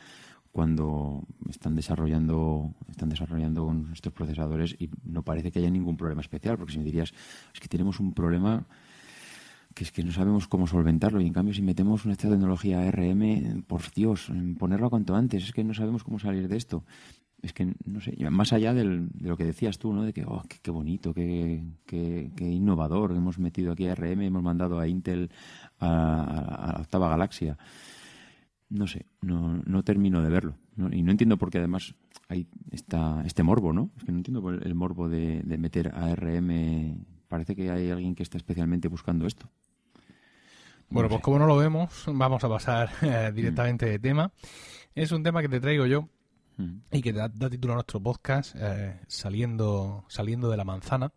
cuando 0.54 1.24
están 1.50 1.74
desarrollando 1.74 2.72
están 2.88 3.08
desarrollando 3.08 3.74
estos 3.92 4.12
procesadores 4.12 4.76
y 4.78 4.88
no 5.02 5.24
parece 5.24 5.50
que 5.50 5.58
haya 5.58 5.68
ningún 5.68 5.96
problema 5.96 6.20
especial, 6.20 6.56
porque 6.56 6.74
si 6.74 6.78
me 6.78 6.84
dirías, 6.84 7.12
es 7.52 7.58
que 7.58 7.66
tenemos 7.66 7.98
un 7.98 8.14
problema 8.14 8.64
que 9.74 9.82
es 9.82 9.90
que 9.90 10.04
no 10.04 10.12
sabemos 10.12 10.46
cómo 10.46 10.68
solventarlo 10.68 11.20
y 11.20 11.26
en 11.26 11.32
cambio 11.32 11.52
si 11.52 11.60
metemos 11.60 12.06
nuestra 12.06 12.30
tecnología 12.30 12.88
RM, 12.88 13.62
por 13.66 13.80
Dios, 13.92 14.28
ponerlo 14.56 14.86
a 14.86 14.90
cuanto 14.90 15.16
antes, 15.16 15.42
es 15.42 15.52
que 15.52 15.64
no 15.64 15.74
sabemos 15.74 16.04
cómo 16.04 16.20
salir 16.20 16.46
de 16.46 16.56
esto. 16.56 16.84
Es 17.42 17.52
que, 17.52 17.74
no 17.84 18.00
sé, 18.00 18.16
más 18.30 18.52
allá 18.52 18.72
de 18.74 18.84
lo 18.84 19.36
que 19.36 19.44
decías 19.44 19.78
tú, 19.80 19.92
¿no? 19.92 20.04
De 20.04 20.12
que, 20.12 20.24
oh, 20.24 20.44
qué, 20.62 20.70
bonito, 20.70 21.12
qué, 21.12 21.66
innovador, 22.38 23.10
hemos 23.10 23.40
metido 23.40 23.72
aquí 23.72 23.88
ARM 23.88 24.04
RM, 24.04 24.20
hemos 24.22 24.42
mandado 24.44 24.78
a 24.78 24.86
Intel 24.86 25.32
a, 25.80 26.22
a 26.70 26.72
la 26.74 26.80
octava 26.80 27.08
galaxia 27.08 27.58
no 28.70 28.86
sé, 28.86 29.06
no, 29.20 29.62
no 29.64 29.82
termino 29.82 30.22
de 30.22 30.30
verlo. 30.30 30.56
y 30.92 31.02
no 31.02 31.10
entiendo 31.10 31.36
por 31.36 31.50
qué 31.50 31.58
además 31.58 31.94
hay 32.28 32.46
esta, 32.70 33.22
este 33.26 33.42
morbo, 33.42 33.72
¿no? 33.72 33.90
Es 33.98 34.04
que 34.04 34.12
no 34.12 34.18
entiendo 34.18 34.42
por 34.42 34.64
el, 34.66 34.74
morbo 34.74 35.08
de, 35.08 35.42
de, 35.44 35.58
meter 35.58 35.92
ARM. 35.94 36.98
Parece 37.28 37.54
que 37.54 37.70
hay 37.70 37.90
alguien 37.90 38.14
que 38.14 38.22
está 38.22 38.36
especialmente 38.38 38.88
buscando 38.88 39.26
esto. 39.26 39.48
Bueno, 40.88 41.08
pues 41.08 41.22
como 41.22 41.38
no 41.38 41.46
lo 41.46 41.56
vemos, 41.56 42.04
vamos 42.06 42.44
a 42.44 42.48
pasar 42.48 42.90
eh, 43.02 43.30
mm. 43.30 43.34
directamente 43.34 43.86
de 43.86 43.98
tema. 43.98 44.32
Es 44.94 45.12
un 45.12 45.22
tema 45.22 45.42
que 45.42 45.48
te 45.48 45.60
traigo 45.60 45.86
yo 45.86 46.08
mm. 46.58 46.76
y 46.92 47.00
que 47.02 47.12
da, 47.12 47.28
título 47.28 47.72
a 47.72 47.76
nuestro 47.76 48.00
podcast, 48.02 48.54
eh, 48.58 49.00
saliendo, 49.06 50.04
saliendo 50.08 50.50
de 50.50 50.56
la 50.56 50.64
manzana. 50.64 51.12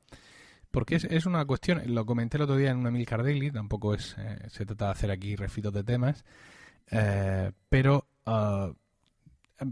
Porque 0.72 0.96
es, 0.96 1.26
una 1.26 1.44
cuestión, 1.46 1.82
lo 1.88 2.06
comenté 2.06 2.38
el 2.38 2.44
otro 2.44 2.58
día 2.58 2.72
en 2.72 2.78
una 2.78 2.90
Emil 2.90 3.06
Cardelli, 3.06 3.52
tampoco 3.52 3.94
es, 3.94 4.16
eh, 4.20 4.46
se 4.50 4.66
trata 4.66 4.86
de 4.88 4.92
hacer 4.92 5.12
aquí 5.12 5.36
refitos 5.36 5.74
de 5.74 5.84
temas, 5.84 6.24
eh, 6.92 7.52
pero 7.70 8.08
ah, 8.26 8.72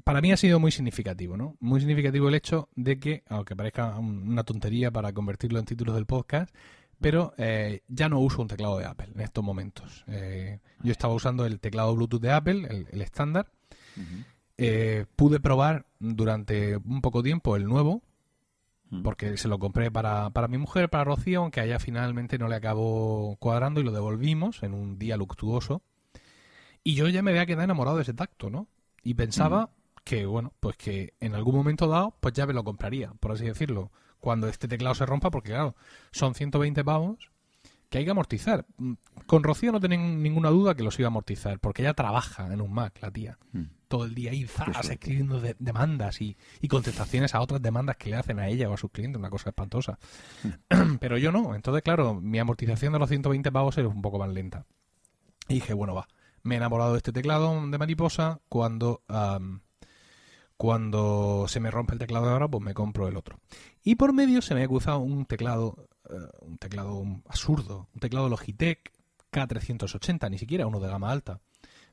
para 0.03 0.21
mí 0.21 0.31
ha 0.31 0.37
sido 0.37 0.59
muy 0.59 0.71
significativo, 0.71 1.37
¿no? 1.37 1.55
Muy 1.59 1.79
significativo 1.79 2.27
el 2.29 2.35
hecho 2.35 2.69
de 2.75 2.99
que, 2.99 3.23
aunque 3.29 3.55
parezca 3.55 3.97
una 3.99 4.43
tontería 4.43 4.91
para 4.91 5.13
convertirlo 5.13 5.59
en 5.59 5.65
títulos 5.65 5.95
del 5.95 6.05
podcast, 6.05 6.53
pero 6.99 7.33
eh, 7.37 7.81
ya 7.87 8.09
no 8.09 8.19
uso 8.19 8.41
un 8.41 8.47
teclado 8.47 8.77
de 8.79 8.85
Apple 8.85 9.09
en 9.13 9.21
estos 9.21 9.43
momentos. 9.43 10.03
Eh, 10.07 10.59
yo 10.81 10.91
estaba 10.91 11.13
usando 11.13 11.45
el 11.45 11.59
teclado 11.59 11.95
Bluetooth 11.95 12.21
de 12.21 12.31
Apple, 12.31 12.85
el, 12.91 13.01
estándar. 13.01 13.51
pude 15.15 15.39
probar 15.41 15.85
durante 15.99 16.77
un 16.77 17.01
poco 17.01 17.21
tiempo 17.21 17.55
el 17.55 17.65
nuevo, 17.65 18.01
porque 19.03 19.35
se 19.35 19.49
lo 19.49 19.59
compré 19.59 19.91
para, 19.91 20.29
para, 20.29 20.47
mi 20.47 20.57
mujer, 20.57 20.89
para 20.89 21.03
Rocío, 21.03 21.41
aunque 21.41 21.59
allá 21.59 21.79
finalmente 21.79 22.37
no 22.37 22.47
le 22.47 22.55
acabó 22.55 23.35
cuadrando 23.39 23.81
y 23.81 23.83
lo 23.83 23.91
devolvimos 23.91 24.63
en 24.63 24.73
un 24.73 24.97
día 24.97 25.17
luctuoso. 25.17 25.81
Y 26.87 26.93
yo 26.93 27.09
ya 27.09 27.23
me 27.23 27.31
había 27.31 27.47
quedado 27.47 27.63
enamorado 27.63 27.95
de 27.97 28.03
ese 28.03 28.13
tacto, 28.13 28.51
¿no? 28.51 28.67
Y 29.03 29.15
pensaba 29.15 29.71
que, 30.03 30.27
bueno, 30.27 30.53
pues 30.59 30.77
que 30.77 31.13
en 31.19 31.33
algún 31.33 31.55
momento 31.55 31.87
dado, 31.87 32.15
pues 32.19 32.35
ya 32.35 32.45
me 32.45 32.53
lo 32.53 32.63
compraría, 32.63 33.11
por 33.19 33.31
así 33.31 33.43
decirlo. 33.45 33.91
Cuando 34.19 34.47
este 34.47 34.67
teclado 34.67 34.93
se 34.93 35.07
rompa, 35.07 35.31
porque 35.31 35.49
claro, 35.49 35.75
son 36.11 36.35
120 36.35 36.83
pavos 36.85 37.31
que 37.89 37.97
hay 37.97 38.05
que 38.05 38.11
amortizar. 38.11 38.67
Mm, 38.77 38.93
con 39.25 39.43
Rocío 39.43 39.71
no 39.71 39.79
tienen 39.79 40.21
ninguna 40.21 40.49
duda 40.51 40.75
que 40.75 40.83
los 40.83 40.99
iba 40.99 41.07
a 41.07 41.07
amortizar, 41.09 41.59
porque 41.59 41.81
ella 41.81 41.95
trabaja 41.95 42.53
en 42.53 42.61
un 42.61 42.71
Mac, 42.71 42.99
la 43.01 43.09
tía. 43.09 43.39
Mm. 43.51 43.63
Todo 43.87 44.05
el 44.05 44.13
día 44.13 44.29
ahí, 44.31 44.43
zas, 44.45 44.87
escribiendo 44.87 45.41
demandas 45.57 46.21
y, 46.21 46.37
contestaciones 46.69 47.33
a 47.33 47.41
otras 47.41 47.63
demandas 47.63 47.97
que 47.97 48.11
le 48.11 48.17
hacen 48.17 48.37
a 48.39 48.47
ella 48.47 48.69
o 48.69 48.73
a 48.75 48.77
sus 48.77 48.91
clientes, 48.91 49.17
una 49.19 49.31
cosa 49.31 49.49
espantosa. 49.49 49.97
Mm. 50.71 50.97
Pero 51.01 51.17
yo 51.17 51.31
no, 51.31 51.55
entonces 51.55 51.81
claro, 51.81 52.13
mi 52.13 52.37
amortización 52.37 52.93
de 52.93 52.99
los 52.99 53.09
120 53.09 53.51
pavos 53.51 53.75
es 53.79 53.85
un 53.87 54.03
poco 54.03 54.19
más 54.19 54.29
lenta. 54.29 54.65
Y 55.47 55.55
dije, 55.55 55.73
bueno, 55.73 55.93
va, 55.93 56.07
me 56.45 56.55
he 56.55 56.57
enamorado 56.57 56.91
de 56.93 56.97
este 56.97 57.11
teclado 57.11 57.67
de 57.69 57.77
mariposa. 57.77 58.39
Cuando, 58.49 59.03
cuando 60.55 61.45
se 61.47 61.59
me 61.59 61.71
rompe 61.71 61.93
el 61.93 61.99
teclado 61.99 62.25
de 62.27 62.31
ahora, 62.31 62.47
pues 62.47 62.63
me 62.63 62.73
compro 62.73 63.07
el 63.07 63.17
otro. 63.17 63.39
Y 63.83 63.95
por 63.95 64.13
medio 64.13 64.41
se 64.41 64.53
me 64.55 64.63
ha 64.63 64.67
cruzado 64.67 64.99
un 64.99 65.25
teclado, 65.25 65.89
eh, 66.09 66.13
un 66.41 66.57
teclado 66.57 67.03
absurdo, 67.27 67.89
un 67.93 67.99
teclado 67.99 68.29
Logitech 68.29 68.91
K380, 69.31 70.29
ni 70.29 70.37
siquiera 70.37 70.67
uno 70.67 70.79
de 70.79 70.87
gama 70.87 71.11
alta. 71.11 71.39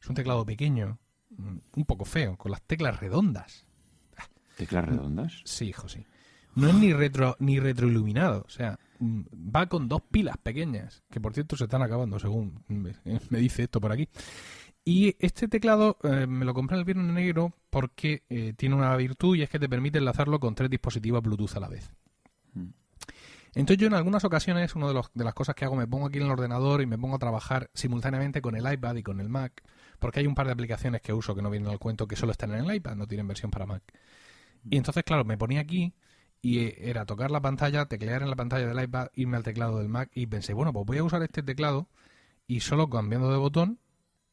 Es 0.00 0.08
un 0.08 0.14
teclado 0.14 0.44
pequeño, 0.44 0.98
mm, 1.30 1.56
un 1.76 1.84
poco 1.86 2.04
feo, 2.04 2.36
con 2.36 2.50
las 2.50 2.62
teclas 2.62 3.00
redondas. 3.00 3.66
¿Teclas 4.58 4.84
redondas? 4.84 5.40
Sí, 5.46 5.68
hijo, 5.68 5.88
sí. 5.88 6.04
No 6.54 6.68
es 6.68 6.74
ni 6.74 6.92
retro 6.92 7.36
ni 7.38 7.60
retroiluminado, 7.60 8.44
o 8.46 8.50
sea, 8.50 8.78
mm, 8.98 9.22
va 9.54 9.66
con 9.68 9.88
dos 9.88 10.02
pilas 10.10 10.36
pequeñas, 10.38 11.02
que 11.10 11.20
por 11.20 11.32
cierto 11.32 11.56
se 11.56 11.64
están 11.64 11.82
acabando, 11.82 12.18
según 12.18 12.62
me, 12.68 12.94
dice 13.38 13.62
esto 13.64 13.80
por 13.80 13.90
aquí. 13.92 14.08
Y 14.84 15.14
este 15.24 15.48
teclado 15.48 15.96
eh, 16.02 16.26
me 16.26 16.44
lo 16.44 16.52
compré 16.54 16.76
el 16.76 16.84
viernes 16.84 17.06
negro 17.12 17.52
porque 17.70 18.24
eh, 18.28 18.52
tiene 18.56 18.74
una 18.74 18.94
virtud 18.96 19.36
y 19.36 19.42
es 19.42 19.48
que 19.48 19.60
te 19.60 19.68
permite 19.68 19.98
enlazarlo 19.98 20.40
con 20.40 20.54
tres 20.56 20.68
dispositivos 20.70 21.22
Bluetooth 21.22 21.56
a 21.56 21.60
la 21.60 21.68
vez. 21.68 21.90
Mm. 22.54 22.66
Entonces 23.54 23.76
yo 23.78 23.86
en 23.86 23.94
algunas 23.94 24.24
ocasiones, 24.24 24.74
una 24.74 24.88
de, 24.92 25.00
de 25.14 25.24
las 25.24 25.34
cosas 25.34 25.54
que 25.54 25.64
hago, 25.64 25.76
me 25.76 25.86
pongo 25.86 26.06
aquí 26.08 26.18
en 26.18 26.24
el 26.24 26.30
ordenador 26.30 26.82
y 26.82 26.86
me 26.86 26.98
pongo 26.98 27.16
a 27.16 27.18
trabajar 27.18 27.70
simultáneamente 27.74 28.42
con 28.42 28.56
el 28.56 28.70
iPad 28.70 28.96
y 28.96 29.02
con 29.02 29.20
el 29.20 29.28
Mac, 29.28 29.62
porque 30.00 30.20
hay 30.20 30.26
un 30.26 30.34
par 30.34 30.46
de 30.46 30.52
aplicaciones 30.52 31.00
que 31.00 31.12
uso 31.12 31.34
que 31.34 31.42
no 31.42 31.50
vienen 31.50 31.70
al 31.70 31.78
cuento, 31.78 32.06
que 32.08 32.16
solo 32.16 32.32
están 32.32 32.52
en 32.54 32.64
el 32.64 32.74
iPad, 32.74 32.96
no 32.96 33.06
tienen 33.06 33.26
versión 33.28 33.50
para 33.52 33.64
Mac. 33.66 33.84
Y 34.64 34.74
mm. 34.74 34.78
entonces, 34.78 35.02
claro, 35.04 35.24
me 35.24 35.38
ponía 35.38 35.60
aquí 35.60 35.94
y 36.42 36.59
eh, 36.59 36.74
era 36.90 37.07
tocar 37.07 37.31
la 37.31 37.40
pantalla, 37.40 37.87
teclear 37.87 38.22
en 38.22 38.28
la 38.31 38.37
pantalla 38.37 38.66
del 38.66 38.83
iPad, 38.85 39.07
irme 39.14 39.37
al 39.37 39.44
teclado 39.44 39.78
del 39.78 39.88
Mac 39.88 40.11
y 40.14 40.26
pensé, 40.26 40.52
bueno, 40.52 40.72
pues 40.72 40.85
voy 40.85 40.98
a 40.98 41.05
usar 41.05 41.22
este 41.22 41.42
teclado 41.42 41.87
y 42.48 42.61
solo 42.61 42.90
cambiando 42.90 43.31
de 43.31 43.38
botón, 43.38 43.78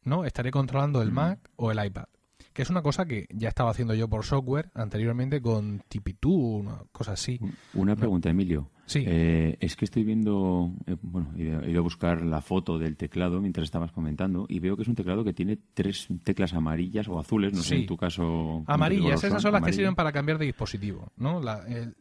¿no? 0.03 0.25
Estaré 0.25 0.51
controlando 0.51 1.03
el 1.03 1.11
Mac 1.11 1.39
o 1.55 1.71
el 1.71 1.83
iPad. 1.85 2.05
Que 2.51 2.63
es 2.63 2.69
una 2.71 2.81
cosa 2.81 3.05
que 3.05 3.27
ya 3.29 3.47
estaba 3.47 3.69
haciendo 3.69 3.93
yo 3.93 4.09
por 4.09 4.25
software 4.25 4.71
anteriormente 4.73 5.39
con 5.39 5.81
Tipitoo, 5.87 6.31
una 6.33 6.81
cosa 6.91 7.11
así. 7.13 7.39
Una 7.75 7.95
pregunta, 7.95 8.29
Emilio. 8.29 8.71
Sí. 8.89 9.03
Eh, 9.05 9.55
es 9.59 9.75
que 9.75 9.85
estoy 9.85 10.03
viendo, 10.03 10.73
eh, 10.87 10.95
bueno, 11.03 11.31
he 11.37 11.69
ido 11.69 11.79
a 11.79 11.83
buscar 11.83 12.25
la 12.25 12.41
foto 12.41 12.79
del 12.79 12.97
teclado 12.97 13.39
mientras 13.39 13.65
estabas 13.65 13.91
comentando 13.91 14.47
y 14.49 14.57
veo 14.59 14.75
que 14.75 14.81
es 14.81 14.87
un 14.87 14.95
teclado 14.95 15.23
que 15.23 15.31
tiene 15.31 15.59
tres 15.75 16.07
teclas 16.23 16.55
amarillas 16.55 17.07
o 17.07 17.19
azules, 17.19 17.53
no 17.53 17.61
sé 17.61 17.75
en 17.75 17.85
tu 17.85 17.97
caso. 17.97 18.63
Amarillas, 18.65 19.23
esas 19.23 19.43
son 19.43 19.53
las 19.53 19.61
que 19.61 19.73
sirven 19.73 19.93
para 19.93 20.11
cambiar 20.11 20.39
de 20.39 20.45
dispositivo, 20.47 21.11
¿no? 21.17 21.39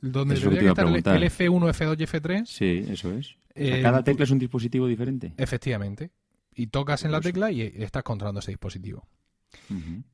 donde 0.01 0.35
debería 0.37 0.70
estar 0.70 0.87
el, 0.88 0.94
F1, 0.96 1.59
F2 1.74 1.96
y 2.01 2.07
F3. 2.07 2.46
Sí, 2.46 2.87
eso 2.90 3.12
es. 3.12 3.37
Eh, 3.55 3.81
cada 3.83 4.03
tecla 4.03 4.24
es 4.24 4.31
un 4.31 4.38
dispositivo 4.38 4.87
diferente. 4.87 5.35
Efectivamente. 5.37 6.11
Y 6.55 6.68
tocas 6.68 7.05
en 7.05 7.12
la 7.12 7.20
tecla 7.20 7.53
y 7.53 7.61
estás 7.61 8.03
controlando 8.03 8.40
ese 8.40 8.53
dispositivo. 8.53 9.07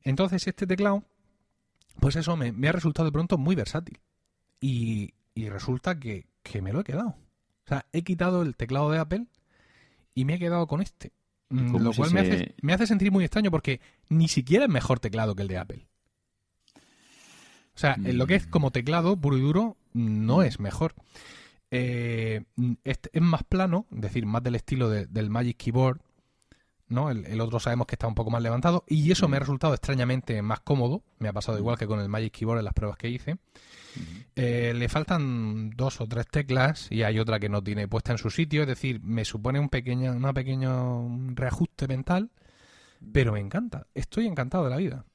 Entonces, 0.03 0.45
este 0.45 0.67
teclado, 0.67 1.05
pues 2.01 2.17
eso 2.17 2.35
me, 2.35 2.51
ha 2.67 2.71
resultado 2.73 3.05
de 3.05 3.13
pronto 3.13 3.37
muy 3.37 3.55
versátil. 3.55 4.01
y 4.59 5.13
resulta 5.49 5.97
que, 5.97 6.25
que 6.45 6.61
me 6.61 6.71
lo 6.71 6.81
he 6.81 6.83
quedado. 6.83 7.09
O 7.65 7.67
sea, 7.67 7.85
he 7.91 8.03
quitado 8.03 8.41
el 8.43 8.55
teclado 8.55 8.91
de 8.91 8.99
Apple 8.99 9.25
y 10.13 10.23
me 10.25 10.35
he 10.35 10.39
quedado 10.39 10.67
con 10.67 10.81
este. 10.81 11.11
Lo 11.49 11.93
cual 11.93 12.11
me, 12.11 12.21
hace, 12.73 12.87
sentir 12.87 13.11
muy 13.11 13.23
extraño 13.23 13.51
porque 13.51 13.79
ni 14.09 14.27
siquiera 14.27 14.65
es 14.65 14.71
mejor 14.71 14.99
teclado 14.99 15.35
que 15.35 15.41
el 15.41 15.47
de 15.47 15.57
Apple. 15.57 15.87
O 16.75 17.77
sea, 17.77 17.95
en 17.95 18.17
lo 18.17 18.25
que 18.27 18.35
es 18.35 18.47
mm. 18.47 18.49
como 18.51 18.71
teclado 18.71 19.19
puro 19.19 19.37
y 19.37 19.41
duro, 19.41 19.77
no 19.93 20.43
es 20.43 20.59
mejor. 20.59 20.93
Eh, 21.71 22.43
es, 22.83 22.99
más 23.19 23.43
plano, 23.43 23.85
es 23.91 24.01
decir, 24.01 24.25
más 24.25 24.43
del 24.43 24.55
estilo 24.55 24.89
del 24.89 25.29
Magic 25.29 25.57
Keyboard, 25.57 25.99
el, 26.87 27.41
otro 27.41 27.59
sabemos 27.59 27.87
que 27.87 27.95
está 27.95 28.07
un 28.07 28.13
poco 28.13 28.29
más 28.29 28.43
levantado 28.43 28.83
y 28.87 29.11
eso 29.11 29.27
me 29.27 29.37
ha 29.37 29.39
resultado 29.39 29.73
extrañamente 29.73 30.39
más 30.43 30.59
cómodo, 30.59 31.01
me 31.17 31.27
ha 31.27 31.33
pasado 31.33 31.57
igual 31.57 31.79
que 31.79 31.87
con 31.87 31.99
el 31.99 32.09
Magic 32.09 32.31
Keyboard 32.33 32.59
en 32.59 32.65
las 32.65 32.75
pruebas 32.75 32.97
que 32.97 33.09
hice. 33.09 33.37
Eh, 34.35 34.71
le 34.75 34.87
faltan 34.87 35.71
dos 35.71 35.99
o 36.01 36.05
tres 36.07 36.27
teclas 36.27 36.87
y 36.91 37.01
hay 37.01 37.17
otra 37.17 37.39
que 37.39 37.49
no 37.49 37.63
tiene 37.63 37.87
puesta 37.87 38.11
en 38.11 38.17
su 38.19 38.29
sitio, 38.29 38.61
es 38.63 38.67
decir, 38.67 39.01
me 39.01 39.25
supone 39.25 39.59
un 39.59 39.69
pequeño, 39.69 40.11
un 40.11 40.33
pequeño 40.33 41.09
reajuste 41.33 41.87
mental, 41.87 42.29
pero 43.13 43.31
me 43.33 43.39
encanta, 43.39 43.87
estoy 43.95 44.27
encantado 44.27 44.65
de 44.65 44.69
la 44.69 44.77
vida. 44.77 45.05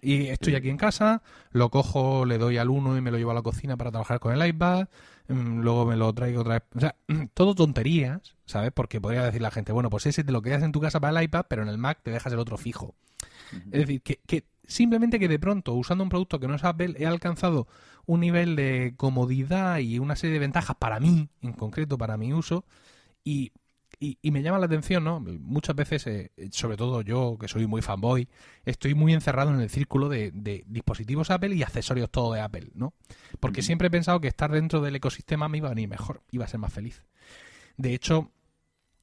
Y 0.00 0.26
estoy 0.28 0.54
aquí 0.54 0.68
en 0.70 0.76
casa, 0.76 1.22
lo 1.50 1.70
cojo, 1.70 2.24
le 2.24 2.38
doy 2.38 2.56
al 2.56 2.70
uno 2.70 2.96
y 2.96 3.00
me 3.00 3.10
lo 3.10 3.18
llevo 3.18 3.32
a 3.32 3.34
la 3.34 3.42
cocina 3.42 3.76
para 3.76 3.90
trabajar 3.90 4.20
con 4.20 4.32
el 4.32 4.46
iPad, 4.48 4.86
mm, 5.28 5.58
luego 5.60 5.86
me 5.86 5.96
lo 5.96 6.12
traigo 6.12 6.42
otra 6.42 6.54
vez. 6.54 6.62
O 6.76 6.80
sea, 6.80 6.94
mm, 7.08 7.24
todo 7.34 7.54
tonterías, 7.54 8.36
¿sabes? 8.46 8.70
Porque 8.72 9.00
podría 9.00 9.24
decir 9.24 9.42
la 9.42 9.50
gente, 9.50 9.72
bueno, 9.72 9.90
pues 9.90 10.06
ese 10.06 10.22
te 10.22 10.30
lo 10.30 10.40
quedas 10.42 10.62
en 10.62 10.70
tu 10.72 10.80
casa 10.80 11.00
para 11.00 11.18
el 11.18 11.24
iPad, 11.24 11.46
pero 11.48 11.62
en 11.62 11.68
el 11.68 11.78
Mac 11.78 12.00
te 12.02 12.10
dejas 12.12 12.32
el 12.32 12.38
otro 12.38 12.56
fijo. 12.56 12.94
Es 13.72 13.80
decir, 13.80 14.02
que, 14.02 14.20
que 14.26 14.44
simplemente 14.64 15.18
que 15.18 15.26
de 15.28 15.38
pronto, 15.38 15.72
usando 15.74 16.04
un 16.04 16.10
producto 16.10 16.38
que 16.38 16.46
no 16.46 16.54
es 16.54 16.62
Apple, 16.64 16.94
he 16.98 17.06
alcanzado 17.06 17.66
un 18.06 18.20
nivel 18.20 18.54
de 18.56 18.94
comodidad 18.96 19.78
y 19.78 19.98
una 19.98 20.14
serie 20.16 20.34
de 20.34 20.40
ventajas 20.40 20.76
para 20.78 21.00
mí, 21.00 21.28
en 21.40 21.54
concreto 21.54 21.96
para 21.98 22.16
mi 22.18 22.32
uso, 22.34 22.64
y 23.24 23.52
y, 24.00 24.30
me 24.30 24.42
llama 24.42 24.60
la 24.60 24.66
atención, 24.66 25.02
¿no? 25.02 25.18
Muchas 25.18 25.74
veces, 25.74 26.06
eh, 26.06 26.30
sobre 26.52 26.76
todo 26.76 27.02
yo, 27.02 27.36
que 27.38 27.48
soy 27.48 27.66
muy 27.66 27.82
fanboy, 27.82 28.28
estoy 28.64 28.94
muy 28.94 29.12
encerrado 29.12 29.52
en 29.52 29.60
el 29.60 29.68
círculo 29.70 30.08
de, 30.08 30.62
dispositivos 30.68 31.30
Apple 31.32 31.56
y 31.56 31.64
accesorios 31.64 32.08
todo 32.08 32.32
de 32.34 32.40
Apple, 32.40 32.70
¿no? 32.74 32.94
Porque 33.40 33.60
siempre 33.60 33.88
he 33.88 33.90
pensado 33.90 34.20
que 34.20 34.28
estar 34.28 34.52
dentro 34.52 34.80
del 34.80 34.94
ecosistema 34.94 35.48
me 35.48 35.58
iba 35.58 35.66
a 35.68 35.74
venir 35.74 35.88
mejor, 35.88 36.22
iba 36.30 36.44
a 36.44 36.48
ser 36.48 36.60
más 36.60 36.72
feliz. 36.72 37.02
De 37.76 37.92
hecho, 37.92 38.30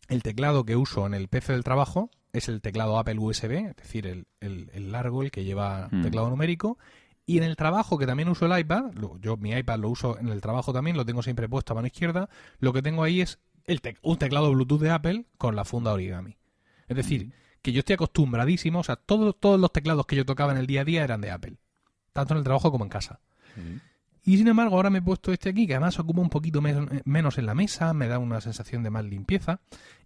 el 0.07 0.23
teclado 0.23 0.63
que 0.63 0.77
uso 0.77 1.05
en 1.05 1.13
el 1.13 1.27
PC 1.27 1.51
del 1.51 1.65
trabajo 1.65 2.09
es 2.31 2.47
el 2.47 2.61
teclado 2.61 2.97
Apple 2.97 3.17
USB, 3.19 3.51
es 3.71 3.75
decir, 3.75 4.07
el, 4.39 4.91
largo, 4.91 5.23
el 5.23 5.31
que 5.31 5.43
lleva 5.43 5.89
mm. 5.91 6.03
teclado 6.03 6.29
numérico. 6.29 6.77
Y 7.25 7.37
en 7.39 7.43
el 7.43 7.57
trabajo, 7.57 7.97
que 7.97 8.05
también 8.05 8.29
uso 8.29 8.45
el 8.45 8.57
iPad, 8.57 8.91
yo 9.19 9.35
mi 9.35 9.51
iPad 9.51 9.77
lo 9.79 9.89
uso 9.89 10.17
en 10.19 10.29
el 10.29 10.39
trabajo 10.39 10.71
también, 10.71 10.95
lo 10.95 11.05
tengo 11.05 11.21
siempre 11.21 11.49
puesto 11.49 11.73
a 11.73 11.75
mano 11.75 11.87
izquierda, 11.87 12.29
lo 12.59 12.71
que 12.71 12.81
tengo 12.81 13.03
ahí 13.03 13.19
es 13.19 13.39
un 14.03 14.17
teclado 14.17 14.51
Bluetooth 14.51 14.81
de 14.81 14.91
Apple 14.91 15.25
con 15.37 15.55
la 15.55 15.65
funda 15.65 15.91
origami. 15.93 16.37
Es 16.87 16.95
decir, 16.95 17.31
que 17.61 17.71
yo 17.71 17.79
estoy 17.79 17.93
acostumbradísimo, 17.95 18.79
o 18.79 18.83
sea, 18.83 18.95
todos 18.95 19.59
los 19.59 19.71
teclados 19.73 20.05
que 20.05 20.15
yo 20.15 20.25
tocaba 20.25 20.51
en 20.51 20.59
el 20.59 20.67
día 20.67 20.81
a 20.81 20.85
día 20.85 21.03
eran 21.03 21.21
de 21.21 21.31
Apple, 21.31 21.57
tanto 22.13 22.33
en 22.33 22.39
el 22.39 22.43
trabajo 22.43 22.71
como 22.71 22.85
en 22.85 22.89
casa. 22.89 23.19
Y 24.23 24.37
sin 24.37 24.47
embargo, 24.47 24.75
ahora 24.75 24.89
me 24.89 24.99
he 24.99 25.01
puesto 25.01 25.31
este 25.31 25.49
aquí, 25.49 25.65
que 25.67 25.73
además 25.73 25.97
ocupa 25.99 26.21
un 26.21 26.29
poquito 26.29 26.61
menos 26.61 27.37
en 27.37 27.45
la 27.45 27.55
mesa, 27.55 27.93
me 27.93 28.07
da 28.07 28.19
una 28.19 28.39
sensación 28.41 28.83
de 28.83 28.91
más 28.91 29.05
limpieza. 29.05 29.61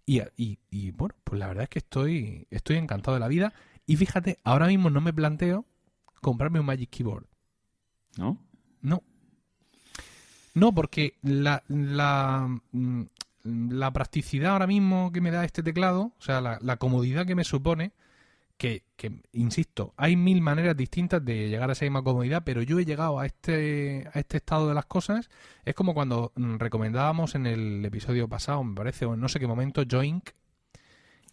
Y, 0.06 0.52
bueno, 0.92 1.14
pues 1.24 1.38
la 1.38 1.48
verdad 1.48 1.64
es 1.64 1.68
que 1.70 1.80
estoy, 1.80 2.46
estoy 2.50 2.76
encantado 2.76 3.14
de 3.14 3.20
la 3.20 3.28
vida. 3.28 3.52
Y 3.86 3.96
fíjate, 3.96 4.38
ahora 4.44 4.66
mismo 4.66 4.88
no 4.90 5.00
me 5.00 5.12
planteo 5.12 5.66
comprarme 6.22 6.60
un 6.60 6.66
Magic 6.66 6.88
Keyboard. 6.90 7.26
¿No? 8.16 8.38
No. 8.80 9.02
No, 10.54 10.74
porque 10.74 11.14
la, 11.22 11.62
la, 11.68 12.48
mm, 12.72 13.04
la 13.44 13.92
practicidad 13.92 14.52
ahora 14.52 14.66
mismo 14.66 15.12
que 15.12 15.20
me 15.20 15.30
da 15.30 15.44
este 15.44 15.62
teclado, 15.62 16.12
o 16.18 16.22
sea, 16.22 16.40
la, 16.40 16.76
comodidad 16.76 17.26
que 17.26 17.34
me 17.34 17.44
supone, 17.44 17.92
que, 18.58 18.82
insisto, 19.32 19.94
hay 19.96 20.16
mil 20.16 20.42
maneras 20.42 20.76
distintas 20.76 21.24
de 21.24 21.48
llegar 21.48 21.70
a 21.70 21.72
esa 21.72 21.86
misma 21.86 22.02
comodidad, 22.02 22.42
pero 22.44 22.60
yo 22.60 22.78
he 22.78 22.84
llegado 22.84 23.18
a 23.18 23.24
este, 23.24 24.06
a 24.12 24.18
este 24.18 24.36
estado 24.36 24.68
de 24.68 24.74
las 24.74 24.84
cosas. 24.84 25.30
Es 25.64 25.74
como 25.74 25.94
cuando 25.94 26.32
mm, 26.36 26.56
recomendábamos 26.56 27.34
en 27.34 27.46
el 27.46 27.82
episodio 27.86 28.28
pasado, 28.28 28.62
me 28.62 28.74
parece, 28.74 29.06
o 29.06 29.14
en 29.14 29.20
no 29.20 29.28
sé 29.28 29.40
qué 29.40 29.46
momento, 29.46 29.82
Joink, 29.90 30.28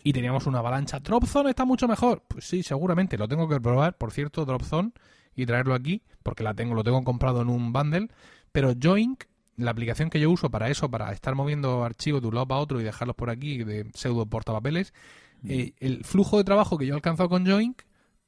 y 0.03 0.13
teníamos 0.13 0.47
una 0.47 0.59
avalancha. 0.59 1.01
Dropzone 1.01 1.49
está 1.49 1.65
mucho 1.65 1.89
mejor. 1.89 2.23
Pues 2.29 2.45
sí, 2.45 2.63
seguramente, 2.63 3.17
lo 3.17 3.27
tengo 3.27 3.49
que 3.49 3.59
probar, 3.59 3.97
por 3.97 4.11
cierto, 4.13 4.45
Dropzone, 4.45 4.93
y 5.35 5.45
traerlo 5.45 5.73
aquí, 5.75 6.03
porque 6.23 6.43
la 6.43 6.53
tengo, 6.53 6.73
lo 6.75 6.83
tengo 6.85 7.03
comprado 7.03 7.41
en 7.41 7.49
un 7.49 7.73
bundle. 7.73 8.07
Pero 8.53 8.71
Joink 8.81 9.25
la 9.57 9.71
aplicación 9.71 10.09
que 10.09 10.19
yo 10.19 10.29
uso 10.31 10.49
para 10.49 10.69
eso, 10.69 10.89
para 10.89 11.11
estar 11.11 11.33
moviendo 11.35 11.83
archivos 11.83 12.21
de 12.21 12.27
un 12.27 12.35
lado 12.35 12.47
para 12.47 12.61
otro 12.61 12.79
y 12.79 12.83
dejarlos 12.83 13.15
por 13.15 13.29
aquí 13.29 13.63
de 13.63 13.85
pseudo 13.93 14.25
portapapeles, 14.27 14.93
mm. 15.41 15.51
eh, 15.51 15.73
el 15.79 16.03
flujo 16.05 16.37
de 16.37 16.43
trabajo 16.43 16.77
que 16.77 16.85
yo 16.85 16.93
he 16.93 16.95
alcanzado 16.95 17.27
con 17.27 17.45
Joink, 17.45 17.81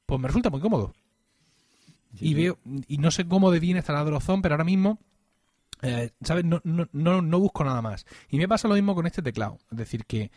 pues 0.06 0.20
me 0.20 0.26
resulta 0.26 0.50
muy 0.50 0.60
cómodo. 0.60 0.92
y 2.20 2.34
veo, 2.34 2.58
y 2.88 2.98
no 2.98 3.12
sé 3.12 3.26
cómo 3.26 3.52
de 3.52 3.60
bien 3.60 3.80
la 3.86 4.04
Drozón, 4.04 4.42
pero 4.42 4.54
ahora 4.54 4.64
mismo, 4.64 4.98
eh, 5.82 6.10
¿sabes? 6.22 6.44
No, 6.44 6.60
no, 6.64 6.88
no, 6.92 7.22
no, 7.22 7.38
busco 7.38 7.62
nada 7.62 7.80
más. 7.80 8.04
Y 8.28 8.36
me 8.36 8.48
pasa 8.48 8.66
lo 8.66 8.74
mismo 8.74 8.94
con 8.96 9.06
este 9.06 9.22
teclado. 9.22 9.58
Es 9.70 9.78
decir, 9.78 10.04
que 10.06 10.32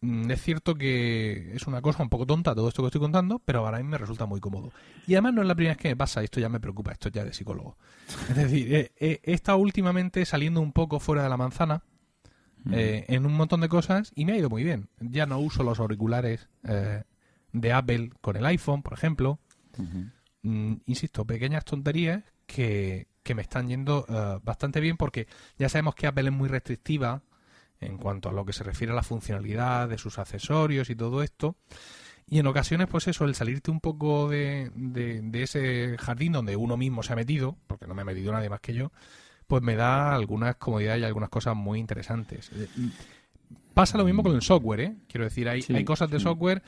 Mm, 0.00 0.30
es 0.30 0.40
cierto 0.42 0.76
que 0.76 1.52
es 1.54 1.66
una 1.66 1.82
cosa 1.82 2.02
un 2.04 2.08
poco 2.08 2.24
tonta 2.24 2.54
todo 2.54 2.68
esto 2.68 2.82
que 2.82 2.86
estoy 2.88 3.00
contando, 3.00 3.40
pero 3.44 3.64
para 3.64 3.78
mí 3.78 3.84
me 3.84 3.98
resulta 3.98 4.26
muy 4.26 4.40
cómodo. 4.40 4.70
Y 5.06 5.14
además 5.14 5.34
no 5.34 5.42
es 5.42 5.48
la 5.48 5.54
primera 5.54 5.74
vez 5.74 5.82
que 5.82 5.88
me 5.88 5.96
pasa, 5.96 6.22
esto 6.22 6.38
ya 6.40 6.48
me 6.48 6.60
preocupa, 6.60 6.92
esto 6.92 7.08
ya 7.08 7.24
de 7.24 7.32
psicólogo. 7.32 7.76
Es 8.28 8.36
decir, 8.36 8.74
eh, 8.74 8.92
eh, 8.96 9.20
he 9.24 9.32
estado 9.32 9.58
últimamente 9.58 10.24
saliendo 10.24 10.60
un 10.60 10.72
poco 10.72 11.00
fuera 11.00 11.22
de 11.24 11.28
la 11.28 11.36
manzana 11.36 11.82
mm. 12.64 12.74
eh, 12.74 13.04
en 13.08 13.26
un 13.26 13.34
montón 13.34 13.60
de 13.60 13.68
cosas 13.68 14.12
y 14.14 14.24
me 14.24 14.32
ha 14.32 14.36
ido 14.38 14.48
muy 14.48 14.62
bien. 14.62 14.88
Ya 15.00 15.26
no 15.26 15.40
uso 15.40 15.64
los 15.64 15.80
auriculares 15.80 16.48
de 17.52 17.72
Apple 17.72 18.10
con 18.20 18.36
el 18.36 18.46
iPhone, 18.46 18.82
por 18.82 18.92
ejemplo. 18.92 19.40
Mm, 20.42 20.74
insisto, 20.86 21.24
pequeñas 21.24 21.64
tonterías 21.64 22.22
que, 22.46 23.08
me 23.34 23.42
están 23.42 23.68
yendo 23.68 24.06
bastante 24.42 24.80
bien 24.80 24.96
porque 24.96 25.26
ya 25.58 25.68
sabemos 25.68 25.94
que 25.96 26.06
Apple 26.06 26.28
es 26.30 26.34
muy 26.34 26.48
restrictiva 26.48 27.20
en 27.80 27.96
cuanto 27.98 28.28
a 28.28 28.32
lo 28.32 28.44
que 28.44 28.52
se 28.52 28.64
refiere 28.64 28.92
a 28.92 28.96
la 28.96 29.02
funcionalidad 29.02 29.88
de 29.88 29.98
sus 29.98 30.18
accesorios 30.18 30.90
y 30.90 30.96
todo 30.96 31.22
esto. 31.22 31.56
Y 32.26 32.40
en 32.40 32.46
ocasiones, 32.46 32.88
pues 32.88 33.08
eso, 33.08 33.24
el 33.24 33.34
salirte 33.34 33.70
un 33.70 33.80
poco 33.80 34.28
de, 34.28 34.70
de, 34.74 35.42
ese 35.42 35.96
jardín 35.98 36.32
donde 36.32 36.56
uno 36.56 36.76
mismo 36.76 37.02
se 37.02 37.12
ha 37.14 37.16
metido, 37.16 37.56
porque 37.66 37.86
no 37.86 37.94
me 37.94 38.02
ha 38.02 38.04
metido 38.04 38.32
nadie 38.32 38.50
más 38.50 38.60
que 38.60 38.74
yo, 38.74 38.92
pues 39.46 39.62
me 39.62 39.76
da 39.76 40.14
algunas 40.14 40.56
comodidades 40.56 41.00
y 41.02 41.04
algunas 41.06 41.30
cosas 41.30 41.56
muy 41.56 41.78
interesantes. 41.78 42.50
Eh, 42.52 42.68
pasa 43.72 43.96
lo 43.96 44.04
mismo 44.04 44.22
con 44.22 44.34
el 44.34 44.42
software, 44.42 44.80
¿eh? 44.80 44.96
Quiero 45.08 45.24
decir, 45.24 45.48
hay, 45.48 45.64
hay 45.74 45.84
cosas 45.86 46.10
de 46.10 46.20
software 46.20 46.62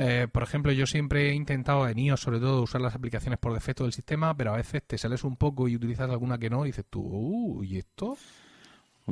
eh, 0.00 0.28
por 0.30 0.44
ejemplo, 0.44 0.70
yo 0.70 0.86
siempre 0.86 1.30
he 1.30 1.34
intentado 1.34 1.88
en 1.88 1.98
iOS, 1.98 2.20
sobre 2.20 2.38
todo, 2.38 2.62
usar 2.62 2.80
las 2.80 2.94
aplicaciones 2.94 3.36
por 3.40 3.52
defecto 3.52 3.82
del 3.82 3.92
sistema, 3.92 4.36
pero 4.36 4.54
a 4.54 4.56
veces 4.56 4.80
te 4.86 4.96
sales 4.96 5.24
un 5.24 5.34
poco 5.34 5.66
y 5.66 5.74
utilizas 5.74 6.08
alguna 6.08 6.38
que 6.38 6.48
no 6.48 6.64
y 6.64 6.68
dices 6.68 6.84
tú, 6.88 7.00
uh, 7.02 7.64
¿y 7.64 7.78
esto? 7.78 8.16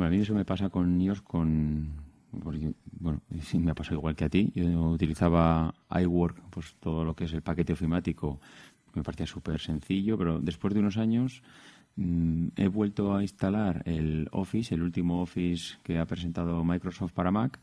a 0.05 0.11
mí 0.11 0.19
eso 0.19 0.35
me 0.35 0.45
pasa 0.45 0.69
con 0.69 1.01
iOS 1.01 1.23
con... 1.23 1.95
bueno, 2.33 3.23
sí 3.41 3.59
me 3.59 3.71
ha 3.71 3.75
pasado 3.75 3.97
igual 3.97 4.15
que 4.15 4.25
a 4.25 4.29
ti. 4.29 4.53
Yo 4.55 4.91
utilizaba 4.91 5.75
iWork, 6.03 6.41
pues 6.51 6.77
todo 6.81 7.05
lo 7.05 7.15
que 7.15 7.25
es 7.25 7.33
el 7.33 7.43
paquete 7.43 7.73
ofimático 7.73 8.41
me 8.95 9.03
parecía 9.03 9.27
súper 9.27 9.61
sencillo, 9.61 10.17
pero 10.17 10.39
después 10.41 10.73
de 10.73 10.81
unos 10.81 10.97
años 10.97 11.43
mm, 11.97 12.49
he 12.57 12.69
vuelto 12.69 13.15
a 13.15 13.21
instalar 13.23 13.83
el 13.85 14.27
Office, 14.33 14.75
el 14.75 14.83
último 14.83 15.21
Office 15.21 15.77
que 15.83 15.99
ha 15.99 16.07
presentado 16.07 16.65
Microsoft 16.65 17.13
para 17.13 17.31
Mac 17.31 17.61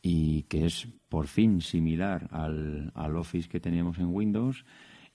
y 0.00 0.44
que 0.44 0.64
es 0.66 0.88
por 1.10 1.26
fin 1.26 1.60
similar 1.60 2.26
al 2.32 3.16
Office 3.16 3.48
que 3.50 3.60
teníamos 3.60 3.98
en 3.98 4.06
Windows 4.06 4.64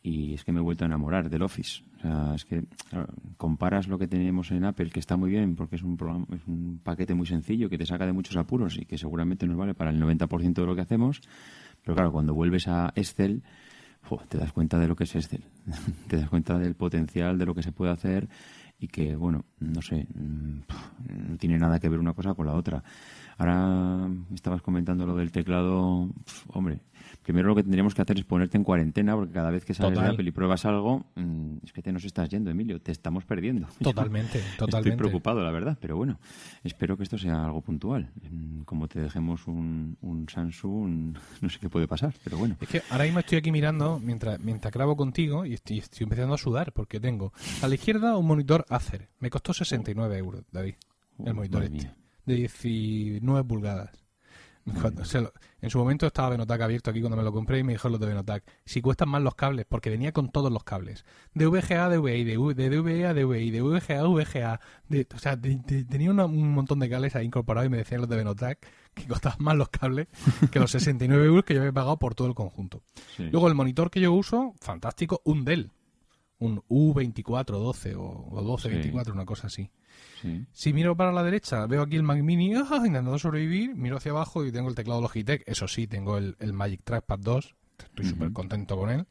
y 0.04 0.34
es 0.34 0.44
que 0.44 0.52
me 0.52 0.60
he 0.60 0.64
vuelto 0.64 0.86
a 0.86 0.88
enamorar 0.88 1.30
del 1.30 1.42
Office. 1.42 1.82
O 1.98 2.02
sea, 2.02 2.34
es 2.36 2.46
que 2.46 2.64
comparas 3.38 3.88
lo 3.88 3.98
que 3.98 4.08
tenemos 4.08 4.52
en 4.52 4.64
Apple, 4.66 4.90
que 4.90 5.00
está 5.00 5.18
muy 5.18 5.30
bien 5.32 5.56
porque 5.56 5.76
es 5.78 5.84
un, 5.84 5.98
programa, 5.98 6.26
es 6.34 6.42
un 6.48 6.80
paquete 6.84 7.14
muy 7.14 7.26
sencillo 7.28 7.70
que 7.70 7.78
te 7.78 7.86
saca 7.86 8.06
de 8.06 8.14
muchos 8.14 8.38
apuros 8.38 8.78
y 8.78 8.86
que 8.86 8.98
seguramente 8.98 9.48
nos 9.48 9.58
vale 9.58 9.74
para 9.74 9.90
el 9.92 10.02
90% 10.02 10.54
de 10.54 10.66
lo 10.66 10.76
que 10.76 10.82
hacemos, 10.82 11.22
pero 11.84 11.96
claro, 11.96 12.12
cuando 12.12 12.34
vuelves 12.34 12.68
a 12.68 12.94
Excel, 12.96 13.42
te 14.30 14.38
das 14.38 14.54
cuenta 14.54 14.78
de 14.80 14.88
lo 14.88 14.96
que 14.96 15.04
es 15.06 15.16
Excel, 15.16 15.44
te 16.08 16.18
das 16.18 16.30
cuenta 16.30 16.58
del 16.60 16.76
potencial, 16.76 17.38
de 17.40 17.46
lo 17.46 17.56
que 17.56 17.64
se 17.64 17.72
puede 17.72 17.92
hacer 17.92 18.30
y 18.80 18.88
que, 18.88 19.16
bueno, 19.16 19.44
no 19.60 19.82
sé, 19.82 20.08
mm, 20.14 20.60
no 21.32 21.38
tiene 21.38 21.58
nada 21.58 21.80
que 21.80 21.90
ver 21.90 22.00
una 22.00 22.14
cosa 22.14 22.34
con 22.36 22.46
la 22.46 22.54
otra. 22.54 22.84
Ahora 23.40 24.08
estabas 24.34 24.62
comentando 24.62 25.06
lo 25.06 25.16
del 25.16 25.32
teclado, 25.32 26.10
hombre, 26.48 26.80
primero 27.24 27.50
lo 27.50 27.56
que 27.56 27.64
tendríamos 27.64 27.94
que 27.94 28.02
hacer 28.02 28.18
es 28.18 28.26
ponerte 28.26 28.58
en 28.58 28.64
cuarentena 28.64 29.16
porque 29.16 29.34
cada 29.34 29.52
vez 29.52 29.64
que 29.64 29.74
sales 29.76 30.00
de 30.00 30.08
Apple 30.08 30.28
y 30.28 30.32
pruebas 30.32 30.66
algo, 30.66 31.06
mm, 31.16 31.58
es 31.64 31.72
que 31.74 31.82
te 31.82 31.92
nos 31.92 32.04
estás 32.04 32.30
yendo, 32.30 32.50
Emilio, 32.50 32.80
te 32.82 32.92
estamos 32.92 33.26
perdiendo. 33.26 33.68
Totalmente, 33.82 34.42
totalmente. 34.60 34.78
Estoy 34.78 34.92
preocupado, 34.98 35.44
la 35.44 35.52
verdad, 35.52 35.78
pero 35.80 35.98
bueno, 35.98 36.20
espero 36.64 36.98
que 36.98 37.04
esto 37.04 37.18
sea 37.18 37.46
algo 37.46 37.62
puntual. 37.62 38.10
Mm, 38.30 38.62
como 38.62 38.88
te 38.88 39.02
dejemos 39.02 39.48
un, 39.48 39.98
un 40.02 40.30
Samsung, 40.30 41.16
no 41.42 41.50
sé 41.50 41.60
qué 41.60 41.70
puede 41.70 41.88
pasar, 41.88 42.14
pero 42.24 42.38
bueno. 42.38 42.56
Es 42.62 42.68
que 42.70 42.82
ahora 42.92 43.04
mismo 43.06 43.20
estoy 43.20 43.40
aquí 43.40 43.52
mirando 43.52 44.00
mientras, 44.04 44.40
mientras 44.40 44.74
grabo 44.74 44.96
contigo 44.96 45.46
y 45.46 45.54
estoy, 45.54 45.80
estoy 45.80 46.04
empezando 46.04 46.36
a 46.36 46.38
sudar 46.38 46.72
porque 46.74 47.00
tengo 47.00 47.34
a 47.62 47.68
la 47.68 47.76
izquierda 47.76 48.18
un 48.18 48.26
monitor 48.28 48.66
Hacer, 48.70 49.08
Me 49.20 49.30
costó 49.30 49.54
69 49.54 50.18
euros, 50.18 50.44
David, 50.52 50.76
el 51.26 51.34
monitor 51.34 51.64
de 51.70 51.90
19 52.26 53.20
este. 53.34 53.44
pulgadas. 53.48 53.92
en 55.62 55.70
su 55.70 55.78
momento 55.80 56.06
estaba 56.06 56.32
Benotac 56.32 56.60
abierto 56.60 56.92
aquí 56.92 57.00
cuando 57.00 57.16
me 57.16 57.24
lo 57.24 57.32
compré 57.32 57.60
y 57.60 57.64
me 57.64 57.72
dijo 57.74 57.88
los 57.88 57.98
de 57.98 58.08
Benotac, 58.08 58.44
si 58.66 58.82
cuestan 58.82 59.08
más 59.08 59.22
los 59.22 59.36
cables, 59.36 59.66
porque 59.70 59.90
venía 59.90 60.12
con 60.12 60.30
todos 60.32 60.52
los 60.52 60.66
cables. 60.66 61.06
De 61.34 61.48
VGA, 61.48 61.88
DVI, 61.88 62.26
de, 62.26 62.38
VGA, 62.38 62.56
de 62.56 62.70
DVA, 62.70 63.14
de 63.14 63.62
VGA, 63.62 64.04
VGA. 64.04 64.60
De, 64.90 65.08
o 65.16 65.20
sea, 65.20 65.40
tenía 65.40 66.12
un 66.12 66.52
montón 66.52 66.80
de 66.80 66.90
cables 66.90 67.16
ahí 67.16 67.26
incorporados 67.26 67.68
y 67.68 67.70
me 67.70 67.78
decían 67.78 68.02
los 68.02 68.10
de 68.10 68.18
Benotac 68.18 68.68
que 68.94 69.08
costaban 69.08 69.38
más 69.40 69.56
los 69.56 69.70
cables 69.70 70.08
que 70.52 70.60
los 70.60 70.72
69 70.72 71.26
euros 71.26 71.46
que 71.46 71.54
yo 71.54 71.62
había 71.62 71.72
pagado 71.72 71.96
por 72.00 72.16
todo 72.16 72.28
el 72.28 72.36
conjunto. 72.36 72.84
Luego 73.18 73.48
el 73.48 73.56
monitor 73.56 73.90
que 73.90 74.02
yo 74.02 74.12
uso, 74.12 74.56
fantástico, 74.60 75.22
un 75.24 75.46
Dell 75.46 75.70
un 76.40 76.62
U2412 76.70 77.96
o, 77.96 78.02
o 78.02 78.42
1224, 78.42 79.14
una 79.14 79.26
cosa 79.26 79.48
así. 79.48 79.70
Si 80.52 80.74
miro 80.74 80.96
para 80.98 81.12
la 81.12 81.24
derecha, 81.24 81.66
veo 81.68 81.82
aquí 81.84 81.96
el 81.96 82.04
Mac 82.04 82.20
Mini 82.22 82.54
ah, 82.56 82.64
intentando 82.78 83.18
sobrevivir, 83.20 83.76
miro 83.76 83.98
hacia 83.98 84.12
abajo 84.12 84.46
y 84.46 84.52
tengo 84.52 84.70
el 84.70 84.76
teclado 84.76 85.02
Logitech, 85.02 85.44
eso 85.48 85.68
sí, 85.68 85.88
tengo 85.88 86.18
el, 86.18 86.36
el 86.40 86.54
Magic 86.54 86.82
Trackpad 86.84 87.20
2, 87.20 87.56
estoy 87.78 88.06
súper 88.06 88.32
contento 88.34 88.76
con 88.78 88.90
él. 88.90 89.06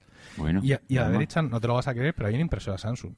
y 0.62 0.73
a, 0.73 0.83
la 1.03 1.11
derecha, 1.11 1.43
no 1.43 1.61
te 1.61 1.67
lo 1.69 1.75
vas 1.75 1.89
a 1.89 1.95
creer, 1.95 2.15
pero 2.15 2.29
hay 2.29 2.35
una 2.35 2.43
impresora 2.43 2.79
Samsung. 2.79 3.15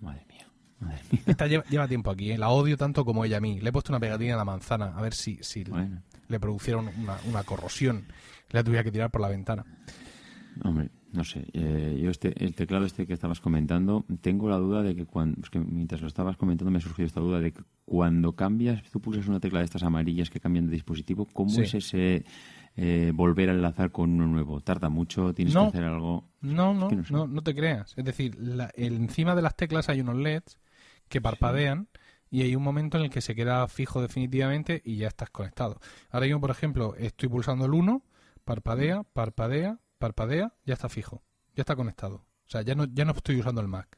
Madre 0.00 0.24
mía. 0.28 0.46
Madre 0.80 0.98
mía. 1.12 1.22
Esta 1.26 1.46
lleva, 1.46 1.86
tiempo 1.88 2.10
aquí, 2.10 2.32
¿eh? 2.32 2.38
la 2.38 2.48
odio 2.50 2.76
tanto 2.78 3.04
como 3.04 3.24
ella 3.24 3.36
a 3.36 3.40
mí. 3.40 3.60
Le 3.60 3.68
he 3.68 3.72
puesto 3.72 3.92
una 3.92 4.00
pegatina 4.00 4.34
a 4.34 4.38
la 4.38 4.44
manzana, 4.46 4.94
a 4.96 5.02
ver 5.02 5.12
si, 5.14 5.38
si 5.42 5.62
le, 5.64 6.40
producieron 6.40 6.88
una, 7.00 7.16
una 7.26 7.42
corrosión. 7.44 8.06
La 8.50 8.64
tuviera 8.64 8.82
que 8.82 8.90
tirar 8.90 9.10
por 9.10 9.20
la 9.20 9.28
ventana. 9.28 9.64
Hombre, 10.64 10.90
no 11.12 11.24
sé, 11.24 11.46
eh, 11.54 11.98
yo 12.00 12.10
este, 12.10 12.42
el 12.44 12.54
teclado 12.54 12.84
este 12.84 13.04
que 13.06 13.12
estabas 13.14 13.40
comentando, 13.40 14.04
tengo 14.20 14.48
la 14.48 14.58
duda 14.58 14.82
de 14.82 14.94
que, 14.94 15.06
cuando, 15.06 15.40
mientras 15.66 16.00
lo 16.02 16.06
estabas 16.06 16.36
comentando 16.36 16.70
me 16.70 16.80
surgió 16.80 17.04
esta 17.04 17.20
duda 17.20 17.40
de 17.40 17.52
que 17.52 17.62
cuando 17.84 18.36
cambias, 18.36 18.82
tú 18.92 19.00
pulsas 19.00 19.26
una 19.26 19.40
tecla 19.40 19.58
de 19.58 19.64
estas 19.64 19.82
amarillas 19.82 20.30
que 20.30 20.38
cambian 20.38 20.66
de 20.66 20.72
dispositivo, 20.72 21.26
¿cómo 21.32 21.60
es 21.60 21.74
ese 21.74 22.24
eh, 22.76 23.10
volver 23.12 23.50
a 23.50 23.52
enlazar 23.54 23.90
con 23.90 24.10
uno 24.10 24.26
nuevo? 24.28 24.60
¿Tarda 24.60 24.88
mucho? 24.88 25.34
¿Tienes 25.34 25.52
que 25.54 25.60
hacer 25.60 25.82
algo? 25.84 26.28
No, 26.42 26.74
no, 26.74 26.88
no, 27.10 27.26
no, 27.26 27.42
te 27.42 27.56
creas. 27.56 27.92
Es 27.96 28.04
decir, 28.04 28.38
encima 28.76 29.34
de 29.34 29.42
las 29.42 29.56
teclas 29.56 29.88
hay 29.88 30.00
unos 30.02 30.14
LEDs 30.16 30.60
que 31.08 31.20
parpadean 31.20 31.88
y 32.30 32.42
hay 32.42 32.54
un 32.54 32.62
momento 32.62 32.98
en 32.98 33.04
el 33.04 33.10
que 33.10 33.20
se 33.20 33.34
queda 33.34 33.66
fijo 33.66 34.00
definitivamente 34.00 34.80
y 34.84 34.94
ya 34.96 35.08
estás 35.08 35.30
conectado. 35.30 35.80
Ahora 36.10 36.28
yo, 36.28 36.38
por 36.40 36.52
ejemplo, 36.52 36.94
estoy 36.96 37.28
pulsando 37.28 37.64
el 37.64 37.72
1, 37.74 38.00
parpadea, 38.44 39.02
parpadea, 39.02 39.80
parpadea, 40.00 40.52
ya 40.64 40.74
está 40.74 40.88
fijo, 40.88 41.22
ya 41.54 41.62
está 41.62 41.76
conectado. 41.76 42.16
O 42.16 42.50
sea, 42.50 42.62
ya 42.62 42.74
no, 42.74 42.86
ya 42.86 43.04
no 43.04 43.12
estoy 43.12 43.38
usando 43.38 43.60
el 43.60 43.68
Mac. 43.68 43.96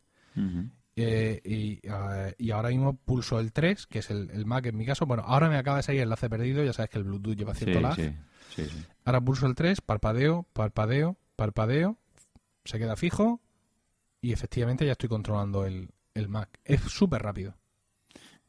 Eh, 0.96 1.80
ah, 1.88 2.28
y, 2.38 2.50
ahora 2.50 2.68
mismo 2.68 2.94
pulso 2.96 3.40
el 3.40 3.50
3, 3.52 3.86
que 3.86 4.00
es 4.00 4.10
el, 4.10 4.44
Mac 4.44 4.66
en 4.66 4.76
mi 4.76 4.84
caso. 4.84 5.06
Bueno, 5.06 5.22
ahora 5.26 5.48
me 5.48 5.56
acaba 5.56 5.78
de 5.78 5.84
salir 5.84 6.00
el 6.00 6.04
enlace 6.04 6.28
perdido, 6.28 6.62
ya 6.62 6.74
sabes 6.74 6.90
que 6.90 6.98
el 6.98 7.04
Bluetooth 7.04 7.36
lleva 7.36 7.54
cierto 7.54 7.80
lag. 7.80 7.96
ahora 9.06 9.20
pulso 9.22 9.46
el 9.46 9.54
3, 9.54 9.80
parpadeo, 9.80 10.42
parpadeo, 10.52 11.16
parpadeo, 11.36 11.96
se 12.64 12.78
queda 12.78 12.96
fijo 12.96 13.40
y 14.20 14.32
efectivamente 14.32 14.84
ya 14.84 14.92
estoy 14.92 15.08
controlando 15.08 15.64
el 15.64 15.92
Mac. 16.28 16.60
Es 16.64 16.82
súper 16.82 17.22
rápido. 17.22 17.54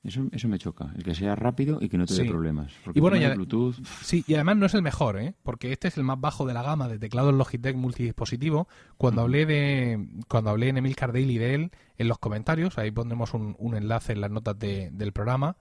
Eso, 0.04 0.22
eso 0.34 0.50
me 0.50 0.60
choca, 0.60 0.92
el 0.98 1.04
que 1.04 1.16
sea 1.16 1.34
rápido 1.34 1.78
y 1.80 1.88
que 1.88 1.98
no 1.98 2.06
te 2.06 2.13
dé 2.16 2.26
problemas. 2.26 2.74
Porque 2.84 3.00
y 3.00 3.02
Bluetooth... 3.02 3.76
Sí, 4.04 4.26
y 4.28 4.36
además 4.36 4.58
no 4.58 4.66
es 4.66 4.74
el 4.74 4.82
mejor, 4.82 5.18
¿eh? 5.18 5.34
porque 5.44 5.72
este 5.72 5.88
es 5.88 5.98
el 5.98 6.04
más 6.04 6.20
bajo 6.20 6.46
de 6.46 6.54
la 6.54 6.62
gama 6.62 6.89
de 6.89 7.00
teclados 7.00 7.34
Logitech 7.34 7.78
multidispositivo. 7.78 8.68
Cuando 8.98 9.22
hablé 9.22 9.46
de 9.46 10.06
cuando 10.28 10.50
hablé 10.50 10.68
en 10.68 10.78
Emil 10.78 10.96
Cardelli 10.98 11.38
de 11.38 11.54
él, 11.56 11.72
en 11.98 12.10
los 12.10 12.20
comentarios, 12.20 12.78
ahí 12.78 12.92
pondremos 12.92 13.34
un, 13.34 13.56
enlace 13.76 14.12
en 14.12 14.20
las 14.20 14.30
notas 14.30 14.60
de, 14.60 14.89
del 14.92 15.13
programa, 15.13 15.56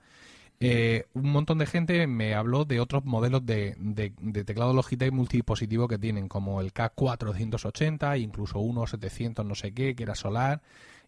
eh, 0.59 1.07
un 1.15 1.31
montón 1.31 1.59
de 1.59 1.67
gente 1.67 2.07
me 2.09 2.35
habló 2.35 2.65
de 2.65 2.81
otros 2.81 3.05
modelos 3.05 3.47
de, 3.47 3.77
de, 3.79 4.13
de 4.21 4.45
teclado 4.45 4.73
Logitech 4.75 5.13
multidispositivo 5.13 5.87
que 5.87 5.99
tienen, 5.99 6.27
como 6.29 6.61
el 6.61 6.75
K480, 6.75 8.21
incluso 8.21 8.59
uno 8.59 8.89
700 8.89 9.47
no 9.47 9.55
sé 9.55 9.73
qué, 9.73 9.95
que 9.95 10.03
era 10.03 10.17
solar 10.17 10.63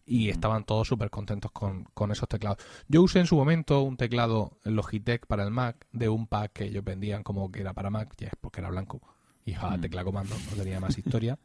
y 0.05 0.29
estaban 0.29 0.63
todos 0.63 0.87
súper 0.87 1.09
contentos 1.09 1.51
con, 1.51 1.85
con, 1.93 2.11
esos 2.11 2.29
teclados. 2.29 2.59
Yo 2.87 3.01
usé 3.01 3.19
en 3.19 3.25
su 3.25 3.35
momento 3.35 3.81
un 3.81 3.97
teclado 3.97 4.57
Logitech 4.63 5.25
para 5.25 5.43
el 5.43 5.51
Mac 5.51 5.87
de 5.91 6.07
un 6.09 6.27
pack 6.27 6.53
que 6.53 6.65
ellos 6.65 6.83
vendían 6.83 7.23
como 7.23 7.51
que 7.51 7.61
era 7.61 7.73
para 7.73 7.89
Mac, 7.89 8.13
ya 8.17 8.27
es 8.27 8.33
porque 8.39 8.61
era 8.61 8.69
blanco 8.69 9.01
y 9.45 9.53
ja, 9.53 9.77
tecla 9.79 10.03
comando, 10.03 10.35
no 10.49 10.55
tenía 10.63 10.79
más 10.79 10.97
historia. 10.97 11.37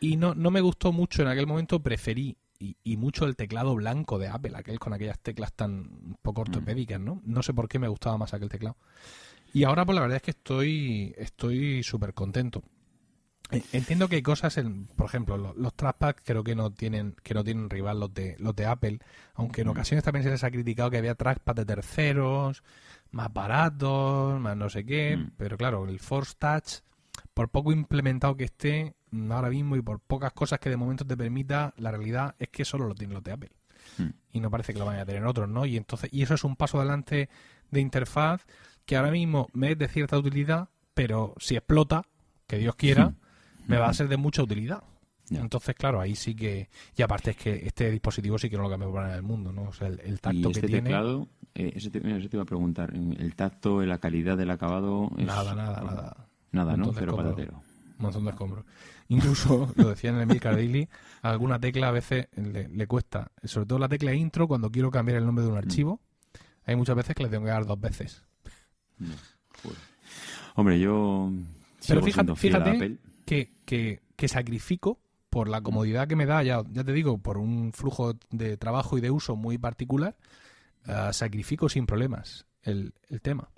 Y 0.00 0.16
no, 0.16 0.34
no 0.34 0.50
me 0.50 0.60
gustó 0.60 0.92
mucho 0.92 1.22
en 1.22 1.28
aquel 1.28 1.46
momento, 1.46 1.82
preferí 1.82 2.36
y, 2.58 2.96
mucho 2.96 3.26
el 3.26 3.36
teclado 3.36 3.74
blanco 3.74 4.18
de 4.18 4.28
Apple, 4.28 4.52
aquel 4.54 4.78
con 4.78 4.94
aquellas 4.94 5.18
teclas 5.18 5.52
tan 5.52 6.16
poco 6.22 6.40
ortopédicas, 6.42 6.98
¿no? 7.00 7.20
No 7.24 7.42
sé 7.42 7.52
por 7.52 7.68
qué 7.68 7.78
me 7.78 7.88
gustaba 7.88 8.16
más 8.16 8.32
aquel 8.32 8.48
teclado. 8.48 8.76
Y 9.52 9.64
ahora, 9.64 9.84
pues 9.84 9.94
la 9.96 10.02
verdad 10.02 10.16
es 10.16 10.22
que 10.22 10.30
estoy 10.30 11.14
estoy 11.18 11.82
súper 11.82 12.14
contento. 12.14 12.62
Eh, 13.50 13.62
entiendo 13.72 14.08
que 14.08 14.16
hay 14.16 14.22
cosas, 14.22 14.58
por 14.96 15.06
ejemplo, 15.06 15.36
los, 15.36 15.56
los 15.56 15.72
creo 16.24 16.42
que 16.42 16.54
no 16.56 16.70
tienen 16.70 17.14
que 17.22 17.32
no 17.34 17.44
tienen 17.44 17.70
rival 17.70 18.00
los 18.00 18.12
de 18.12 18.36
los 18.38 18.56
de 18.56 18.66
Apple, 18.66 18.98
aunque 19.34 19.60
en 19.62 19.68
ocasiones 19.68 20.02
también 20.04 20.24
se 20.24 20.30
les 20.30 20.42
ha 20.42 20.50
criticado 20.50 20.90
que 20.90 20.96
había 20.98 21.14
trackpads 21.14 21.56
de 21.56 21.64
terceros, 21.64 22.62
más 23.12 23.32
baratos, 23.32 24.40
más 24.40 24.56
no 24.56 24.68
sé 24.68 24.84
qué, 24.84 25.16
mm. 25.16 25.30
pero 25.36 25.56
claro, 25.56 25.86
el 25.88 26.00
Force 26.00 26.34
Touch, 26.38 26.82
por 27.34 27.48
poco 27.50 27.70
implementado 27.70 28.36
que 28.36 28.44
esté 28.44 28.94
mm, 29.12 29.30
ahora 29.30 29.50
mismo 29.50 29.76
y 29.76 29.82
por 29.82 30.00
pocas 30.00 30.32
cosas 30.32 30.58
que 30.58 30.68
de 30.70 30.76
momento 30.76 31.06
te 31.06 31.16
permita, 31.16 31.72
la 31.76 31.92
realidad 31.92 32.34
es 32.40 32.48
que 32.48 32.64
solo 32.64 32.86
lo 32.88 32.94
tienen 32.96 33.14
los 33.14 33.22
de 33.24 33.30
Apple. 33.32 33.50
Mm. 33.98 34.08
Y 34.32 34.40
no 34.40 34.50
parece 34.50 34.72
que 34.72 34.80
lo 34.80 34.86
vayan 34.86 35.02
a 35.02 35.06
tener 35.06 35.24
otros, 35.24 35.48
¿no? 35.48 35.66
Y 35.66 35.76
entonces 35.76 36.10
y 36.12 36.22
eso 36.22 36.34
es 36.34 36.42
un 36.42 36.56
paso 36.56 36.78
adelante 36.80 37.28
de 37.70 37.80
interfaz 37.80 38.44
que 38.86 38.96
ahora 38.96 39.12
mismo 39.12 39.46
me 39.52 39.70
es 39.72 39.78
de 39.78 39.86
cierta 39.86 40.18
utilidad, 40.18 40.68
pero 40.94 41.34
si 41.38 41.54
explota, 41.56 42.02
que 42.46 42.58
Dios 42.58 42.76
quiera, 42.76 43.12
me 43.66 43.78
va 43.78 43.88
a 43.88 43.94
ser 43.94 44.08
de 44.08 44.16
mucha 44.16 44.42
utilidad. 44.42 44.82
Entonces, 45.30 45.74
claro, 45.74 46.00
ahí 46.00 46.14
sí 46.14 46.36
que. 46.36 46.68
Y 46.96 47.02
aparte 47.02 47.30
es 47.32 47.36
que 47.36 47.66
este 47.66 47.90
dispositivo 47.90 48.38
sí 48.38 48.48
que 48.48 48.56
no 48.56 48.62
lo 48.64 48.70
cambió 48.70 48.92
por 48.92 49.02
nada 49.02 49.14
del 49.14 49.24
mundo, 49.24 49.52
¿no? 49.52 49.62
O 49.64 49.72
sea, 49.72 49.88
el, 49.88 50.20
tacto 50.20 50.50
que 50.52 50.60
este 50.60 50.68
tiene. 50.68 50.90
Eh, 51.52 51.72
ese 51.74 51.90
te, 51.90 51.98
iba 52.00 52.42
a 52.42 52.46
preguntar. 52.46 52.92
El 52.94 53.34
tacto, 53.34 53.82
la 53.84 53.98
calidad 53.98 54.36
del 54.36 54.50
acabado. 54.50 55.10
Nada, 55.16 55.54
nada, 55.54 55.82
nada. 55.82 56.16
Nada, 56.52 56.76
¿no? 56.76 56.92
pero 56.92 57.16
patatero. 57.16 57.60
Un 57.98 58.02
montón 58.04 58.24
de 58.24 58.30
escombros. 58.30 58.64
Incluso, 59.08 59.72
lo 59.76 59.88
decía 59.88 60.10
en 60.10 60.16
el 60.16 60.22
Emil 60.22 60.40
Cardilli, 60.40 60.88
alguna 61.22 61.58
tecla 61.58 61.88
a 61.88 61.92
veces 61.92 62.28
le, 62.36 62.86
cuesta. 62.86 63.32
Sobre 63.42 63.66
todo 63.66 63.80
la 63.80 63.88
tecla 63.88 64.14
intro, 64.14 64.46
cuando 64.46 64.70
quiero 64.70 64.92
cambiar 64.92 65.18
el 65.18 65.26
nombre 65.26 65.42
de 65.44 65.48
un 65.50 65.56
mm. 65.56 65.58
archivo, 65.58 66.00
hay 66.64 66.76
muchas 66.76 66.94
veces 66.94 67.16
que 67.16 67.24
le 67.24 67.30
tengo 67.30 67.44
que 67.44 67.50
dar 67.50 67.66
dos 67.66 67.80
veces. 67.80 68.22
Pues. 69.62 69.76
Hombre, 70.54 70.78
yo. 70.78 71.32
Pero 71.88 72.02
fíjate, 72.36 72.98
que, 73.26 73.52
que, 73.66 74.00
que 74.14 74.28
sacrifico 74.28 75.00
por 75.28 75.48
la 75.50 75.60
comodidad 75.60 76.08
que 76.08 76.16
me 76.16 76.24
da, 76.24 76.42
ya, 76.42 76.62
ya 76.70 76.82
te 76.84 76.92
digo, 76.92 77.18
por 77.18 77.36
un 77.36 77.72
flujo 77.74 78.14
de 78.30 78.56
trabajo 78.56 78.96
y 78.96 79.02
de 79.02 79.10
uso 79.10 79.36
muy 79.36 79.58
particular, 79.58 80.16
eh, 80.86 81.08
sacrifico 81.12 81.68
sin 81.68 81.84
problemas 81.84 82.46
el, 82.62 82.94
tema. 83.20 83.50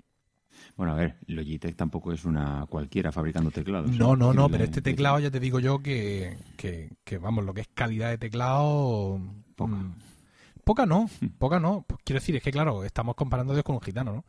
Bueno, 0.75 0.93
a 0.93 0.95
ver, 0.95 1.15
Logitech 1.27 1.75
tampoco 1.77 2.11
es 2.11 2.25
una 2.25 2.65
cualquiera 2.67 3.11
fabricando 3.13 3.51
teclados. 3.51 3.91
No, 3.91 4.15
no, 4.15 4.33
no, 4.33 4.47
¿eh? 4.47 4.49
pero 4.51 4.63
este 4.65 4.81
teclado 4.81 5.19
ya 5.19 5.31
te 5.31 5.39
digo 5.39 5.59
yo 5.59 5.79
que, 5.79 6.37
que, 6.57 6.89
que 7.05 7.17
vamos, 7.17 7.45
lo 7.45 7.53
que 7.53 7.61
es 7.61 7.67
calidad 7.69 8.09
de 8.09 8.17
teclado... 8.17 9.19
Mm, 9.19 9.91
poca 10.69 10.85
no, 10.85 11.05
hmm. 11.19 11.25
poca 11.39 11.59
no. 11.59 11.83
quiero 12.05 12.19
decir, 12.19 12.35
es 12.35 12.43
que 12.43 12.51
claro, 12.51 12.83
estamos 12.83 13.15
comparando 13.15 13.53
Dios 13.53 13.63
con 13.63 13.73
un 13.73 13.81
gitano, 13.81 14.13
¿no? 14.13 14.25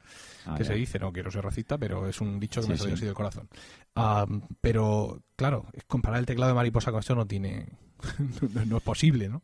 Ah, 0.46 0.54
que 0.56 0.64
se 0.64 0.72
dice, 0.74 0.98
no 0.98 1.12
quiero 1.12 1.30
ser 1.30 1.44
racista, 1.44 1.76
pero 1.76 2.08
es 2.08 2.18
un 2.22 2.40
dicho 2.40 2.62
que 2.62 2.68
me 2.68 2.78
salió 2.78 2.94
así 2.94 3.04
del 3.04 3.12
corazón. 3.14 3.46
pero 4.62 5.20
claro, 5.36 5.66
comparar 5.86 6.18
el 6.18 6.24
teclado 6.24 6.48
de 6.50 6.54
mariposa 6.54 6.92
con 6.92 7.00
esto 7.00 7.14
no 7.14 7.26
tiene. 7.26 7.66
no, 8.66 8.78
es 8.78 8.82
posible, 8.82 9.28
¿no? 9.28 9.42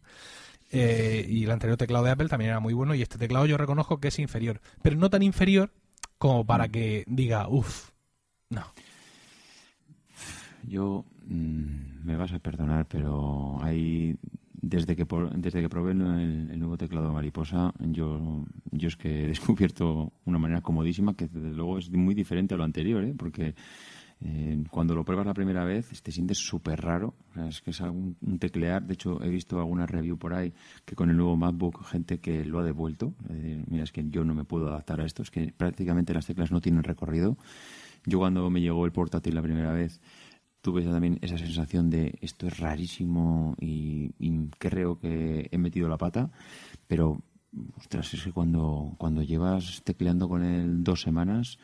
Eh, 0.72 1.26
y 1.28 1.44
el 1.44 1.50
anterior 1.50 1.76
teclado 1.76 2.06
de 2.06 2.12
Apple 2.12 2.28
también 2.28 2.52
era 2.52 2.60
muy 2.60 2.72
bueno 2.72 2.94
y 2.94 3.02
este 3.02 3.18
teclado 3.18 3.44
yo 3.44 3.58
reconozco 3.58 4.00
que 4.00 4.08
es 4.08 4.18
inferior, 4.18 4.62
pero 4.80 4.96
no 4.96 5.10
tan 5.10 5.22
inferior 5.22 5.70
como 6.16 6.46
para 6.46 6.66
hmm. 6.68 6.70
que 6.70 7.04
diga, 7.08 7.46
uff, 7.46 7.90
no. 8.48 8.62
Yo 10.62 11.04
mm, 11.26 12.04
me 12.06 12.16
vas 12.16 12.32
a 12.32 12.38
perdonar, 12.38 12.86
pero 12.86 13.58
hay 13.60 14.16
desde 14.62 14.96
que 14.96 15.06
desde 15.36 15.60
que 15.60 15.68
probé 15.68 15.92
el, 15.92 16.58
nuevo 16.58 16.76
teclado 16.76 17.12
mariposa 17.12 17.72
yo 17.80 18.44
yo 18.70 18.88
es 18.88 18.96
que 18.96 19.24
he 19.24 19.26
descubierto 19.28 20.12
una 20.24 20.38
manera 20.38 20.60
comodísima 20.60 21.14
que 21.14 21.28
desde 21.28 21.52
luego 21.52 21.78
es 21.78 21.90
muy 21.90 22.14
diferente 22.14 22.54
a 22.54 22.56
lo 22.56 22.64
anterior 22.64 23.04
¿eh? 23.04 23.14
porque 23.16 23.54
eh, 24.20 24.64
cuando 24.70 24.94
lo 24.94 25.04
pruebas 25.04 25.26
la 25.26 25.34
primera 25.34 25.62
vez 25.64 25.88
te 26.02 26.10
sientes 26.10 26.38
súper 26.38 26.80
raro 26.80 27.14
es 27.48 27.60
que 27.60 27.70
es 27.70 27.80
algún 27.82 28.16
un 28.22 28.38
teclear 28.38 28.82
de 28.86 28.94
hecho 28.94 29.22
he 29.22 29.28
visto 29.28 29.58
alguna 29.58 29.84
review 29.86 30.16
por 30.18 30.32
ahí 30.32 30.54
que 30.86 30.94
con 30.94 31.10
el 31.10 31.16
nuevo 31.16 31.36
MacBook 31.36 31.84
gente 31.84 32.18
que 32.18 32.44
lo 32.44 32.60
ha 32.60 32.64
devuelto 32.64 33.12
eh, 33.28 33.62
mira 33.68 33.84
es 33.84 33.92
que 33.92 34.08
yo 34.08 34.24
no 34.24 34.34
me 34.34 34.44
puedo 34.44 34.68
adaptar 34.68 35.00
a 35.02 35.04
esto 35.06 35.22
es 35.22 35.30
que 35.30 35.52
prácticamente 35.54 36.14
las 36.14 36.26
teclas 36.26 36.50
no 36.50 36.62
tienen 36.62 36.82
recorrido 36.82 37.36
yo 38.06 38.20
cuando 38.20 38.48
me 38.48 38.62
llegó 38.62 38.86
el 38.86 38.92
portátil 38.92 39.34
la 39.34 39.42
primera 39.42 39.72
vez 39.72 40.00
tuve 40.66 40.82
también 40.82 41.20
esa 41.22 41.38
sensación 41.38 41.90
de 41.90 42.18
esto 42.20 42.48
es 42.48 42.58
rarísimo 42.58 43.54
y, 43.60 44.10
y, 44.18 44.48
creo 44.58 44.98
que 44.98 45.48
he 45.52 45.58
metido 45.58 45.88
la 45.88 45.96
pata, 45.96 46.28
pero 46.88 47.18
ostras, 47.78 48.12
es 48.14 48.24
que 48.24 48.32
cuando, 48.32 48.92
cuando 48.98 49.22
llevas 49.22 49.82
tecleando 49.84 50.28
con 50.28 50.42
él 50.42 50.82
dos 50.82 51.02
semanas, 51.02 51.60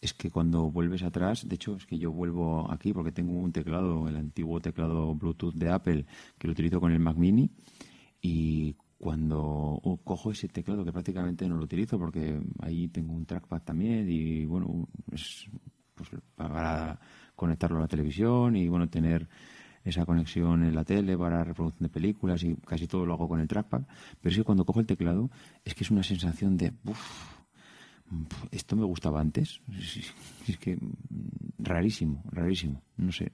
es 0.00 0.14
que 0.14 0.30
cuando 0.30 0.70
vuelves 0.70 1.02
atrás, 1.02 1.46
de 1.46 1.56
hecho 1.56 1.76
es 1.76 1.84
que 1.84 1.98
yo 1.98 2.10
vuelvo 2.10 2.72
aquí 2.72 2.94
porque 2.94 3.12
tengo 3.12 3.32
un 3.32 3.52
teclado, 3.52 4.08
el 4.08 4.16
antiguo 4.16 4.60
teclado 4.60 5.14
Bluetooth 5.14 5.52
de 5.54 5.68
Apple, 5.70 6.06
que 6.38 6.46
lo 6.46 6.52
utilizo 6.54 6.80
con 6.80 6.90
el 6.92 7.00
Mac 7.00 7.18
mini, 7.18 7.50
y 8.22 8.74
cuando 8.96 9.78
cojo 10.04 10.30
ese 10.30 10.48
teclado 10.48 10.86
que 10.86 10.92
prácticamente 10.92 11.46
no 11.46 11.58
lo 11.58 11.64
utilizo 11.64 11.98
porque 11.98 12.40
ahí 12.60 12.88
tengo 12.88 13.12
un 13.12 13.26
trackpad 13.26 13.60
también 13.60 14.10
y 14.10 14.46
bueno, 14.46 14.88
es 15.12 15.44
pues, 15.94 16.08
para 16.34 16.98
conectarlo 17.38 17.78
a 17.78 17.82
la 17.82 17.88
televisión 17.88 18.56
y 18.56 18.68
bueno, 18.68 18.88
tener 18.88 19.28
esa 19.84 20.04
conexión 20.04 20.64
en 20.64 20.74
la 20.74 20.84
tele 20.84 21.16
para 21.16 21.44
reproducción 21.44 21.84
de 21.86 21.88
películas 21.88 22.42
y 22.42 22.54
casi 22.66 22.86
todo 22.88 23.06
lo 23.06 23.14
hago 23.14 23.28
con 23.28 23.40
el 23.40 23.46
trackpad. 23.48 23.82
Pero 24.20 24.30
es 24.32 24.36
que 24.36 24.44
cuando 24.44 24.64
cojo 24.66 24.80
el 24.80 24.86
teclado, 24.86 25.30
es 25.64 25.72
que 25.74 25.84
es 25.84 25.90
una 25.90 26.02
sensación 26.02 26.56
de, 26.58 26.72
esto 28.50 28.74
me 28.76 28.84
gustaba 28.84 29.20
antes. 29.20 29.62
Es 30.48 30.56
que 30.56 30.76
mm, 30.76 30.82
rarísimo, 31.58 32.22
rarísimo. 32.30 32.82
No 32.96 33.12
sé. 33.12 33.32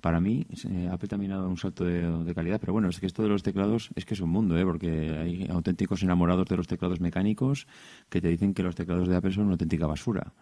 Para 0.00 0.20
mí, 0.20 0.46
eh, 0.70 0.88
Apple 0.90 1.08
también 1.08 1.32
ha 1.32 1.36
dado 1.38 1.48
un 1.48 1.58
salto 1.58 1.84
de, 1.84 2.32
calidad, 2.34 2.60
pero 2.60 2.72
bueno, 2.72 2.88
es 2.88 3.00
que 3.00 3.06
esto 3.06 3.22
de 3.24 3.28
los 3.28 3.42
teclados 3.42 3.90
es 3.96 4.04
que 4.04 4.14
es 4.14 4.20
un 4.20 4.30
mundo, 4.30 4.56
¿eh? 4.56 4.64
porque 4.64 4.88
hay 5.18 5.48
auténticos 5.50 6.02
enamorados 6.04 6.46
de 6.46 6.56
los 6.56 6.68
teclados 6.68 7.00
mecánicos 7.00 7.66
que 8.10 8.20
te 8.20 8.28
dicen 8.28 8.54
que 8.54 8.62
los 8.62 8.74
teclados 8.76 9.08
de 9.08 9.16
Apple 9.16 9.32
son 9.32 9.44
una 9.46 9.52
auténtica 9.54 9.86
basura. 9.88 10.32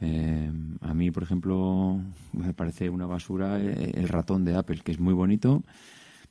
Eh, 0.00 0.52
a 0.82 0.94
mí, 0.94 1.10
por 1.10 1.22
ejemplo, 1.22 1.98
me 2.32 2.52
parece 2.54 2.90
una 2.90 3.06
basura 3.06 3.58
eh, 3.60 3.92
el 3.94 4.08
ratón 4.08 4.44
de 4.44 4.54
Apple, 4.54 4.80
que 4.84 4.92
es 4.92 5.00
muy 5.00 5.14
bonito, 5.14 5.62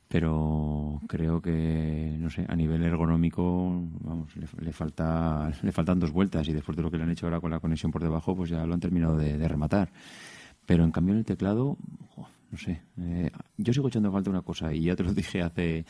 pero 0.07 1.01
creo 1.07 1.41
que, 1.41 2.15
no 2.19 2.29
sé, 2.29 2.45
a 2.47 2.55
nivel 2.55 2.83
ergonómico, 2.83 3.81
vamos, 4.01 4.29
le, 4.59 4.71
falta, 4.71 5.51
le 5.63 5.71
faltan 5.71 5.99
dos 5.99 6.11
vueltas 6.11 6.47
y 6.47 6.53
después 6.53 6.75
de 6.77 6.83
lo 6.83 6.91
que 6.91 6.97
le 6.97 7.03
han 7.03 7.09
hecho 7.11 7.25
ahora 7.25 7.39
con 7.39 7.49
la 7.51 7.59
conexión 7.59 7.91
por 7.91 8.03
debajo, 8.03 8.35
pues 8.35 8.51
ya 8.51 8.65
lo 8.65 8.73
han 8.73 8.79
terminado 8.79 9.17
de, 9.17 9.47
rematar. 9.47 9.91
Pero 10.67 10.83
en 10.83 10.91
cambio 10.91 11.13
en 11.13 11.19
el 11.19 11.25
teclado, 11.25 11.77
no 12.17 12.57
sé, 12.57 12.81
eh, 12.99 13.31
yo 13.57 13.73
sigo 13.73 13.87
echando 13.87 14.11
falta 14.11 14.29
una 14.29 14.41
cosa 14.41 14.73
y 14.73 14.83
ya 14.83 14.95
te 14.95 15.03
lo 15.03 15.13
dije 15.13 15.41
hace 15.41 15.85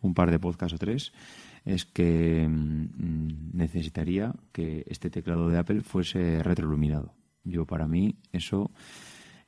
un 0.00 0.14
par 0.14 0.30
de 0.30 0.38
podcasts 0.38 0.74
o 0.74 0.78
tres, 0.78 1.12
es 1.66 1.84
que 1.84 2.46
mm, 2.48 3.50
necesitaría 3.56 4.32
que 4.52 4.84
este 4.88 5.10
teclado 5.10 5.48
de 5.50 5.58
Apple 5.58 5.82
fuese 5.82 6.42
retroiluminado. 6.42 7.12
Yo 7.48 7.64
para 7.66 7.88
mí 7.88 8.14
eso 8.32 8.70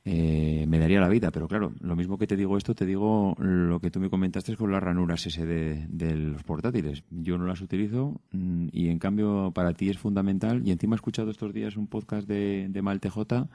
eh, 0.03 0.65
me 0.67 0.79
daría 0.79 0.99
la 0.99 1.07
vida, 1.09 1.29
pero 1.31 1.47
claro, 1.47 1.71
lo 1.79 1.95
mismo 1.95 2.17
que 2.17 2.25
te 2.27 2.35
digo 2.35 2.57
esto, 2.57 2.73
te 2.73 2.85
digo 2.85 3.35
lo 3.39 3.79
que 3.79 3.91
tú 3.91 3.99
me 3.99 4.09
comentaste 4.09 4.55
con 4.57 4.71
las 4.71 4.81
ranuras 4.81 5.25
ese 5.27 5.45
de, 5.45 6.15
los 6.15 6.43
portátiles. 6.43 7.03
Yo 7.11 7.37
no 7.37 7.45
las 7.45 7.61
utilizo 7.61 8.19
mm, 8.31 8.67
y 8.71 8.89
en 8.89 8.97
cambio 8.99 9.51
para 9.53 9.73
ti 9.73 9.89
es 9.89 9.97
fundamental. 9.99 10.61
Y 10.65 10.71
encima 10.71 10.95
he 10.95 10.97
escuchado 10.97 11.29
estos 11.31 11.53
días 11.53 11.77
un 11.77 11.87
podcast 11.87 12.27
de, 12.27 12.67
de 12.69 13.47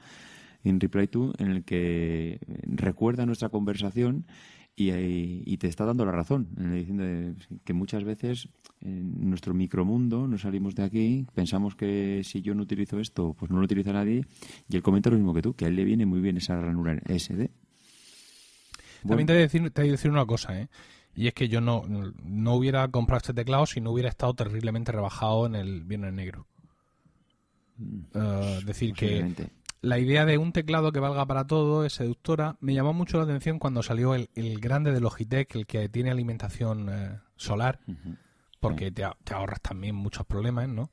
en 0.64 0.80
Reply 0.80 1.06
to 1.06 1.32
en 1.38 1.48
el 1.50 1.64
que 1.64 2.40
recuerda 2.62 3.26
nuestra 3.26 3.48
conversación 3.50 4.24
eh, 4.78 5.42
y, 5.46 5.56
te 5.56 5.68
está 5.68 5.86
dando 5.86 6.04
la 6.04 6.12
razón, 6.12 6.48
diciendo 6.54 7.02
que 7.64 7.72
muchas 7.72 8.04
veces 8.04 8.50
en 8.82 9.26
nuestro 9.30 9.54
micromundo 9.54 10.28
Nos 10.28 10.42
salimos 10.42 10.74
de 10.74 10.82
aquí, 10.84 11.26
pensamos 11.34 11.74
que 11.74 12.20
si 12.24 12.42
yo 12.42 12.54
no 12.54 12.64
utilizo 12.64 13.00
esto, 13.00 13.34
pues 13.38 13.50
no 13.50 13.56
lo 13.56 13.64
utiliza 13.64 13.94
nadie, 13.94 14.26
y 14.68 14.76
él 14.76 14.82
comenta 14.82 15.08
lo 15.08 15.16
mismo 15.16 15.32
que 15.32 15.40
tú, 15.40 15.54
que 15.54 15.64
a 15.64 15.68
él 15.68 15.76
le 15.76 15.84
viene 15.84 16.04
muy 16.04 16.20
bien 16.20 16.36
esa 16.36 16.60
ranura 16.60 16.94
SD. 17.08 17.48
También 19.08 19.26
te 19.26 19.32
voy, 19.32 19.42
a 19.72 19.86
decir, 19.90 20.10
una 20.10 20.26
cosa, 20.26 20.60
¿eh? 20.60 20.68
y 21.14 21.26
es 21.28 21.32
que 21.32 21.48
yo 21.48 21.62
no, 21.62 21.84
no 22.22 22.54
hubiera 22.54 22.86
comprado 22.88 23.16
este 23.16 23.32
teclado 23.32 23.64
si 23.64 23.80
no 23.80 23.92
hubiera 23.92 24.10
estado 24.10 24.34
terriblemente 24.34 24.92
rebajado 24.92 25.46
en 25.46 25.54
el 25.54 25.84
viernes 25.84 26.12
negro. 26.12 26.46
Mm. 27.78 27.96
Es 28.12 28.62
eh, 28.62 28.66
decir 28.66 28.90
pues 28.90 29.00
que 29.10 29.48
la 29.82 29.98
idea 29.98 30.24
de 30.24 30.38
un 30.38 30.52
teclado 30.52 30.92
que 30.92 31.00
valga 31.00 31.26
para 31.26 31.46
todo 31.46 31.84
es 31.84 31.94
seductora. 31.94 32.56
Me 32.60 32.74
llamó 32.74 32.92
mucho 32.92 33.18
la 33.18 33.24
atención 33.24 33.58
cuando 33.58 33.82
salió 33.82 34.14
el, 34.14 34.28
grande 34.60 34.92
de 34.92 35.00
Logitech, 35.00 35.54
el 35.54 35.66
que 35.66 35.88
tiene 35.88 36.10
alimentación 36.10 36.88
eh, 36.90 37.18
solar, 37.36 37.80
porque 38.60 38.90
te, 38.90 39.04
ahorras 39.32 39.60
también 39.60 39.94
muchos 39.94 40.26
problemas, 40.26 40.68
¿no? 40.68 40.90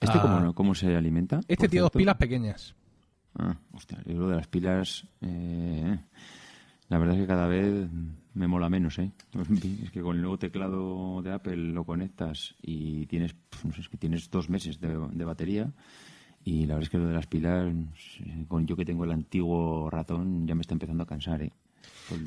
¿Este 0.00 0.18
ah, 0.20 0.52
cómo, 0.54 0.74
se 0.74 0.94
alimenta? 0.94 1.40
Este 1.48 1.68
tiene 1.68 1.82
dos 1.82 1.90
pilas 1.90 2.16
pequeñas. 2.16 2.74
Ah, 3.38 3.56
hostia, 3.72 3.98
lo 4.06 4.28
de 4.28 4.36
las 4.36 4.46
pilas, 4.48 5.06
eh, 5.22 5.98
la 6.88 6.98
verdad 6.98 7.16
es 7.16 7.22
que 7.22 7.26
cada 7.26 7.46
vez 7.46 7.88
me 8.34 8.46
mola 8.46 8.68
menos, 8.70 8.98
¿eh? 8.98 9.12
Es 9.84 9.90
que 9.90 10.00
con 10.02 10.16
el 10.16 10.22
nuevo 10.22 10.38
teclado 10.38 11.20
de 11.22 11.32
Apple 11.32 11.56
lo 11.56 11.84
conectas 11.84 12.54
y 12.62 13.06
tienes, 13.06 13.34
pues, 13.62 13.88
que 13.90 13.96
tienes 13.98 14.30
dos 14.30 14.48
meses 14.50 14.80
de 14.80 15.24
batería 15.24 15.72
y 16.46 16.60
la 16.60 16.74
verdad 16.76 16.82
es 16.84 16.90
que 16.90 16.98
lo 16.98 17.08
de 17.08 17.14
las 17.14 17.26
pilas, 17.26 17.74
mm, 17.74 18.42
con 18.46 18.68
yo 18.68 18.76
que 18.76 18.84
tengo 18.84 19.02
el 19.04 19.10
antiguo 19.10 19.90
ratón, 19.90 20.46
ya 20.46 20.54
me 20.54 20.60
está 20.60 20.74
empezando 20.74 21.02
a 21.02 21.06
cansar, 21.06 21.42
¿eh? 21.42 21.52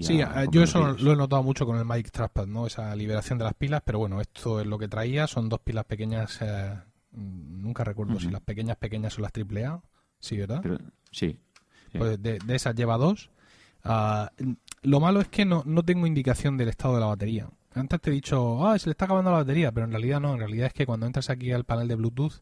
Sí, 0.01 0.21
ah, 0.21 0.43
yo 0.51 0.61
eso 0.61 0.89
lo 0.99 1.13
he 1.13 1.15
notado 1.15 1.41
mucho 1.41 1.65
con 1.65 1.77
el 1.77 1.85
Mike 1.85 2.09
Traspad, 2.11 2.45
¿no? 2.47 2.67
Esa 2.67 2.93
liberación 2.97 3.39
de 3.39 3.45
las 3.45 3.53
pilas, 3.53 3.81
pero 3.85 3.99
bueno, 3.99 4.19
esto 4.19 4.59
es 4.59 4.67
lo 4.67 4.77
que 4.77 4.89
traía, 4.89 5.25
son 5.25 5.47
dos 5.47 5.61
pilas 5.61 5.85
pequeñas, 5.85 6.37
eh, 6.41 6.75
mm, 7.13 7.61
nunca 7.61 7.85
recuerdo 7.85 8.19
si 8.19 8.29
las 8.29 8.41
pequeñas 8.41 8.75
pequeñas 8.75 9.13
son 9.13 9.21
las 9.23 9.31
AAA, 9.31 9.81
sí, 10.19 10.37
¿verdad? 10.37 10.61
sí. 11.11 11.39
Pues 11.97 12.21
de, 12.21 12.37
esas 12.49 12.75
lleva 12.75 12.97
dos. 12.97 13.31
Ah, 13.85 14.31
lo 14.83 14.99
malo 14.99 15.21
es 15.21 15.29
que 15.29 15.43
no, 15.45 15.63
no 15.65 15.81
tengo 15.83 16.05
indicación 16.05 16.55
del 16.57 16.67
estado 16.67 16.93
de 16.95 16.99
la 16.99 17.07
batería. 17.07 17.47
Antes 17.73 17.99
te 18.01 18.11
he 18.11 18.13
dicho, 18.13 18.67
ah, 18.67 18.77
se 18.77 18.87
le 18.89 18.91
está 18.91 19.05
acabando 19.05 19.31
la 19.31 19.37
batería, 19.37 19.71
pero 19.71 19.85
en 19.85 19.93
realidad 19.93 20.19
no, 20.19 20.33
en 20.33 20.39
realidad 20.39 20.67
es 20.67 20.73
que 20.73 20.85
cuando 20.85 21.05
entras 21.07 21.29
aquí 21.31 21.51
al 21.53 21.63
panel 21.63 21.87
de 21.87 21.95
Bluetooth 21.95 22.41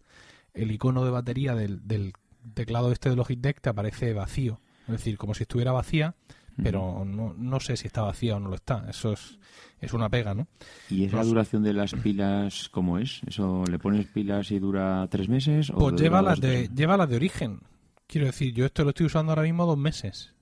el 0.57 0.71
icono 0.71 1.05
de 1.05 1.11
batería 1.11 1.55
del, 1.55 2.13
teclado 2.53 2.91
este 2.91 3.09
de 3.09 3.15
Logitech 3.15 3.61
te 3.61 3.69
aparece 3.69 4.13
vacío. 4.13 4.59
Es 4.87 4.93
decir, 4.93 5.17
como 5.17 5.33
si 5.33 5.43
estuviera 5.43 5.71
vacía, 5.71 6.15
pero 6.63 7.03
no, 7.05 7.59
sé 7.59 7.77
si 7.77 7.87
está 7.87 8.01
vacía 8.03 8.37
o 8.37 8.39
no 8.39 8.49
lo 8.49 8.55
está. 8.55 8.85
Eso 8.89 9.13
es, 9.13 9.93
una 9.93 10.09
pega, 10.09 10.33
¿no? 10.33 10.47
¿Y 10.89 11.03
es 11.05 11.13
la 11.13 11.23
duración 11.23 11.61
de 11.63 11.73
las 11.73 11.93
pilas 11.93 12.69
cómo 12.69 12.97
es? 12.97 13.21
¿Eso 13.27 13.63
le 13.69 13.77
pones 13.79 14.07
pilas 14.07 14.49
y 14.51 14.59
dura 14.59 15.05
tres 15.09 15.27
meses? 15.29 15.69
O 15.69 15.75
pues 15.77 16.01
lleva 16.01 16.21
las, 16.21 16.39
de, 16.39 16.69
de 16.69 16.87
origen. 17.15 17.59
Quiero 18.07 18.27
decir, 18.27 18.53
yo 18.53 18.65
esto 18.65 18.83
lo 18.83 18.89
estoy 18.89 19.05
usando 19.07 19.33
ahora 19.33 19.43
mismo 19.43 19.65
dos 19.65 19.77
meses. 19.77 20.33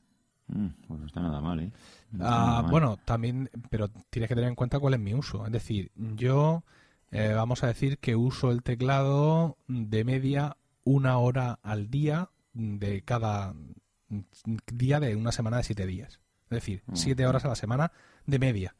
Mm, 0.47 0.67
pues 0.87 0.99
no 0.99 1.05
está 1.07 1.21
nada 1.21 1.41
mal, 1.41 1.59
¿eh? 1.59 1.71
Ah, 2.19 2.63
bueno, 2.69 2.97
también, 3.03 3.49
pero 3.71 3.89
tienes 4.09 4.29
que 4.29 4.35
tener 4.35 4.47
en 4.47 4.55
cuenta 4.55 4.79
cuál 4.79 4.93
es 4.93 4.99
mi 4.99 5.15
uso. 5.15 5.43
Es 5.47 5.51
decir, 5.51 5.91
yo 5.95 6.63
eh, 7.17 7.33
vamos 7.33 7.63
a 7.63 7.67
decir 7.67 7.97
que 7.99 8.17
uso 8.17 8.51
el 8.51 8.61
teclado 8.61 9.57
de 9.67 10.03
media 10.03 10.57
una 10.83 11.17
hora 11.17 11.59
al 11.63 11.89
día 11.89 12.29
de 12.51 13.03
cada 13.03 13.55
día 14.73 14.99
de 14.99 15.15
una 15.15 15.31
semana 15.31 15.57
de 15.57 15.63
siete 15.63 15.87
días. 15.87 16.19
Es 16.45 16.49
decir, 16.49 16.83
mm. 16.85 16.95
siete 16.95 17.25
horas 17.25 17.45
a 17.45 17.47
la 17.47 17.55
semana 17.55 17.93
de 18.25 18.37
media. 18.39 18.75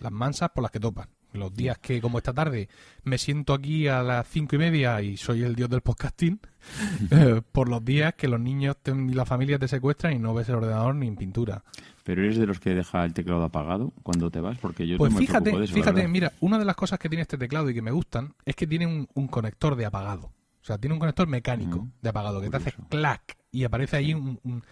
Las 0.00 0.12
mansas 0.12 0.50
por 0.50 0.62
las 0.62 0.70
que 0.70 0.80
topan. 0.80 1.08
Los 1.32 1.54
días 1.54 1.78
que, 1.78 2.00
como 2.00 2.18
esta 2.18 2.32
tarde, 2.32 2.68
me 3.04 3.16
siento 3.16 3.54
aquí 3.54 3.88
a 3.88 4.02
las 4.02 4.28
cinco 4.28 4.56
y 4.56 4.58
media 4.58 5.00
y 5.00 5.16
soy 5.16 5.42
el 5.42 5.54
dios 5.54 5.70
del 5.70 5.80
podcasting, 5.80 6.40
eh, 7.10 7.40
por 7.52 7.68
los 7.68 7.82
días 7.84 8.14
que 8.14 8.28
los 8.28 8.38
niños 8.40 8.76
y 8.84 9.14
la 9.14 9.24
familia 9.24 9.58
te 9.58 9.66
secuestran 9.66 10.12
y 10.12 10.18
no 10.18 10.34
ves 10.34 10.48
el 10.50 10.56
ordenador 10.56 10.94
ni 10.94 11.08
en 11.08 11.16
pintura. 11.16 11.64
Pero 12.04 12.22
eres 12.22 12.36
de 12.36 12.46
los 12.46 12.60
que 12.60 12.74
deja 12.74 13.04
el 13.04 13.14
teclado 13.14 13.44
apagado 13.44 13.92
cuando 14.02 14.30
te 14.30 14.40
vas, 14.40 14.58
porque 14.58 14.86
yo 14.86 14.98
pues 14.98 15.14
fíjate, 15.16 15.66
fíjate, 15.68 16.06
mira, 16.06 16.32
una 16.40 16.58
de 16.58 16.64
las 16.64 16.76
cosas 16.76 16.98
que 16.98 17.08
tiene 17.08 17.22
este 17.22 17.38
teclado 17.38 17.70
y 17.70 17.74
que 17.74 17.82
me 17.82 17.92
gustan 17.92 18.34
es 18.44 18.54
que 18.54 18.66
tiene 18.66 18.86
un, 19.14 19.26
conector 19.28 19.74
de 19.76 19.86
apagado. 19.86 20.26
O 20.60 20.64
sea, 20.64 20.78
tiene 20.78 20.94
un 20.94 21.00
conector 21.00 21.26
mecánico 21.26 21.88
de 22.02 22.08
apagado 22.10 22.40
que 22.40 22.48
te 22.50 22.56
hace 22.56 22.72
clac 22.88 23.36
y 23.50 23.64
aparece 23.64 23.96
ahí 23.96 24.14
un, 24.14 24.62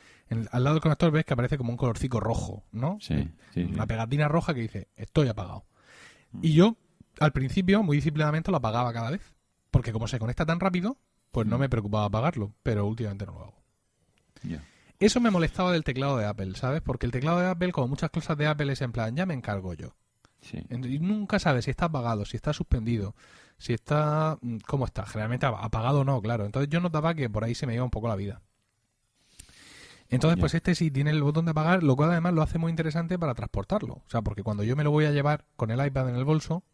al 0.50 0.62
lado 0.62 0.74
del 0.74 0.82
conector 0.82 1.10
ves 1.10 1.24
que 1.24 1.32
aparece 1.32 1.58
como 1.58 1.70
un 1.70 1.76
colorcico 1.76 2.20
rojo, 2.20 2.64
¿no? 2.70 2.98
Sí, 3.00 3.28
sí 3.54 3.62
Una 3.62 3.86
pegatina 3.86 4.28
roja 4.28 4.52
que 4.54 4.60
dice, 4.60 4.88
estoy 4.94 5.26
apagado. 5.28 5.64
Y 6.42 6.52
yo, 6.54 6.76
al 7.18 7.32
principio, 7.32 7.82
muy 7.82 7.96
disciplinadamente 7.96 8.50
lo 8.50 8.58
apagaba 8.58 8.92
cada 8.92 9.10
vez. 9.10 9.22
Porque 9.70 9.92
como 9.92 10.06
se 10.08 10.18
conecta 10.18 10.44
tan 10.46 10.60
rápido, 10.60 10.96
pues 11.30 11.46
no 11.46 11.56
mm. 11.56 11.60
me 11.60 11.68
preocupaba 11.68 12.06
apagarlo. 12.06 12.52
Pero 12.62 12.86
últimamente 12.86 13.26
no 13.26 13.32
lo 13.32 13.40
hago. 13.44 13.54
Eso 14.98 15.20
me 15.20 15.30
molestaba 15.30 15.72
del 15.72 15.84
teclado 15.84 16.16
de 16.18 16.26
Apple, 16.26 16.54
¿sabes? 16.56 16.82
Porque 16.82 17.06
el 17.06 17.12
teclado 17.12 17.40
de 17.40 17.48
Apple, 17.48 17.72
como 17.72 17.88
muchas 17.88 18.10
cosas 18.10 18.36
de 18.36 18.46
Apple, 18.46 18.72
es 18.72 18.82
en 18.82 18.92
plan, 18.92 19.14
ya 19.16 19.26
me 19.26 19.34
encargo 19.34 19.72
yo. 19.74 19.94
Y 20.82 20.98
nunca 20.98 21.38
sabes 21.38 21.66
si 21.66 21.70
está 21.70 21.86
apagado, 21.86 22.24
si 22.24 22.36
está 22.36 22.52
suspendido, 22.52 23.14
si 23.58 23.74
está... 23.74 24.38
Mm, 24.40 24.58
¿Cómo 24.66 24.86
está? 24.86 25.04
Generalmente 25.06 25.46
apagado 25.46 26.04
no, 26.04 26.20
claro. 26.22 26.44
Entonces 26.46 26.68
yo 26.70 26.80
notaba 26.80 27.14
que 27.14 27.28
por 27.28 27.44
ahí 27.44 27.54
se 27.54 27.66
me 27.66 27.74
iba 27.74 27.84
un 27.84 27.90
poco 27.90 28.08
la 28.08 28.16
vida. 28.16 28.42
Entonces, 30.10 30.40
pues 30.40 30.54
este 30.54 30.74
sí 30.74 30.90
tiene 30.90 31.10
el 31.10 31.22
botón 31.22 31.44
de 31.44 31.52
apagar, 31.52 31.84
lo 31.84 31.94
cual 31.94 32.10
además 32.10 32.34
lo 32.34 32.42
hace 32.42 32.58
muy 32.58 32.70
interesante 32.70 33.16
para 33.18 33.34
transportarlo. 33.34 33.94
O 33.94 34.08
sea, 34.10 34.22
porque 34.22 34.42
cuando 34.42 34.64
yo 34.64 34.74
me 34.74 34.82
lo 34.82 34.90
voy 34.90 35.04
a 35.04 35.12
llevar 35.12 35.46
con 35.54 35.70
el 35.70 35.84
iPad 35.84 36.10
en 36.10 36.16
el 36.16 36.24
bolso, 36.24 36.64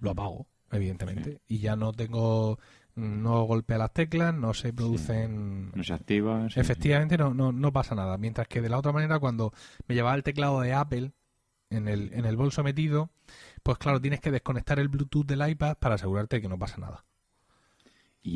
lo 0.00 0.10
apago, 0.10 0.48
evidentemente. 0.72 1.40
Y 1.46 1.58
ya 1.58 1.76
no 1.76 1.92
tengo, 1.92 2.58
no 2.96 3.42
golpea 3.44 3.78
las 3.78 3.92
teclas, 3.92 4.34
no 4.34 4.52
se 4.52 4.72
producen... 4.72 5.70
No 5.72 5.84
se 5.84 5.92
activa. 5.94 6.48
Efectivamente, 6.56 7.16
No, 7.16 7.32
no, 7.52 7.72
pasa 7.72 7.94
nada. 7.94 8.18
Mientras 8.18 8.48
que 8.48 8.60
de 8.60 8.68
la 8.68 8.78
otra 8.78 8.90
manera, 8.90 9.20
cuando 9.20 9.52
me 9.86 9.94
llevaba 9.94 10.16
el 10.16 10.24
teclado 10.24 10.60
de 10.60 10.72
Apple 10.74 11.12
en 11.70 11.86
el, 11.86 12.12
en 12.12 12.24
el 12.24 12.36
bolso 12.36 12.64
metido, 12.64 13.10
pues 13.62 13.78
claro, 13.78 14.00
tienes 14.00 14.18
que 14.20 14.32
desconectar 14.32 14.80
el 14.80 14.88
Bluetooth 14.88 15.24
del 15.24 15.48
iPad 15.48 15.76
para 15.78 15.94
asegurarte 15.94 16.40
que 16.42 16.48
no 16.48 16.58
pasa 16.58 16.78
nada 16.78 17.04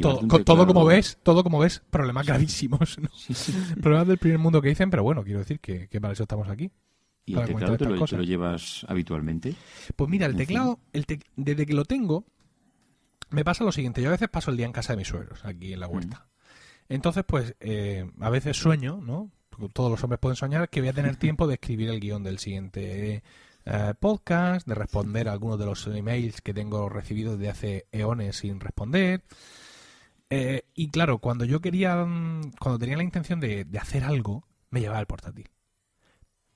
todo, 0.02 0.66
como 0.66 0.84
ves, 0.84 1.18
todo 1.22 1.42
como 1.44 1.58
ves, 1.60 1.82
problemas 1.90 2.26
gravísimos, 2.26 2.98
problemas 3.80 4.08
del 4.08 4.18
primer 4.18 4.38
mundo 4.38 4.60
que 4.60 4.68
dicen, 4.70 4.90
pero 4.90 5.04
bueno, 5.04 5.22
quiero 5.22 5.38
decir 5.38 5.60
que, 5.60 5.88
para 6.00 6.12
eso 6.12 6.24
estamos 6.24 6.48
aquí. 6.48 6.70
¿Y 7.24 7.34
el 7.36 7.44
teclado 7.46 7.76
te 7.76 7.84
lo, 7.86 8.04
llevas 8.22 8.86
habitualmente? 8.88 9.54
Pues 9.96 10.08
mira, 10.10 10.26
el 10.26 10.36
teclado, 10.36 10.78
desde 10.92 11.66
que 11.66 11.72
lo 11.74 11.84
tengo, 11.84 12.24
me 13.30 13.44
pasa 13.44 13.64
lo 13.64 13.72
siguiente. 13.72 14.00
Yo 14.02 14.08
a 14.08 14.12
veces 14.12 14.28
paso 14.28 14.50
el 14.52 14.56
día 14.56 14.66
en 14.66 14.72
casa 14.72 14.92
de 14.92 14.98
mis 14.98 15.08
suegros, 15.08 15.44
aquí 15.44 15.72
en 15.72 15.80
la 15.80 15.88
mm. 15.88 15.94
huerta. 15.94 16.26
Entonces, 16.88 17.24
pues, 17.26 17.56
eh, 17.58 18.08
a 18.20 18.30
veces 18.30 18.56
sueño, 18.56 19.00
¿no? 19.04 19.30
Todos 19.72 19.90
los 19.90 20.02
hombres 20.04 20.20
pueden 20.20 20.36
soñar 20.36 20.68
que 20.68 20.80
voy 20.80 20.90
a 20.90 20.92
tener 20.92 21.16
tiempo 21.16 21.48
de 21.48 21.54
escribir 21.54 21.88
el 21.90 21.98
guión 21.98 22.22
del 22.22 22.38
siguiente 22.38 23.24
eh, 23.64 23.94
podcast, 23.98 24.66
de 24.68 24.76
responder 24.76 25.28
a 25.28 25.32
algunos 25.32 25.58
de 25.58 25.66
los 25.66 25.84
emails 25.88 26.40
que 26.40 26.54
tengo 26.54 26.88
recibidos 26.88 27.38
Desde 27.40 27.50
hace 27.50 27.86
eones 27.90 28.36
sin 28.36 28.60
responder. 28.60 29.24
Eh, 30.30 30.62
y 30.74 30.88
claro, 30.90 31.18
cuando 31.18 31.44
yo 31.44 31.60
quería, 31.60 32.04
mm, 32.04 32.52
cuando 32.58 32.78
tenía 32.78 32.96
la 32.96 33.04
intención 33.04 33.38
de, 33.40 33.66
hacer 33.80 34.04
algo, 34.04 34.44
me 34.70 34.80
llevaba 34.80 35.00
el 35.00 35.06
portátil. 35.06 35.50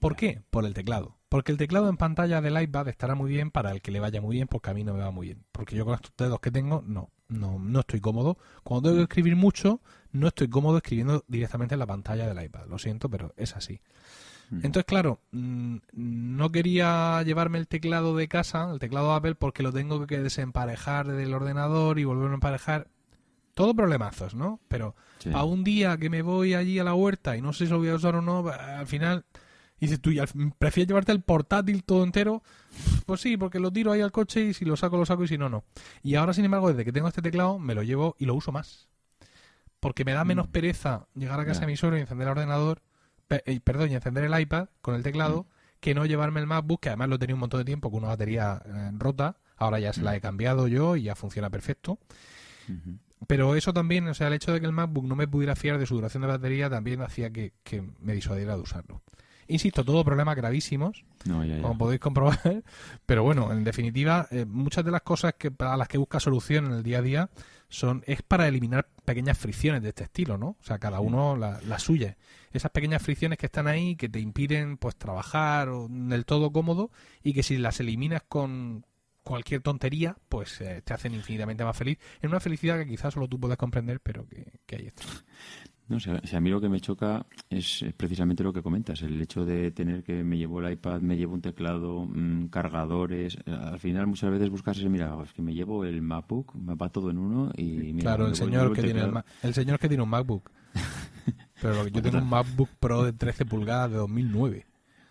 ¿Por 0.00 0.16
qué? 0.16 0.42
Por 0.50 0.64
el 0.64 0.74
teclado. 0.74 1.18
Porque 1.28 1.52
el 1.52 1.58
teclado 1.58 1.88
en 1.88 1.96
pantalla 1.96 2.40
del 2.40 2.60
iPad 2.60 2.88
estará 2.88 3.14
muy 3.14 3.30
bien 3.30 3.50
para 3.50 3.70
el 3.70 3.80
que 3.82 3.92
le 3.92 4.00
vaya 4.00 4.20
muy 4.20 4.34
bien, 4.36 4.48
porque 4.48 4.64
pues 4.68 4.72
a 4.72 4.74
mí 4.74 4.82
no 4.84 4.94
me 4.94 5.00
va 5.00 5.10
muy 5.12 5.28
bien. 5.28 5.44
Porque 5.52 5.76
yo 5.76 5.84
con 5.84 5.94
estos 5.94 6.12
dedos 6.16 6.40
que 6.40 6.50
tengo, 6.50 6.82
no, 6.84 7.10
no, 7.28 7.80
estoy 7.80 8.00
cómodo. 8.00 8.38
Cuando 8.64 8.88
tengo 8.88 8.98
que 9.00 9.08
escribir 9.08 9.36
mucho, 9.36 9.80
no 10.10 10.26
estoy 10.26 10.48
cómodo 10.48 10.78
escribiendo 10.78 11.22
directamente 11.28 11.74
en 11.76 11.80
la 11.80 11.86
pantalla 11.86 12.26
del 12.26 12.42
iPad. 12.44 12.66
Lo 12.66 12.78
siento, 12.78 13.08
pero 13.08 13.32
es 13.36 13.54
así. 13.54 13.80
Mm. 14.50 14.56
Entonces, 14.64 14.86
claro, 14.86 15.20
mm, 15.30 15.76
no 15.92 16.50
quería 16.50 17.22
llevarme 17.24 17.58
el 17.58 17.68
teclado 17.68 18.16
de 18.16 18.26
casa, 18.26 18.68
el 18.72 18.80
teclado 18.80 19.12
Apple, 19.12 19.36
porque 19.36 19.62
lo 19.62 19.72
tengo 19.72 20.04
que 20.08 20.18
desemparejar 20.20 21.06
del 21.12 21.32
ordenador 21.34 22.00
y 22.00 22.04
volver 22.04 22.30
a 22.30 22.34
emparejar 22.34 22.88
todo 23.61 23.74
problemazos, 23.74 24.34
¿no? 24.34 24.58
Pero 24.68 24.94
a 25.34 25.44
un 25.44 25.64
día 25.64 25.98
que 25.98 26.08
me 26.08 26.22
voy 26.22 26.54
allí 26.54 26.78
a 26.78 26.84
la 26.84 26.94
huerta 26.94 27.36
y 27.36 27.42
no 27.42 27.52
sé 27.52 27.66
si 27.66 27.70
lo 27.70 27.76
voy 27.76 27.88
a 27.90 27.94
usar 27.96 28.16
o 28.16 28.22
no, 28.22 28.42
al 28.48 28.86
final 28.86 29.26
dices 29.78 30.00
tú, 30.00 30.08
prefieres 30.58 30.88
llevarte 30.88 31.12
el 31.12 31.20
portátil 31.20 31.84
todo 31.84 32.02
entero? 32.02 32.42
Pues 33.04 33.20
sí, 33.20 33.36
porque 33.36 33.61
lo 33.61 33.70
tiro 33.70 33.92
ahí 33.92 34.00
al 34.00 34.12
coche 34.12 34.42
y 34.46 34.54
si 34.54 34.64
lo 34.64 34.76
saco, 34.78 34.96
lo 34.96 35.04
saco 35.04 35.24
y 35.24 35.28
si 35.28 35.36
no, 35.36 35.50
no. 35.50 35.64
Y 36.02 36.14
ahora, 36.14 36.32
sin 36.32 36.46
embargo, 36.46 36.68
desde 36.70 36.86
que 36.86 36.92
tengo 36.92 37.06
este 37.08 37.20
teclado, 37.20 37.58
me 37.58 37.74
lo 37.74 37.82
llevo 37.82 38.16
y 38.18 38.24
lo 38.24 38.34
uso 38.34 38.50
más. 38.50 38.88
Porque 39.78 40.06
me 40.06 40.14
da 40.14 40.24
menos 40.24 40.48
mm. 40.48 40.52
pereza 40.52 41.06
llegar 41.14 41.38
a 41.38 41.44
casa 41.44 41.64
a 41.64 41.66
mi 41.66 41.76
suegro 41.76 41.98
y 41.98 42.00
encender 42.00 42.28
el 42.28 42.32
ordenador, 42.32 42.80
eh, 43.28 43.61
perdón, 43.61 43.90
y 43.90 43.94
encender 43.94 44.24
el 44.24 44.40
iPad 44.40 44.68
con 44.80 44.94
el 44.94 45.02
teclado, 45.02 45.42
mm. 45.42 45.46
que 45.80 45.94
no 45.94 46.06
llevarme 46.06 46.40
el 46.40 46.46
MacBook, 46.46 46.80
que 46.80 46.88
además 46.88 47.11
lo 47.11 47.18
tenía 47.18 47.34
un 47.34 47.40
montón 47.40 47.61
de 47.61 47.66
tiempo 47.66 47.90
con 47.90 47.98
una 47.98 48.08
batería 48.08 48.62
eh, 48.64 48.90
rota. 48.96 49.36
Ahora 49.58 49.80
ya 49.80 49.92
se 49.92 50.00
la 50.00 50.12
mm. 50.12 50.14
he 50.14 50.20
cambiado 50.22 50.66
yo 50.66 50.96
y 50.96 51.02
ya 51.02 51.14
funciona 51.14 51.50
perfecto. 51.50 51.98
Pero 53.26 53.54
eso 53.54 53.72
también, 53.72 54.08
o 54.08 54.14
sea, 54.14 54.28
el 54.28 54.34
hecho 54.34 54.52
de 54.52 54.60
que 54.60 54.66
el 54.66 54.72
MacBook 54.72 55.04
no 55.04 55.14
me 55.14 55.28
pudiera 55.28 55.54
fiar 55.54 55.78
de 55.78 55.86
su 55.86 55.94
duración 55.94 56.22
de 56.22 56.28
batería 56.28 56.70
también 56.70 57.02
hacía 57.02 57.30
que, 57.30 57.52
me 58.00 58.14
disuadiera 58.14 58.54
de 58.56 58.62
usarlo. 58.62 59.02
Insisto, 59.46 59.84
todo 59.84 60.04
problemas 60.04 60.36
gravísimos, 60.36 61.04
como 61.24 61.76
podéis 61.76 62.00
comprobar, 62.00 62.38
pero 63.06 63.24
bueno, 63.24 63.52
en 63.52 63.64
definitiva, 63.64 64.28
eh, 64.30 64.44
muchas 64.44 64.84
de 64.84 64.92
las 64.92 65.02
cosas 65.02 65.34
que 65.36 65.50
para 65.50 65.76
las 65.76 65.88
que 65.88 65.98
busca 65.98 66.20
solución 66.20 66.66
en 66.66 66.72
el 66.72 66.82
día 66.84 66.98
a 66.98 67.02
día 67.02 67.30
son 67.68 68.04
es 68.06 68.22
para 68.22 68.46
eliminar 68.46 68.88
pequeñas 69.04 69.36
fricciones 69.36 69.82
de 69.82 69.88
este 69.88 70.04
estilo, 70.04 70.38
¿no? 70.38 70.50
O 70.60 70.64
sea, 70.64 70.78
cada 70.78 71.00
uno 71.00 71.36
las 71.36 71.64
la 71.66 71.80
suya. 71.80 72.16
Esas 72.52 72.70
pequeñas 72.70 73.02
fricciones 73.02 73.38
que 73.38 73.46
están 73.46 73.66
ahí, 73.66 73.96
que 73.96 74.08
te 74.08 74.20
impiden 74.20 74.76
pues 74.76 74.94
trabajar 74.96 75.68
del 75.88 76.24
todo 76.26 76.52
cómodo 76.52 76.90
y 77.22 77.32
que 77.32 77.42
si 77.42 77.58
las 77.58 77.80
eliminas 77.80 78.22
con, 78.28 78.84
cualquier 79.22 79.60
tontería, 79.60 80.16
pues 80.28 80.60
eh, 80.60 80.82
te 80.84 80.94
hacen 80.94 81.14
infinitamente 81.14 81.64
más 81.64 81.76
feliz, 81.76 81.98
en 82.22 82.30
una 82.30 82.40
felicidad 82.40 82.76
que 82.78 82.86
quizás 82.86 83.14
solo 83.14 83.28
tú 83.28 83.38
puedas 83.38 83.58
comprender, 83.58 84.00
pero 84.00 84.26
que, 84.26 84.60
hay 84.76 84.86
esto 84.86 85.02
No, 85.88 86.00
si 86.00 86.10
a, 86.10 86.18
a, 86.18 86.40
mí 86.40 86.50
lo 86.50 86.60
que 86.60 86.68
me 86.68 86.80
choca 86.80 87.26
es, 87.48 87.84
precisamente 87.96 88.42
lo 88.42 88.52
que 88.52 88.62
comentas, 88.62 89.02
el 89.02 89.20
hecho 89.20 89.44
de 89.44 89.70
tener 89.72 90.02
que 90.02 90.24
me 90.24 90.38
llevo 90.38 90.60
el 90.62 90.72
iPad, 90.72 91.00
me 91.00 91.16
llevo 91.16 91.34
un 91.34 91.42
teclado, 91.42 92.06
mm, 92.06 92.46
cargadores. 92.48 93.36
Eh, 93.44 93.52
al 93.52 93.78
final 93.78 94.06
muchas 94.06 94.30
veces 94.30 94.50
buscas 94.50 94.78
ese, 94.78 94.88
mira, 94.88 95.16
es 95.24 95.32
que 95.32 95.42
me 95.42 95.54
llevo 95.54 95.84
el 95.84 96.00
MacBook, 96.02 96.54
me 96.54 96.74
va 96.74 96.88
todo 96.88 97.10
en 97.10 97.18
uno 97.18 97.50
y 97.56 97.92
mira, 97.92 98.00
Claro, 98.14 98.28
el 98.28 98.36
señor, 98.36 98.72
que 98.72 98.82
tiene 98.82 99.00
el, 99.42 99.54
señor 99.54 99.78
que 99.78 99.88
tiene 99.88 100.02
un 100.02 100.10
MacBook. 100.10 100.50
pero 101.60 101.86
yo 101.88 102.00
tengo 102.00 102.18
un 102.18 102.28
MacBook 102.28 102.70
Pro 102.80 103.04
de 103.04 103.12
13 103.12 103.44
pulgadas 103.44 103.90
de 103.90 103.96
2009. 103.98 104.66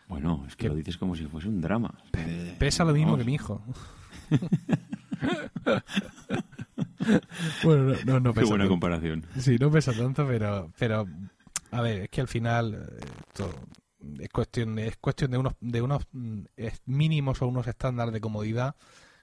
Bueno, 0.08 0.44
es 0.48 0.56
que, 0.56 0.68
lo 0.70 0.74
dices 0.76 0.98
como 0.98 1.16
si 1.16 1.26
fuese 1.28 1.48
un 1.50 1.62
drama. 1.62 1.94
Eh, 2.18 2.56
pesa 2.58 2.84
lo 2.84 2.94
mismo 2.94 3.16
que 3.16 3.24
mi 3.24 3.36
hijo. 3.36 3.62
bueno, 7.64 7.96
no, 8.06 8.20
no, 8.20 8.32
pesa 8.34 8.44
Qué 8.44 8.48
buena 8.50 8.68
comparación. 8.68 9.24
Sí, 9.40 9.56
no 9.60 9.72
pesa 9.72 9.94
tanto, 9.94 10.28
pero, 10.28 10.72
pero 10.78 11.08
a 11.72 11.82
ver, 11.82 12.02
es 12.04 12.10
que 12.10 12.22
al 12.22 12.28
final 12.28 12.94
eh, 13.00 14.22
es 14.22 14.30
cuestión, 14.30 14.78
es 14.80 14.96
cuestión 14.98 15.30
de 15.32 15.38
unos, 15.38 15.54
de 15.60 15.82
unos 15.82 16.08
mm, 16.12 16.40
mínimos 16.86 17.42
o 17.42 17.48
unos 17.48 17.68
estándares 17.68 18.14
de 18.14 18.22
comodidad 18.22 18.76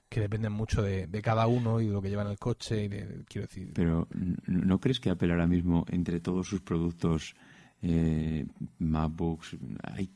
que 0.09 0.21
dependen 0.21 0.53
mucho 0.53 0.81
de, 0.81 1.09
cada 1.21 1.47
uno 1.47 1.81
y 1.81 1.87
de 1.87 1.91
lo 1.93 2.01
que 2.01 2.09
lleva 2.09 2.21
en 2.21 2.29
el 2.29 2.39
coche. 2.39 2.85
Y 2.85 2.89
quiero 3.25 3.47
decir. 3.47 3.71
Pero, 3.75 4.07
¿no 4.45 4.79
crees 4.79 4.99
que 5.01 5.09
Apple 5.09 5.29
ahora 5.31 5.47
mismo, 5.47 5.85
entre 5.89 6.21
todos 6.21 6.47
sus 6.47 6.61
productos, 6.61 7.35
eh, 7.81 8.45
Mapbox. 8.79 9.57
Hay, 9.83 10.09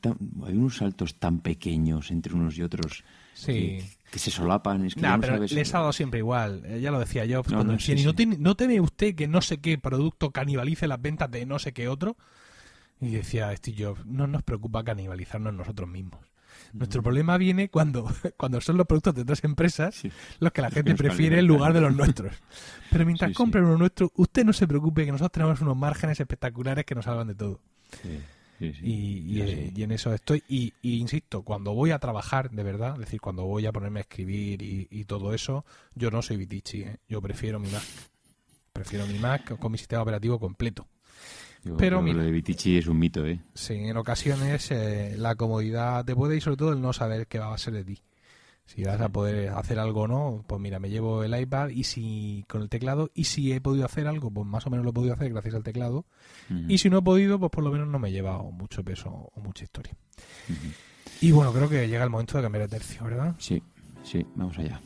unos 0.50 0.78
saltos 0.78 1.14
tan 1.16 1.40
pequeños 1.40 2.10
entre 2.10 2.34
unos 2.34 2.56
y 2.58 2.62
otros 2.62 3.04
que, 3.46 3.84
se 4.14 4.30
solapan. 4.30 4.86
Es 4.86 4.94
que 4.94 5.00
no 5.00 5.20
pero 5.20 5.38
les 5.38 5.74
ha 5.74 5.92
siempre 5.92 6.18
igual. 6.20 6.62
Eh, 6.66 6.80
ya 6.80 6.90
lo 6.90 6.98
decía 6.98 7.24
Jobs. 7.28 7.52
cuando 7.52 7.74
no, 7.74 8.12
no 8.38 8.56
teme 8.56 8.80
usted 8.80 9.14
que 9.14 9.28
no 9.28 9.40
sé 9.40 9.60
qué 9.60 9.78
producto 9.78 10.30
canibalice 10.30 10.88
las 10.88 11.00
ventas 11.00 11.30
de 11.30 11.46
no 11.46 11.58
sé 11.58 11.72
qué 11.72 11.88
otro. 11.88 12.16
Y 13.00 13.10
decía 13.10 13.54
Steve 13.56 13.84
Jobs, 13.84 14.06
no 14.06 14.28
nos 14.28 14.42
preocupa 14.42 14.84
canibalizarnos 14.84 15.52
nosotros 15.54 15.88
mismos. 15.88 16.20
Nuestro 16.72 17.02
problema 17.02 17.36
viene 17.36 17.68
cuando, 17.68 18.08
cuando 18.38 18.60
son 18.60 18.76
los 18.78 18.86
productos 18.86 19.14
de 19.14 19.22
otras 19.22 19.44
empresas 19.44 20.02
los 20.40 20.52
que 20.52 20.62
la 20.62 20.70
gente 20.70 20.94
prefiere 20.94 21.38
en 21.38 21.46
lugar 21.46 21.72
de 21.74 21.80
los 21.82 21.94
nuestros. 21.94 22.34
Pero 22.90 23.04
mientras 23.04 23.34
compren 23.34 23.64
uno 23.64 23.76
nuestro, 23.76 24.10
usted 24.16 24.44
no 24.44 24.52
se 24.52 24.66
preocupe 24.66 25.04
que 25.04 25.12
nosotros 25.12 25.32
tenemos 25.32 25.60
unos 25.60 25.76
márgenes 25.76 26.18
espectaculares 26.18 26.84
que 26.84 26.94
nos 26.94 27.04
salvan 27.04 27.28
de 27.28 27.34
todo. 27.34 27.60
y, 28.58 29.82
en 29.82 29.92
eso 29.92 30.14
estoy. 30.14 30.42
Y, 30.48 30.72
insisto, 30.82 31.42
cuando 31.42 31.74
voy 31.74 31.90
a 31.90 31.98
trabajar, 31.98 32.50
de 32.50 32.62
verdad, 32.62 32.94
es 32.94 33.00
decir, 33.00 33.20
cuando 33.20 33.44
voy 33.44 33.66
a 33.66 33.72
ponerme 33.72 34.00
a 34.00 34.02
escribir 34.02 34.62
y, 34.62 35.04
todo 35.04 35.34
eso, 35.34 35.66
yo 35.94 36.10
no 36.10 36.22
soy 36.22 36.38
Vitichi, 36.38 36.82
¿eh? 36.82 36.96
yo 37.06 37.20
prefiero 37.20 37.58
mi 37.60 37.68
Mac. 37.68 37.82
Prefiero 38.72 39.06
mi 39.06 39.18
Mac 39.18 39.58
con 39.58 39.70
mi 39.70 39.76
sistema 39.76 40.00
operativo 40.02 40.40
completo 40.40 40.86
pero 41.78 42.02
mira, 42.02 42.22
lo 42.24 42.40
es 42.42 42.86
un 42.88 42.98
mito, 42.98 43.24
¿eh? 43.24 43.40
en 43.68 43.96
ocasiones 43.96 44.70
eh, 44.72 45.14
la 45.16 45.36
comodidad 45.36 46.04
te 46.04 46.14
puede 46.14 46.36
y 46.36 46.40
sobre 46.40 46.56
todo 46.56 46.72
el 46.72 46.80
no 46.80 46.92
saber 46.92 47.26
qué 47.28 47.38
va 47.38 47.54
a 47.54 47.58
ser 47.58 47.74
de 47.74 47.84
ti. 47.84 48.02
Si 48.64 48.84
vas 48.84 49.00
a 49.00 49.08
poder 49.08 49.50
hacer 49.50 49.78
algo 49.78 50.02
o 50.02 50.06
no, 50.08 50.44
pues 50.46 50.60
mira, 50.60 50.78
me 50.78 50.88
llevo 50.88 51.24
el 51.24 51.38
iPad 51.38 51.70
y 51.70 51.84
si 51.84 52.44
con 52.48 52.62
el 52.62 52.68
teclado 52.68 53.10
y 53.12 53.24
si 53.24 53.52
he 53.52 53.60
podido 53.60 53.84
hacer 53.84 54.06
algo, 54.06 54.30
pues 54.30 54.46
más 54.46 54.66
o 54.66 54.70
menos 54.70 54.84
lo 54.84 54.90
he 54.90 54.94
podido 54.94 55.14
hacer 55.14 55.30
gracias 55.30 55.54
al 55.56 55.64
teclado. 55.64 56.06
Y 56.68 56.78
si 56.78 56.88
no 56.88 56.98
he 56.98 57.02
podido, 57.02 57.38
pues 57.38 57.50
por 57.50 57.64
lo 57.64 57.70
menos 57.72 57.88
no 57.88 57.98
me 57.98 58.08
he 58.08 58.12
llevado 58.12 58.44
mucho 58.50 58.82
peso 58.84 59.10
o 59.34 59.40
mucha 59.40 59.64
historia. 59.64 59.94
Y 61.20 61.32
bueno, 61.32 61.52
creo 61.52 61.68
que 61.68 61.88
llega 61.88 62.04
el 62.04 62.10
momento 62.10 62.36
de 62.38 62.42
cambiar 62.44 62.64
de 62.68 62.78
tercio, 62.78 63.04
¿verdad? 63.04 63.34
Sí, 63.38 63.60
sí, 64.04 64.24
vamos 64.36 64.58
allá. 64.58 64.80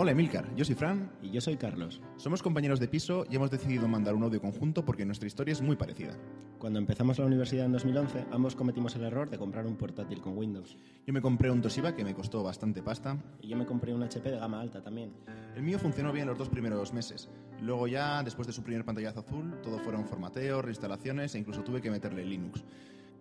Hola 0.00 0.12
Emilcar, 0.12 0.46
yo 0.54 0.64
soy 0.64 0.76
Fran. 0.76 1.10
Y 1.20 1.30
yo 1.30 1.40
soy 1.40 1.56
Carlos. 1.56 2.00
Somos 2.18 2.40
compañeros 2.40 2.78
de 2.78 2.86
piso 2.86 3.26
y 3.28 3.34
hemos 3.34 3.50
decidido 3.50 3.88
mandar 3.88 4.14
un 4.14 4.22
audio 4.22 4.40
conjunto 4.40 4.84
porque 4.84 5.04
nuestra 5.04 5.26
historia 5.26 5.50
es 5.50 5.60
muy 5.60 5.74
parecida. 5.74 6.12
Cuando 6.60 6.78
empezamos 6.78 7.18
la 7.18 7.26
universidad 7.26 7.66
en 7.66 7.72
2011, 7.72 8.26
ambos 8.30 8.54
cometimos 8.54 8.94
el 8.94 9.02
error 9.02 9.28
de 9.28 9.38
comprar 9.38 9.66
un 9.66 9.74
portátil 9.76 10.20
con 10.20 10.38
Windows. 10.38 10.76
Yo 11.04 11.12
me 11.12 11.20
compré 11.20 11.50
un 11.50 11.60
Toshiba 11.62 11.96
que 11.96 12.04
me 12.04 12.14
costó 12.14 12.44
bastante 12.44 12.80
pasta. 12.80 13.18
Y 13.42 13.48
yo 13.48 13.56
me 13.56 13.66
compré 13.66 13.92
un 13.92 14.04
HP 14.04 14.30
de 14.30 14.38
gama 14.38 14.60
alta 14.60 14.80
también. 14.84 15.10
El 15.56 15.64
mío 15.64 15.80
funcionó 15.80 16.12
bien 16.12 16.28
los 16.28 16.38
dos 16.38 16.48
primeros 16.48 16.92
meses. 16.92 17.28
Luego 17.60 17.88
ya, 17.88 18.22
después 18.22 18.46
de 18.46 18.52
su 18.52 18.62
primer 18.62 18.84
pantallazo 18.84 19.18
azul, 19.26 19.56
todo 19.64 19.80
fueron 19.80 20.04
formateos, 20.06 20.62
reinstalaciones 20.64 21.34
e 21.34 21.40
incluso 21.40 21.64
tuve 21.64 21.80
que 21.80 21.90
meterle 21.90 22.24
Linux. 22.24 22.62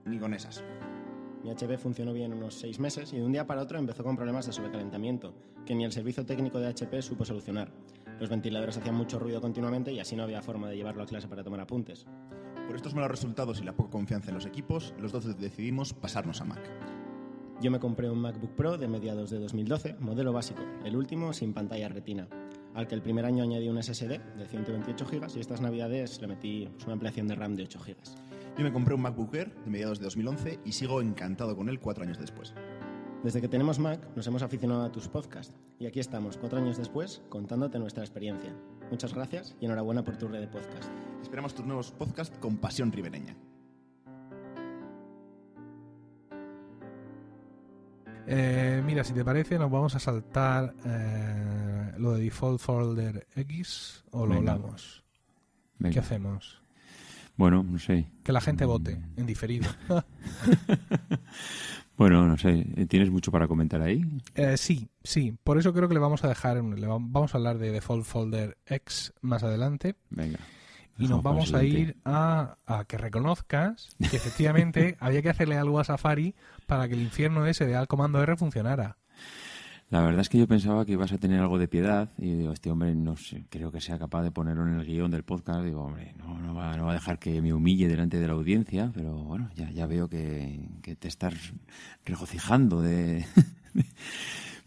Ni 0.05 0.19
con 0.19 0.31
esas. 0.35 0.63
Mi 1.43 1.51
HP 1.51 1.77
funcionó 1.77 2.13
bien 2.13 2.33
unos 2.33 2.55
seis 2.55 2.79
meses 2.79 3.13
y 3.13 3.17
de 3.17 3.23
un 3.23 3.31
día 3.31 3.45
para 3.45 3.61
otro 3.61 3.77
empezó 3.77 4.03
con 4.03 4.15
problemas 4.15 4.45
de 4.47 4.53
sobrecalentamiento, 4.53 5.33
que 5.65 5.75
ni 5.75 5.85
el 5.85 5.91
servicio 5.91 6.25
técnico 6.25 6.59
de 6.59 6.67
HP 6.67 7.01
supo 7.01 7.25
solucionar. 7.25 7.71
Los 8.19 8.29
ventiladores 8.29 8.77
hacían 8.77 8.95
mucho 8.95 9.19
ruido 9.19 9.39
continuamente 9.39 9.93
y 9.93 9.99
así 9.99 10.15
no 10.15 10.23
había 10.23 10.41
forma 10.41 10.67
de 10.67 10.75
llevarlo 10.75 11.03
a 11.03 11.05
clase 11.05 11.27
para 11.27 11.43
tomar 11.43 11.59
apuntes. 11.59 12.05
Por 12.65 12.75
estos 12.75 12.95
malos 12.95 13.11
resultados 13.11 13.61
y 13.61 13.63
la 13.63 13.75
poca 13.75 13.91
confianza 13.91 14.29
en 14.29 14.35
los 14.35 14.45
equipos, 14.45 14.93
los 14.99 15.11
dos 15.11 15.37
decidimos 15.39 15.93
pasarnos 15.93 16.41
a 16.41 16.45
Mac. 16.45 16.61
Yo 17.61 17.71
me 17.71 17.79
compré 17.79 18.09
un 18.09 18.19
MacBook 18.19 18.51
Pro 18.55 18.77
de 18.77 18.87
mediados 18.87 19.29
de 19.29 19.39
2012, 19.39 19.95
modelo 19.99 20.33
básico, 20.33 20.61
el 20.85 20.95
último 20.95 21.33
sin 21.33 21.53
pantalla 21.53 21.89
retina, 21.89 22.27
al 22.73 22.87
que 22.87 22.95
el 22.95 23.01
primer 23.01 23.25
año 23.25 23.43
añadí 23.43 23.69
un 23.69 23.81
SSD 23.81 24.19
de 24.37 24.47
128 24.47 25.05
GB 25.09 25.27
y 25.35 25.39
estas 25.39 25.61
navidades 25.61 26.19
le 26.19 26.27
metí 26.27 26.67
pues, 26.71 26.83
una 26.85 26.93
ampliación 26.93 27.27
de 27.27 27.35
RAM 27.35 27.55
de 27.55 27.63
8 27.63 27.79
GB. 27.85 28.26
Yo 28.57 28.63
me 28.63 28.73
compré 28.73 28.95
un 28.95 29.01
MacBook 29.03 29.35
Air 29.35 29.53
de 29.53 29.69
mediados 29.69 29.99
de 29.99 30.05
2011 30.05 30.59
y 30.65 30.71
sigo 30.71 30.99
encantado 30.99 31.55
con 31.55 31.69
él 31.69 31.79
cuatro 31.79 32.03
años 32.03 32.17
después. 32.17 32.55
Desde 33.23 33.39
que 33.39 33.47
tenemos 33.47 33.77
Mac 33.77 33.99
nos 34.15 34.25
hemos 34.25 34.41
aficionado 34.41 34.81
a 34.81 34.91
tus 34.91 35.07
podcasts 35.07 35.53
y 35.77 35.85
aquí 35.85 35.99
estamos 35.99 36.37
cuatro 36.37 36.57
años 36.57 36.75
después 36.75 37.21
contándote 37.29 37.77
nuestra 37.77 38.01
experiencia. 38.03 38.51
Muchas 38.89 39.13
gracias 39.13 39.55
y 39.61 39.65
enhorabuena 39.65 40.03
por 40.03 40.17
tu 40.17 40.27
red 40.27 40.39
de 40.39 40.47
podcast. 40.47 40.89
Esperamos 41.21 41.53
tus 41.53 41.67
nuevos 41.67 41.91
podcasts 41.91 42.35
con 42.39 42.57
pasión 42.57 42.91
ribereña. 42.91 43.35
Eh, 48.25 48.81
mira, 48.83 49.03
si 49.03 49.13
te 49.13 49.23
parece, 49.23 49.59
nos 49.59 49.69
vamos 49.69 49.93
a 49.95 49.99
saltar 49.99 50.73
eh, 50.83 51.91
lo 51.99 52.13
de 52.13 52.23
default 52.23 52.59
folder 52.59 53.27
X 53.35 54.03
o 54.09 54.25
lo 54.25 54.33
hablamos. 54.33 55.03
¿Qué 55.91 55.99
hacemos? 55.99 56.63
Bueno, 57.37 57.61
no 57.63 57.77
sé. 57.77 58.09
Que 58.23 58.31
la 58.31 58.41
gente 58.41 58.65
vote, 58.65 58.99
en 59.15 59.23
mm. 59.23 59.27
diferido. 59.27 59.69
bueno, 61.97 62.25
no 62.27 62.35
sé. 62.37 62.65
Eh, 62.75 62.87
¿Tienes 62.87 63.11
mucho 63.11 63.31
para 63.31 63.47
comentar 63.47 63.81
ahí? 63.81 64.03
Eh, 64.33 64.57
sí, 64.57 64.89
sí. 65.03 65.35
Por 65.43 65.59
eso 65.59 65.71
creo 65.71 65.87
que 65.87 65.93
le 65.93 65.99
vamos 65.99 66.23
a 66.23 66.29
dejar. 66.29 66.59
vamos 66.61 67.33
a 67.33 67.37
hablar 67.37 67.59
de 67.59 67.71
Default 67.71 68.05
Folder 68.05 68.57
X 68.65 69.13
más 69.21 69.43
adelante. 69.43 69.95
Venga. 70.09 70.39
Y 70.97 71.07
nos 71.07 71.21
vamos 71.21 71.53
a 71.53 71.63
ir 71.63 71.95
a, 72.05 72.55
a, 72.65 72.85
que 72.85 72.97
reconozcas 72.97 73.89
que 73.99 74.17
efectivamente 74.17 74.97
había 74.99 75.21
que 75.21 75.29
hacerle 75.29 75.55
algo 75.55 75.79
a 75.79 75.83
Safari 75.83 76.33
para 76.65 76.87
que 76.87 76.95
el 76.95 77.01
infierno 77.01 77.45
ese 77.45 77.67
de 77.67 77.75
al 77.75 77.87
comando 77.87 78.19
R 78.23 78.35
funcionara. 78.35 78.97
La 79.89 80.01
verdad 80.01 80.19
es 80.19 80.27
que 80.27 80.37
yo 80.37 80.47
pensaba 80.49 80.85
que 80.85 80.91
ibas 80.91 81.13
a 81.13 81.17
tener 81.17 81.39
algo 81.39 81.57
de 81.57 81.69
piedad 81.69 82.11
y 82.17 82.33
digo, 82.35 82.51
este 82.51 82.69
hombre 82.69 82.93
no 82.93 83.15
sé, 83.15 83.45
creo 83.49 83.71
que 83.71 83.79
sea 83.79 83.97
capaz 83.97 84.21
de 84.21 84.31
ponerlo 84.31 84.67
en 84.67 84.73
el 84.77 84.85
guión 84.85 85.11
del 85.11 85.23
podcast. 85.23 85.63
Digo, 85.63 85.83
hombre, 85.83 86.13
no, 86.17 86.53
va, 86.53 86.75
no 86.75 86.85
va 86.85 86.91
a 86.91 86.95
dejar 86.95 87.19
que 87.19 87.41
me 87.41 87.53
humille 87.53 87.87
delante 87.87 88.19
de 88.19 88.27
la 88.27 88.33
audiencia, 88.33 88.91
pero 88.93 89.13
bueno, 89.23 89.49
ya, 89.55 89.85
veo 89.87 90.09
que, 90.09 90.59
te 90.99 91.07
estás 91.07 91.33
regocijando 92.05 92.81
de... 92.81 93.25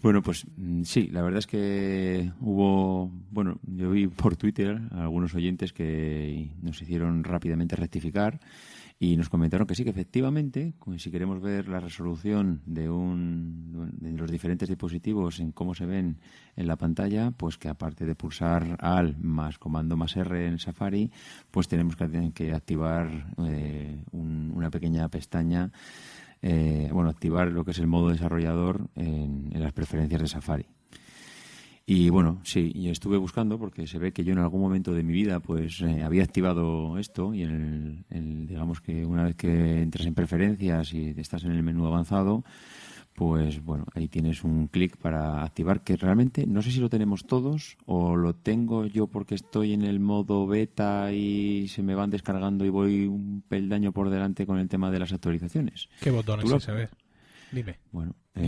Bueno, 0.02 0.22
pues 0.22 0.46
mm, 0.56 0.84
sí, 0.84 1.08
la 1.08 1.20
verdad 1.20 1.40
es 1.40 1.46
que 1.46 2.32
hubo, 2.40 3.12
bueno, 3.30 3.58
yo 3.66 3.90
vi 3.90 4.06
por 4.08 4.34
Twitter 4.34 4.80
a 4.92 5.02
algunos 5.02 5.34
oyentes 5.34 5.74
que 5.74 6.52
nos 6.62 6.80
hicieron 6.80 7.22
rápidamente 7.22 7.76
rectificar 7.76 8.40
y 9.02 9.16
nos 9.16 9.30
comentaron 9.30 9.66
que 9.66 9.74
sí, 9.74 9.82
que 9.82 9.88
efectivamente, 9.88 10.74
si 10.98 11.10
queremos 11.10 11.40
ver 11.40 11.68
la 11.68 11.80
resolución 11.80 12.60
de, 12.66 12.90
un, 12.90 13.94
de 13.98 14.12
los 14.12 14.30
diferentes 14.30 14.68
dispositivos 14.68 15.40
en 15.40 15.52
cómo 15.52 15.74
se 15.74 15.86
ven 15.86 16.18
en 16.54 16.66
la 16.66 16.76
pantalla, 16.76 17.30
pues 17.30 17.56
que 17.56 17.70
aparte 17.70 18.04
de 18.04 18.14
pulsar 18.14 18.76
AL 18.78 19.16
más 19.18 19.58
comando 19.58 19.96
más 19.96 20.14
R 20.18 20.46
en 20.46 20.58
Safari, 20.58 21.10
pues 21.50 21.66
tenemos 21.66 21.96
que, 21.96 22.30
que 22.34 22.52
activar 22.52 23.34
eh, 23.38 24.04
una 24.12 24.70
pequeña 24.70 25.08
pestaña, 25.08 25.72
eh, 26.42 26.90
bueno, 26.92 27.08
activar 27.08 27.48
lo 27.50 27.64
que 27.64 27.70
es 27.70 27.78
el 27.78 27.86
modo 27.86 28.10
desarrollador 28.10 28.86
en 28.96 29.50
las 29.54 29.72
preferencias 29.72 30.20
de 30.20 30.26
Safari. 30.28 30.66
Y 31.92 32.08
bueno, 32.08 32.38
sí, 32.44 32.70
estuve 32.88 33.16
buscando 33.16 33.58
porque 33.58 33.84
se 33.88 33.98
ve 33.98 34.12
que 34.12 34.22
yo 34.22 34.30
en 34.32 34.38
algún 34.38 34.60
momento 34.60 34.94
de 34.94 35.02
mi 35.02 35.12
vida 35.12 35.40
pues 35.40 35.80
eh, 35.82 36.04
había 36.04 36.22
activado 36.22 36.96
esto 36.98 37.34
y 37.34 37.42
en 37.42 38.04
el, 38.10 38.46
digamos 38.46 38.80
que 38.80 39.04
una 39.04 39.24
vez 39.24 39.34
que 39.34 39.82
entras 39.82 40.06
en 40.06 40.14
preferencias 40.14 40.94
y 40.94 41.08
estás 41.16 41.42
en 41.42 41.50
el 41.50 41.64
menú 41.64 41.84
avanzado, 41.88 42.44
pues 43.16 43.60
bueno, 43.64 43.86
ahí 43.92 44.06
tienes 44.06 44.44
un 44.44 44.68
clic 44.68 44.98
para 44.98 45.42
activar 45.42 45.82
que 45.82 45.96
realmente 45.96 46.46
no 46.46 46.62
sé 46.62 46.70
si 46.70 46.78
lo 46.78 46.88
tenemos 46.88 47.24
todos 47.26 47.76
o 47.86 48.14
lo 48.14 48.36
tengo 48.36 48.86
yo 48.86 49.08
porque 49.08 49.34
estoy 49.34 49.72
en 49.72 49.82
el 49.82 49.98
modo 49.98 50.46
beta 50.46 51.12
y 51.12 51.66
se 51.66 51.82
me 51.82 51.96
van 51.96 52.10
descargando 52.10 52.64
y 52.64 52.68
voy 52.68 53.06
un 53.08 53.42
peldaño 53.48 53.90
por 53.90 54.10
delante 54.10 54.46
con 54.46 54.60
el 54.60 54.68
tema 54.68 54.92
de 54.92 55.00
las 55.00 55.12
actualizaciones. 55.12 55.88
¿Qué 56.00 56.12
botones 56.12 56.62
se 56.62 56.70
ve? 56.70 56.88
Dime. 57.50 57.80
Bueno, 57.90 58.14
eh, 58.36 58.46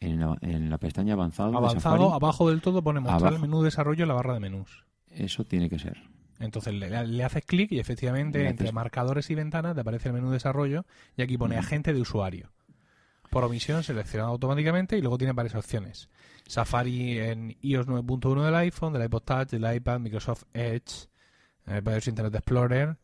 en 0.00 0.70
la, 0.70 0.78
pestaña 0.78 1.14
avanzado. 1.14 1.56
Avanzado, 1.56 2.12
abajo 2.12 2.50
del 2.50 2.60
todo 2.60 2.82
pone 2.82 3.00
mostrar 3.00 3.32
el 3.32 3.38
menú 3.38 3.62
desarrollo 3.62 4.02
en 4.04 4.08
la 4.08 4.14
barra 4.14 4.34
de 4.34 4.40
menús. 4.40 4.84
Eso 5.08 5.44
tiene 5.44 5.70
que 5.70 5.78
ser. 5.78 6.02
Entonces 6.38 6.74
le, 6.74 7.06
le 7.06 7.24
haces 7.24 7.44
clic 7.46 7.72
y 7.72 7.78
efectivamente 7.78 8.46
entre 8.46 8.70
marcadores 8.72 9.30
y 9.30 9.34
ventanas 9.34 9.74
te 9.74 9.80
aparece 9.80 10.08
el 10.10 10.14
menú 10.14 10.30
desarrollo 10.30 10.84
y 11.16 11.22
aquí 11.22 11.38
pone 11.38 11.56
mm. 11.56 11.58
agente 11.60 11.94
de 11.94 12.00
usuario. 12.00 12.52
Por 13.30 13.42
omisión 13.44 13.82
seleccionado 13.82 14.30
automáticamente 14.32 14.98
y 14.98 15.00
luego 15.00 15.16
tiene 15.16 15.32
varias 15.32 15.54
opciones. 15.54 16.10
Safari 16.46 17.18
en 17.18 17.56
iOS 17.62 17.86
9.1 17.86 18.44
del 18.44 18.54
iPhone, 18.54 18.92
del 18.92 19.04
iPod 19.04 19.22
Touch, 19.22 19.48
del 19.50 19.76
iPad, 19.76 19.98
Microsoft 20.00 20.44
Edge, 20.52 21.08
varios 21.82 22.06
eh, 22.06 22.10
Internet 22.10 22.34
Explorer, 22.34 22.98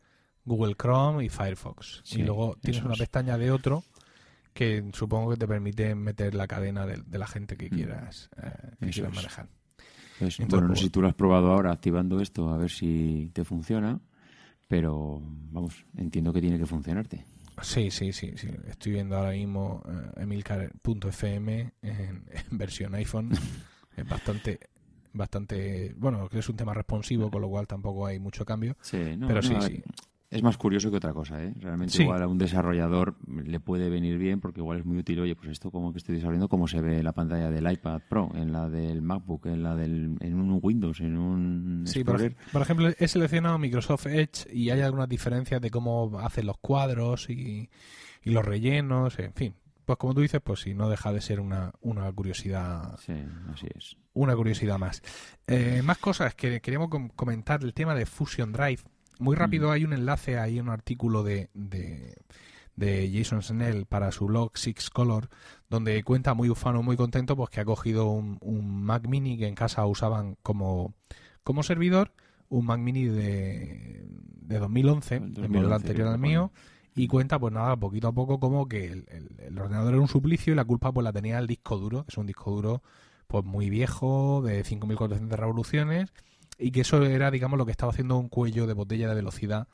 Google 0.45 0.75
Chrome 0.75 1.25
y 1.25 1.29
Firefox. 1.29 2.03
y 2.15 2.19
luego 2.21 2.55
tienes 2.61 2.83
una 2.83 2.95
pestaña 2.95 3.37
de 3.37 3.51
otro 3.51 3.83
que 4.53 4.83
supongo 4.93 5.31
que 5.31 5.37
te 5.37 5.47
permite 5.47 5.95
meter 5.95 6.35
la 6.35 6.47
cadena 6.47 6.85
de, 6.85 7.01
la 7.17 7.27
gente 7.27 7.57
que 7.57 7.67
mm. 7.67 7.69
quieras, 7.69 8.29
eh, 8.41 8.51
que 8.79 8.89
quieras 8.91 9.13
manejar. 9.13 9.47
Pues, 10.19 10.37
bueno, 10.37 10.61
no 10.61 10.67
pues 10.67 10.79
sé 10.79 10.85
si 10.85 10.91
tú 10.91 11.01
lo 11.01 11.07
has 11.07 11.15
probado 11.15 11.51
ahora 11.51 11.71
activando 11.71 12.19
esto, 12.21 12.49
a 12.49 12.57
ver 12.57 12.69
si 12.69 13.31
te 13.33 13.43
funciona, 13.43 13.99
pero 14.67 15.19
vamos, 15.51 15.85
entiendo 15.97 16.31
que 16.31 16.41
tiene 16.41 16.57
que 16.59 16.65
funcionarte. 16.67 17.25
Sí, 17.61 17.91
sí, 17.91 18.13
sí, 18.13 18.31
sí. 18.35 18.47
Estoy 18.67 18.93
viendo 18.93 19.17
ahora 19.17 19.31
mismo 19.31 19.83
eh, 19.87 20.21
emilcar.fm 20.21 21.73
en, 21.81 22.25
versión 22.51 22.93
iPhone. 22.95 23.31
es 23.97 24.07
bastante, 24.07 24.59
bastante, 25.13 25.93
bueno, 25.97 26.29
es 26.31 26.47
un 26.49 26.55
tema 26.55 26.73
responsivo, 26.75 27.29
con 27.31 27.41
lo 27.41 27.49
cual 27.49 27.67
tampoco 27.67 28.05
hay 28.05 28.19
mucho 28.19 28.45
cambio. 28.45 28.77
Sí, 28.81 28.99
pero 29.27 29.41
sí, 29.41 29.55
sí. 29.61 29.83
Es 30.33 30.41
más 30.41 30.57
curioso 30.57 30.89
que 30.89 30.97
otra 30.97 31.13
cosa, 31.13 31.43
¿eh? 31.43 31.53
Realmente 31.59 32.01
igual 32.01 32.23
a 32.23 32.27
un 32.27 32.39
desarrollador 32.39 33.15
le 33.27 33.59
puede 33.59 33.89
venir 33.91 34.17
bien 34.17 34.41
porque 34.41 34.61
igual 34.61 34.79
es 34.79 34.85
muy 34.85 34.97
útil, 34.97 35.19
oye, 35.19 35.35
pues 35.35 35.49
esto 35.49 35.69
como 35.69 35.91
que 35.91 35.99
estoy 35.99 36.15
desarrollando, 36.15 36.49
cómo 36.49 36.67
se 36.67 36.81
ve 36.81 37.03
la 37.03 37.11
pantalla 37.11 37.51
del 37.51 37.71
iPad 37.71 38.01
Pro, 38.09 38.31
en 38.33 38.51
la 38.51 38.67
del 38.67 39.03
MacBook, 39.03 39.45
en 39.45 39.61
la 39.61 39.75
del 39.75 40.17
en 40.21 40.33
un 40.33 40.59
Windows, 40.59 41.01
en 41.01 41.17
un 41.17 41.83
Sí, 41.85 42.03
por, 42.03 42.19
ejemplo, 42.63 42.89
he 42.97 43.07
seleccionado 43.07 43.59
Microsoft 43.59 44.07
Edge 44.07 44.47
y 44.51 44.71
hay 44.71 44.81
algunas 44.81 45.07
diferencias 45.07 45.61
de 45.61 45.69
cómo 45.69 46.17
hacen 46.19 46.47
los 46.47 46.57
cuadros 46.57 47.29
y, 47.29 47.69
los 48.23 48.43
rellenos, 48.43 49.19
en 49.19 49.33
fin. 49.33 49.53
Pues 49.85 49.99
como 49.99 50.15
tú 50.15 50.21
dices, 50.21 50.39
pues 50.41 50.61
sí, 50.61 50.73
no 50.73 50.89
deja 50.89 51.11
de 51.13 51.19
ser 51.21 51.41
una, 51.41 51.73
curiosidad. 52.15 52.97
Sí, 53.05 53.13
así 53.53 53.67
es. 53.75 53.97
Una 54.13 54.33
curiosidad 54.35 54.79
más. 54.79 55.03
Eh, 55.45 55.81
más 55.83 55.97
cosas 55.99 56.33
que 56.33 56.59
queríamos 56.61 56.89
comentar, 57.17 57.61
el 57.63 57.73
tema 57.75 57.93
de 57.93 58.05
Fusion 58.07 58.51
Drive 58.53 58.79
muy 59.19 59.35
mm. 59.35 59.39
rápido, 59.39 59.71
hay 59.71 59.83
un 59.85 59.93
enlace, 59.93 60.39
hay 60.39 60.59
un 60.59 60.69
artículo 60.69 61.23
de, 61.23 61.49
de, 61.53 63.11
Jason 63.13 63.41
Snell 63.41 63.85
para 63.85 64.11
su 64.11 64.27
blog 64.27 64.51
Six 64.57 64.89
Color, 64.89 65.29
donde 65.69 66.03
cuenta 66.03 66.33
muy 66.33 66.49
ufano, 66.49 66.81
muy 66.83 66.95
contento, 66.97 67.35
pues 67.35 67.49
que 67.49 67.61
ha 67.61 67.65
cogido 67.65 68.07
un, 68.09 68.83
Mac 68.83 69.07
Mini 69.07 69.37
que 69.37 69.47
en 69.47 69.55
casa 69.55 69.85
usaban 69.85 70.37
como, 70.41 70.93
como 71.43 71.63
servidor, 71.63 72.13
un 72.49 72.65
Mac 72.65 72.79
Mini 72.79 73.05
de, 73.05 74.05
de 74.07 74.59
2011, 74.59 75.15
el 75.35 75.49
modelo 75.49 75.75
anterior 75.75 76.07
al 76.07 76.19
mío, 76.19 76.51
y 76.95 77.07
cuenta, 77.07 77.39
pues 77.39 77.53
nada, 77.53 77.75
poquito 77.75 78.07
a 78.07 78.13
poco, 78.13 78.39
como 78.39 78.67
que 78.67 78.91
el, 79.39 79.57
ordenador 79.59 79.93
era 79.93 80.01
un 80.01 80.07
suplicio 80.07 80.53
y 80.53 80.55
la 80.55 80.63
culpa 80.65 80.91
pues 80.91 81.03
la 81.03 81.13
tenía 81.13 81.39
el 81.39 81.47
disco 81.47 81.77
duro, 81.77 82.05
es 82.07 82.17
un 82.17 82.27
disco 82.27 82.51
duro 82.51 82.83
pues 83.27 83.43
muy 83.45 83.69
viejo, 83.71 84.43
de 84.43 84.63
5.400 84.63 85.27
revoluciones, 85.29 86.13
y 86.57 86.71
que 86.71 86.81
eso 86.81 87.03
era, 87.03 87.31
digamos, 87.31 87.57
lo 87.57 87.65
que 87.65 87.71
estaba 87.71 87.91
haciendo 87.91 88.17
un 88.17 88.29
cuello 88.29 88.67
de 88.67 88.73
botella 88.73 89.09
de 89.09 89.15
velocidad 89.15 89.67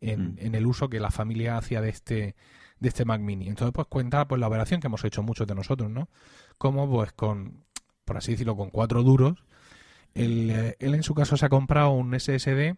en, 0.00 0.34
mm. 0.34 0.54
el 0.54 0.66
uso 0.66 0.88
que 0.88 1.00
la 1.00 1.10
familia 1.10 1.56
hacía 1.56 1.80
de 1.80 1.88
este 1.90 2.34
de 2.78 2.88
este 2.90 3.06
Mac 3.06 3.22
Mini. 3.22 3.48
Entonces, 3.48 3.72
pues 3.72 3.86
cuenta 3.86 4.28
pues, 4.28 4.38
la 4.38 4.48
operación 4.48 4.80
que 4.82 4.88
hemos 4.88 5.02
hecho 5.02 5.22
muchos 5.22 5.46
de 5.46 5.54
nosotros, 5.54 5.90
¿no? 5.90 6.10
Como 6.58 6.88
pues 6.90 7.10
con, 7.12 7.64
por 8.04 8.18
así 8.18 8.32
decirlo, 8.32 8.54
con 8.54 8.68
cuatro 8.68 9.02
duros. 9.02 9.42
Eh, 10.14 10.76
él, 10.78 10.94
en 10.94 11.02
su 11.02 11.14
caso 11.14 11.38
se 11.38 11.46
ha 11.46 11.48
comprado 11.48 11.90
un 11.90 12.18
SSD 12.18 12.76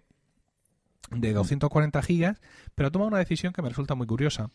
de 1.11 1.33
240 1.33 2.01
gigas, 2.03 2.41
pero 2.77 2.89
ha 2.89 2.91
tomado 2.93 3.09
una 3.09 3.19
decisión 3.19 3.53
que 3.53 3.61
me 3.63 3.69
resulta 3.71 3.97
muy 3.97 4.07
curiosa. 4.07 4.51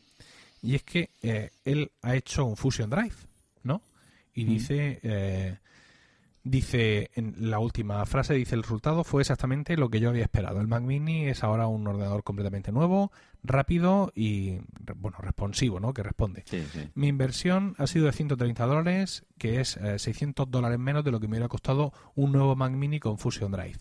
Y 0.62 0.76
es 0.76 0.84
que 0.84 1.10
eh, 1.22 1.50
él 1.66 1.92
ha 2.02 2.16
hecho 2.16 2.46
un 2.46 2.56
Fusion 2.56 2.90
Drive, 2.90 3.16
¿no? 3.64 3.82
Y 4.34 4.46
mm. 4.46 4.48
dice, 4.48 5.00
eh, 5.04 5.58
Dice, 6.46 7.10
en 7.16 7.36
la 7.50 7.60
última 7.60 8.06
frase 8.06 8.34
dice, 8.34 8.56
el 8.56 8.64
resultado 8.64 9.06
fue 9.06 9.22
exactamente 9.22 9.78
lo 9.78 9.90
que 9.90 10.02
yo 10.02 10.10
había 10.10 10.24
esperado. 10.24 10.60
El 10.60 10.68
Mac 10.68 10.84
Mini 10.84 11.28
es 11.30 11.42
ahora 11.42 11.68
un 11.68 11.88
ordenador 11.88 12.26
completamente 12.26 12.74
nuevo, 12.74 13.14
rápido 13.44 14.12
y, 14.14 14.58
bueno, 14.98 15.20
responsivo, 15.22 15.80
¿no? 15.80 15.94
Que 15.94 16.04
responde. 16.04 16.44
Mi 16.96 17.08
inversión 17.08 17.76
ha 17.78 17.88
sido 17.88 18.08
de 18.08 18.12
130 18.12 18.66
dólares, 18.66 19.24
que 19.38 19.62
es 19.62 19.80
600 19.96 20.46
eh, 20.46 20.50
dólares 20.52 20.80
menos 20.80 21.06
de 21.06 21.12
lo 21.12 21.22
que 21.22 21.28
me 21.30 21.38
hubiera 21.38 21.48
costado 21.48 21.94
un 22.16 22.34
nuevo 22.34 22.58
Mac 22.58 22.74
Mini 22.74 23.00
con 23.00 23.18
Fusion 23.18 23.50
Drive. 23.54 23.78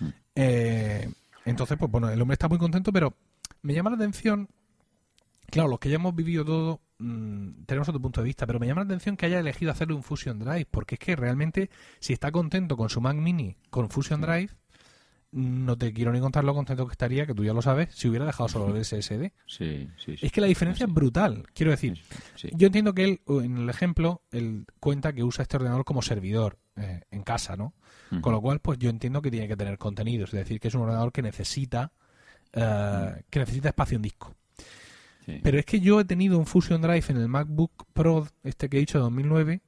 Mm. 0.00 0.08
Eh, 0.34 1.10
entonces, 1.44 1.78
pues 1.78 1.92
bueno, 1.92 2.08
el 2.10 2.20
hombre 2.20 2.32
está 2.34 2.48
muy 2.48 2.58
contento, 2.58 2.92
pero 2.92 3.14
me 3.62 3.72
llama 3.72 3.90
la 3.90 3.96
atención, 3.96 4.48
claro, 5.46 5.68
los 5.68 5.78
que 5.78 5.90
ya 5.90 5.94
hemos 5.94 6.16
vivido 6.16 6.44
todo, 6.44 6.80
Mm, 7.04 7.66
tenemos 7.66 7.86
otro 7.90 8.00
punto 8.00 8.22
de 8.22 8.24
vista, 8.24 8.46
pero 8.46 8.58
me 8.58 8.66
llama 8.66 8.80
la 8.80 8.86
atención 8.86 9.14
que 9.18 9.26
haya 9.26 9.38
elegido 9.38 9.70
hacerle 9.70 9.92
un 9.94 10.02
Fusion 10.02 10.38
Drive, 10.38 10.66
porque 10.70 10.94
es 10.94 10.98
que 10.98 11.14
realmente 11.14 11.68
si 12.00 12.14
está 12.14 12.32
contento 12.32 12.78
con 12.78 12.88
su 12.88 13.02
Mac 13.02 13.14
Mini 13.14 13.58
con 13.68 13.90
Fusion 13.90 14.22
Drive, 14.22 14.48
no 15.30 15.76
te 15.76 15.92
quiero 15.92 16.12
ni 16.12 16.20
contar 16.20 16.44
lo 16.44 16.54
contento 16.54 16.86
que 16.86 16.92
estaría, 16.92 17.26
que 17.26 17.34
tú 17.34 17.44
ya 17.44 17.52
lo 17.52 17.60
sabes, 17.60 17.94
si 17.94 18.08
hubiera 18.08 18.24
dejado 18.24 18.48
solo 18.48 18.74
el 18.74 18.82
SSD. 18.82 19.32
Es 20.22 20.32
que 20.32 20.40
la 20.40 20.46
diferencia 20.46 20.86
es 20.86 20.94
brutal. 20.94 21.42
Quiero 21.52 21.72
decir, 21.72 22.00
yo 22.54 22.68
entiendo 22.68 22.94
que 22.94 23.04
él, 23.04 23.20
en 23.28 23.58
el 23.58 23.68
ejemplo, 23.68 24.22
él 24.30 24.64
cuenta 24.80 25.12
que 25.12 25.24
usa 25.24 25.42
este 25.42 25.58
ordenador 25.58 25.84
como 25.84 26.00
servidor 26.00 26.56
eh, 26.76 27.02
en 27.10 27.22
casa, 27.22 27.54
¿no? 27.56 27.74
Con 28.22 28.32
lo 28.32 28.40
cual, 28.40 28.60
pues 28.60 28.78
yo 28.78 28.88
entiendo 28.88 29.20
que 29.20 29.30
tiene 29.30 29.48
que 29.48 29.56
tener 29.56 29.76
contenido 29.76 30.24
es 30.24 30.30
decir, 30.30 30.58
que 30.58 30.68
es 30.68 30.74
un 30.74 30.82
ordenador 30.82 31.12
que 31.12 31.20
necesita, 31.20 31.92
eh, 32.52 33.22
que 33.28 33.40
necesita 33.40 33.68
espacio 33.68 33.96
en 33.96 34.02
disco. 34.02 34.34
Pero 35.42 35.58
es 35.58 35.64
que 35.64 35.80
yo 35.80 36.00
he 36.00 36.04
tenido 36.04 36.38
un 36.38 36.46
Fusion 36.46 36.80
Drive 36.82 37.04
en 37.08 37.16
el 37.16 37.28
MacBook 37.28 37.84
Pro, 37.92 38.28
este 38.42 38.68
que 38.68 38.76
he 38.76 38.80
dicho 38.80 38.98
de 38.98 39.04
2009, 39.04 39.62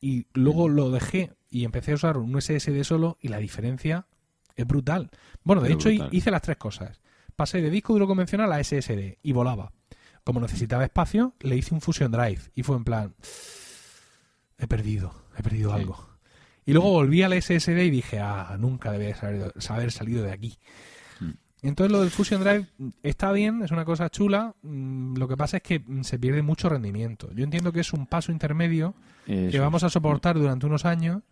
y 0.00 0.26
luego 0.34 0.68
mm. 0.68 0.72
lo 0.74 0.90
dejé 0.90 1.32
y 1.50 1.64
empecé 1.64 1.92
a 1.92 1.96
usar 1.96 2.16
un 2.18 2.40
SSD 2.40 2.82
solo 2.84 3.18
y 3.20 3.28
la 3.28 3.38
diferencia 3.38 4.06
es 4.54 4.66
brutal. 4.66 5.10
Bueno, 5.42 5.62
de 5.62 5.72
hecho 5.72 5.90
hice 5.90 6.30
las 6.30 6.42
tres 6.42 6.56
cosas. 6.58 7.00
Pasé 7.34 7.60
de 7.60 7.70
disco 7.70 7.92
duro 7.92 8.06
convencional 8.06 8.52
a 8.52 8.62
SSD 8.62 9.16
y 9.22 9.32
volaba. 9.32 9.72
Como 10.22 10.40
necesitaba 10.40 10.84
espacio, 10.84 11.34
le 11.40 11.56
hice 11.56 11.74
un 11.74 11.80
Fusion 11.80 12.12
Drive 12.12 12.42
y 12.54 12.62
fue 12.62 12.76
en 12.76 12.84
plan, 12.84 13.14
he 14.58 14.66
perdido, 14.68 15.14
he 15.36 15.42
perdido 15.42 15.72
algo. 15.72 16.08
Y 16.64 16.72
luego 16.72 16.90
volví 16.90 17.22
al 17.22 17.32
SSD 17.40 17.78
y 17.82 17.90
dije, 17.90 18.20
ah, 18.20 18.56
nunca 18.60 18.92
debía 18.92 19.16
haber 19.68 19.90
salido 19.90 20.22
de 20.22 20.30
aquí. 20.30 20.56
Entonces 21.62 21.92
lo 21.92 22.00
del 22.00 22.10
Fusion 22.10 22.42
Drive 22.42 22.66
está 23.02 23.32
bien, 23.32 23.62
es 23.62 23.70
una 23.70 23.84
cosa 23.84 24.08
chula, 24.08 24.54
mm, 24.62 25.16
lo 25.18 25.28
que 25.28 25.36
pasa 25.36 25.58
es 25.58 25.62
que 25.62 25.82
se 26.02 26.18
pierde 26.18 26.42
mucho 26.42 26.68
rendimiento. 26.68 27.30
Yo 27.34 27.44
entiendo 27.44 27.72
que 27.72 27.80
es 27.80 27.92
un 27.92 28.06
paso 28.06 28.32
intermedio 28.32 28.94
que 29.26 29.58
vamos 29.60 29.84
a 29.84 29.90
soportar 29.90 30.36
durante 30.38 30.66
unos 30.66 30.84
años, 30.86 31.22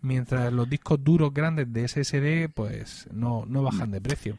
mientras 0.00 0.50
los 0.52 0.68
discos 0.70 1.02
duros 1.04 1.34
grandes 1.34 1.70
de 1.72 1.86
SSD 1.88 2.50
pues 2.54 3.06
no, 3.12 3.44
no 3.46 3.62
bajan 3.62 3.90
de 3.90 4.00
precio. 4.00 4.38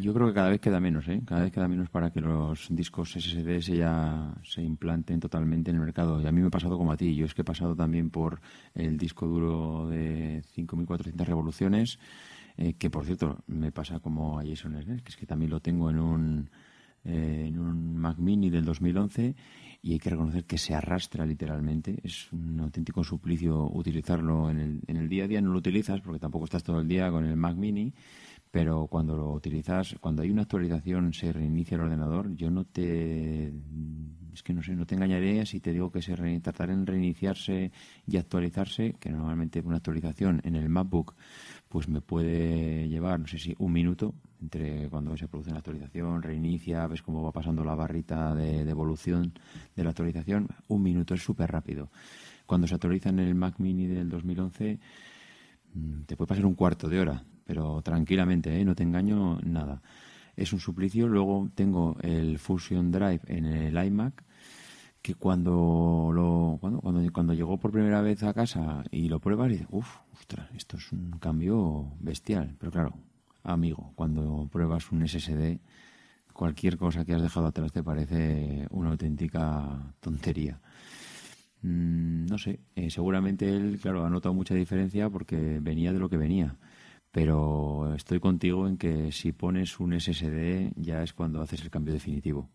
Yo 0.00 0.14
creo 0.14 0.28
que 0.28 0.34
cada 0.34 0.48
vez 0.48 0.60
queda 0.60 0.78
menos, 0.80 1.06
¿eh? 1.08 1.20
Cada 1.26 1.42
vez 1.42 1.52
queda 1.52 1.66
menos 1.68 1.90
para 1.90 2.10
que 2.10 2.20
los 2.20 2.68
discos 2.70 3.10
SSD 3.10 3.60
se 3.60 3.76
ya 3.78 4.32
se 4.44 4.62
implanten 4.62 5.18
totalmente 5.18 5.70
en 5.70 5.76
el 5.76 5.82
mercado. 5.82 6.22
Y 6.22 6.26
a 6.26 6.30
mí 6.32 6.40
me 6.40 6.46
ha 6.46 6.50
pasado 6.50 6.78
como 6.78 6.92
a 6.92 6.96
ti. 6.96 7.14
Yo 7.16 7.26
es 7.26 7.34
que 7.34 7.42
he 7.42 7.44
pasado 7.44 7.74
también 7.74 8.08
por 8.08 8.40
el 8.74 8.96
disco 8.96 9.26
duro 9.26 9.88
de 9.88 10.44
5.400 10.56 11.26
revoluciones 11.26 11.98
eh, 12.56 12.74
que 12.74 12.90
por 12.90 13.04
cierto 13.06 13.38
me 13.46 13.72
pasa 13.72 14.00
como 14.00 14.38
a 14.38 14.44
Jason 14.44 14.74
que 15.02 15.08
es 15.10 15.16
que 15.16 15.24
también 15.26 15.50
lo 15.50 15.60
tengo 15.60 15.88
en 15.88 15.98
un, 15.98 16.50
eh, 17.04 17.46
en 17.48 17.58
un 17.58 17.96
Mac 17.96 18.18
Mini 18.18 18.50
del 18.50 18.64
2011 18.66 19.34
y 19.80 19.92
hay 19.92 19.98
que 19.98 20.10
reconocer 20.10 20.44
que 20.44 20.58
se 20.58 20.74
arrastra 20.74 21.24
literalmente. 21.26 21.98
Es 22.02 22.30
un 22.32 22.60
auténtico 22.60 23.02
suplicio 23.04 23.68
utilizarlo 23.70 24.50
en 24.50 24.80
el, 24.86 25.08
día 25.08 25.24
a 25.24 25.28
día. 25.28 25.40
No 25.40 25.52
lo 25.52 25.58
utilizas 25.58 26.00
porque 26.02 26.20
tampoco 26.20 26.44
estás 26.44 26.62
todo 26.62 26.80
el 26.80 26.88
día 26.88 27.10
con 27.10 27.24
el 27.24 27.36
Mac 27.36 27.56
Mini, 27.56 27.92
pero 28.50 28.86
cuando 28.86 29.16
lo 29.16 29.32
utilizas, 29.32 29.96
cuando 30.00 30.22
hay 30.22 30.30
una 30.30 30.42
actualización, 30.42 31.12
se 31.14 31.32
reinicia 31.32 31.74
el 31.76 31.80
ordenador. 31.80 32.32
Yo 32.36 32.50
no 32.50 32.64
te. 32.66 33.52
Es 34.34 34.42
que 34.42 34.54
no 34.54 34.62
sé, 34.62 34.74
no 34.74 34.86
te 34.86 34.94
engañaré 34.94 35.44
si 35.44 35.60
te 35.60 35.72
digo 35.74 35.90
que 35.92 36.00
se 36.00 36.16
rein, 36.16 36.40
tratar 36.40 36.70
en 36.70 36.86
reiniciarse 36.86 37.70
y 38.06 38.16
actualizarse, 38.16 38.94
que 38.98 39.10
normalmente 39.10 39.60
una 39.60 39.76
actualización 39.76 40.40
en 40.44 40.54
el 40.56 40.70
MacBook 40.70 41.14
pues 41.72 41.88
me 41.88 42.02
puede 42.02 42.86
llevar, 42.90 43.18
no 43.18 43.26
sé 43.26 43.38
si 43.38 43.54
un 43.58 43.72
minuto, 43.72 44.12
entre 44.42 44.90
cuando 44.90 45.16
se 45.16 45.26
produce 45.26 45.48
una 45.48 45.60
actualización, 45.60 46.22
reinicia, 46.22 46.86
ves 46.86 47.00
cómo 47.00 47.22
va 47.22 47.32
pasando 47.32 47.64
la 47.64 47.74
barrita 47.74 48.34
de, 48.34 48.60
evolución 48.68 49.32
de 49.74 49.82
la 49.82 49.88
actualización, 49.88 50.48
un 50.68 50.82
minuto, 50.82 51.14
es 51.14 51.22
súper 51.22 51.50
rápido. 51.50 51.88
Cuando 52.44 52.66
se 52.66 52.74
actualiza 52.74 53.08
en 53.08 53.20
el 53.20 53.34
Mac 53.34 53.54
Mini 53.58 53.86
del 53.86 54.10
2011, 54.10 54.80
mm, 55.72 56.02
te 56.02 56.14
puede 56.14 56.28
pasar 56.28 56.44
un 56.44 56.54
cuarto 56.54 56.90
de 56.90 57.00
hora, 57.00 57.24
pero 57.46 57.80
tranquilamente, 57.80 58.60
¿eh? 58.60 58.66
no 58.66 58.74
te 58.74 58.82
engaño 58.82 59.38
nada. 59.42 59.80
Es 60.36 60.52
un 60.52 60.60
suplicio. 60.60 61.08
Luego 61.08 61.48
tengo 61.54 61.96
el 62.02 62.38
Fusion 62.38 62.90
Drive 62.90 63.20
en 63.28 63.46
el 63.46 63.82
iMac 63.86 64.22
que 65.02 65.14
cuando 65.16 66.10
lo 66.14 66.58
cuando, 66.60 66.80
cuando, 67.12 67.34
llegó 67.34 67.58
por 67.58 67.72
primera 67.72 68.00
vez 68.00 68.22
a 68.22 68.32
casa 68.32 68.84
y 68.92 69.08
lo 69.08 69.18
pruebas 69.18 69.48
y 69.50 69.52
dices, 69.54 69.66
uff, 69.70 69.96
esto 70.56 70.76
es 70.76 70.92
un 70.92 71.10
cambio 71.20 71.92
bestial. 71.98 72.54
Pero 72.58 72.70
claro, 72.70 72.94
amigo, 73.42 73.92
cuando 73.96 74.48
pruebas 74.50 74.90
un 74.92 75.02
SSD, 75.06 75.58
cualquier 76.32 76.78
cosa 76.78 77.04
que 77.04 77.14
has 77.14 77.22
dejado 77.22 77.48
atrás 77.48 77.72
te 77.72 77.82
parece 77.82 78.66
una 78.70 78.90
auténtica 78.90 79.92
tontería. 80.00 80.60
Mm, 81.62 82.26
no 82.26 82.38
sé, 82.38 82.60
eh, 82.76 82.88
seguramente 82.90 83.48
él, 83.48 83.78
claro, 83.82 84.04
ha 84.06 84.10
notado 84.10 84.34
mucha 84.34 84.54
diferencia 84.54 85.08
porque 85.10 85.58
venía 85.60 85.92
de 85.92 85.98
lo 85.98 86.08
que 86.08 86.16
venía. 86.16 86.56
Pero 87.10 87.92
estoy 87.94 88.20
contigo 88.20 88.66
en 88.68 88.76
que 88.78 89.10
si 89.12 89.32
pones 89.32 89.78
un 89.80 89.98
SSD 90.00 90.70
ya 90.76 91.02
es 91.02 91.12
cuando 91.12 91.42
haces 91.42 91.60
el 91.62 91.70
cambio 91.70 91.92
definitivo. 91.94 92.48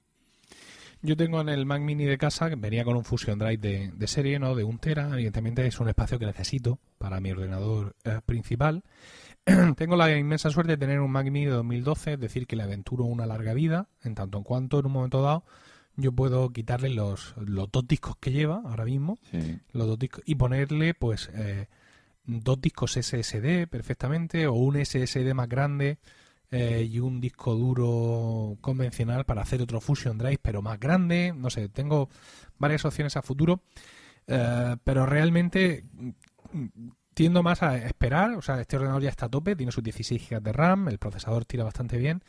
Yo 1.04 1.16
tengo 1.16 1.40
en 1.42 1.50
el 1.50 1.66
Mac 1.66 1.82
Mini 1.82 2.06
de 2.06 2.18
casa, 2.18 2.50
que 2.50 2.56
venía 2.56 2.84
con 2.84 2.98
un 2.98 3.04
Fusion 3.04 3.38
Drive 3.38 3.92
de, 3.96 4.08
serie, 4.08 4.40
¿no? 4.40 4.56
De 4.56 4.64
un 4.64 4.80
Tera, 4.80 5.10
evidentemente 5.14 5.66
es 5.68 5.80
un 5.80 5.90
espacio 5.90 6.18
que 6.18 6.26
necesito 6.26 6.80
para 6.98 7.20
mi 7.20 7.32
ordenador 7.32 7.96
eh, 8.04 8.20
principal. 8.26 8.84
tengo 9.78 9.96
la 9.96 10.16
inmensa 10.18 10.50
suerte 10.50 10.72
de 10.74 10.78
tener 10.78 11.00
un 11.00 11.12
Mac 11.12 11.26
Mini 11.26 11.46
de 11.46 11.52
2012, 11.52 12.14
es 12.14 12.20
decir, 12.20 12.48
que 12.48 12.56
le 12.56 12.64
aventuro 12.64 13.06
una 13.06 13.28
larga 13.28 13.54
vida, 13.54 13.88
en 14.02 14.16
tanto 14.16 14.38
en 14.40 14.44
cuanto 14.44 14.80
en 14.80 14.86
un 14.88 14.92
momento 14.92 15.22
dado 15.22 15.44
yo 16.00 16.12
puedo 16.12 16.52
quitarle 16.54 16.90
los, 16.92 17.34
los 17.38 17.72
dos 17.72 17.88
discos 17.88 18.16
que 18.18 18.32
lleva 18.32 18.62
ahora 18.66 18.86
mismo 18.86 19.18
los 19.72 19.88
dos 19.88 19.98
discos, 19.98 20.22
y 20.28 20.36
ponerle 20.36 20.94
pues 20.94 21.32
eh, 21.34 21.66
dos 22.24 22.62
discos 22.62 23.00
SSD 23.02 23.66
perfectamente 23.68 24.46
o 24.46 24.54
un 24.54 24.76
SSD 24.86 25.34
más 25.34 25.50
grande 25.50 25.98
eh, 26.50 26.88
y 26.90 27.00
un 27.00 27.20
disco 27.20 27.56
duro 27.56 28.58
convencional 28.62 29.26
para 29.26 29.42
hacer 29.42 29.62
otro 29.62 29.82
Fusion 29.82 30.18
Drive, 30.18 30.40
pero 30.42 30.62
más 30.62 30.80
grande. 30.80 31.34
No 31.36 31.50
sé, 31.50 31.68
tengo 31.68 32.10
varias 32.58 32.86
opciones 32.86 33.18
a 33.18 33.22
futuro, 33.22 33.62
eh, 34.28 34.78
pero 34.86 35.06
realmente 35.06 35.84
mm, 36.54 36.68
tiendo 37.14 37.44
más 37.44 37.64
a 37.64 37.78
esperar. 37.78 38.36
O 38.36 38.42
sea, 38.42 38.62
este 38.62 38.78
ordenador 38.78 39.02
ya 39.02 39.10
está 39.10 39.26
a 39.26 39.30
tope, 39.30 39.58
tiene 39.58 39.74
sus 39.74 39.84
16 39.84 40.30
GB 40.30 40.42
de 40.42 40.54
RAM, 40.54 40.88
el 40.88 41.00
procesador 41.00 41.44
tira 41.46 41.66
bastante 41.66 41.98
bien. 41.98 42.24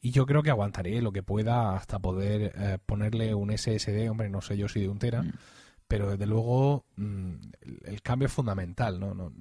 Y 0.00 0.10
yo 0.12 0.24
creo 0.26 0.42
que 0.44 0.50
aguantaré 0.50 1.00
lo 1.02 1.10
que 1.12 1.22
pueda 1.24 1.74
hasta 1.76 1.98
poder 1.98 2.52
eh, 2.56 2.78
ponerle 2.86 3.34
un 3.34 3.50
SSD, 3.56 4.08
hombre, 4.10 4.28
no 4.28 4.40
sé 4.40 4.56
yo 4.56 4.68
si 4.68 4.80
de 4.82 4.88
un 4.88 4.98
tera, 5.00 5.22
mm. 5.22 5.32
pero 5.88 6.10
desde 6.12 6.26
luego 6.26 6.84
mm, 6.96 7.32
el, 7.86 8.02
cambio 8.02 8.26
es 8.26 8.32
fundamental, 8.32 9.00
¿no? 9.00 9.14
no 9.14 9.32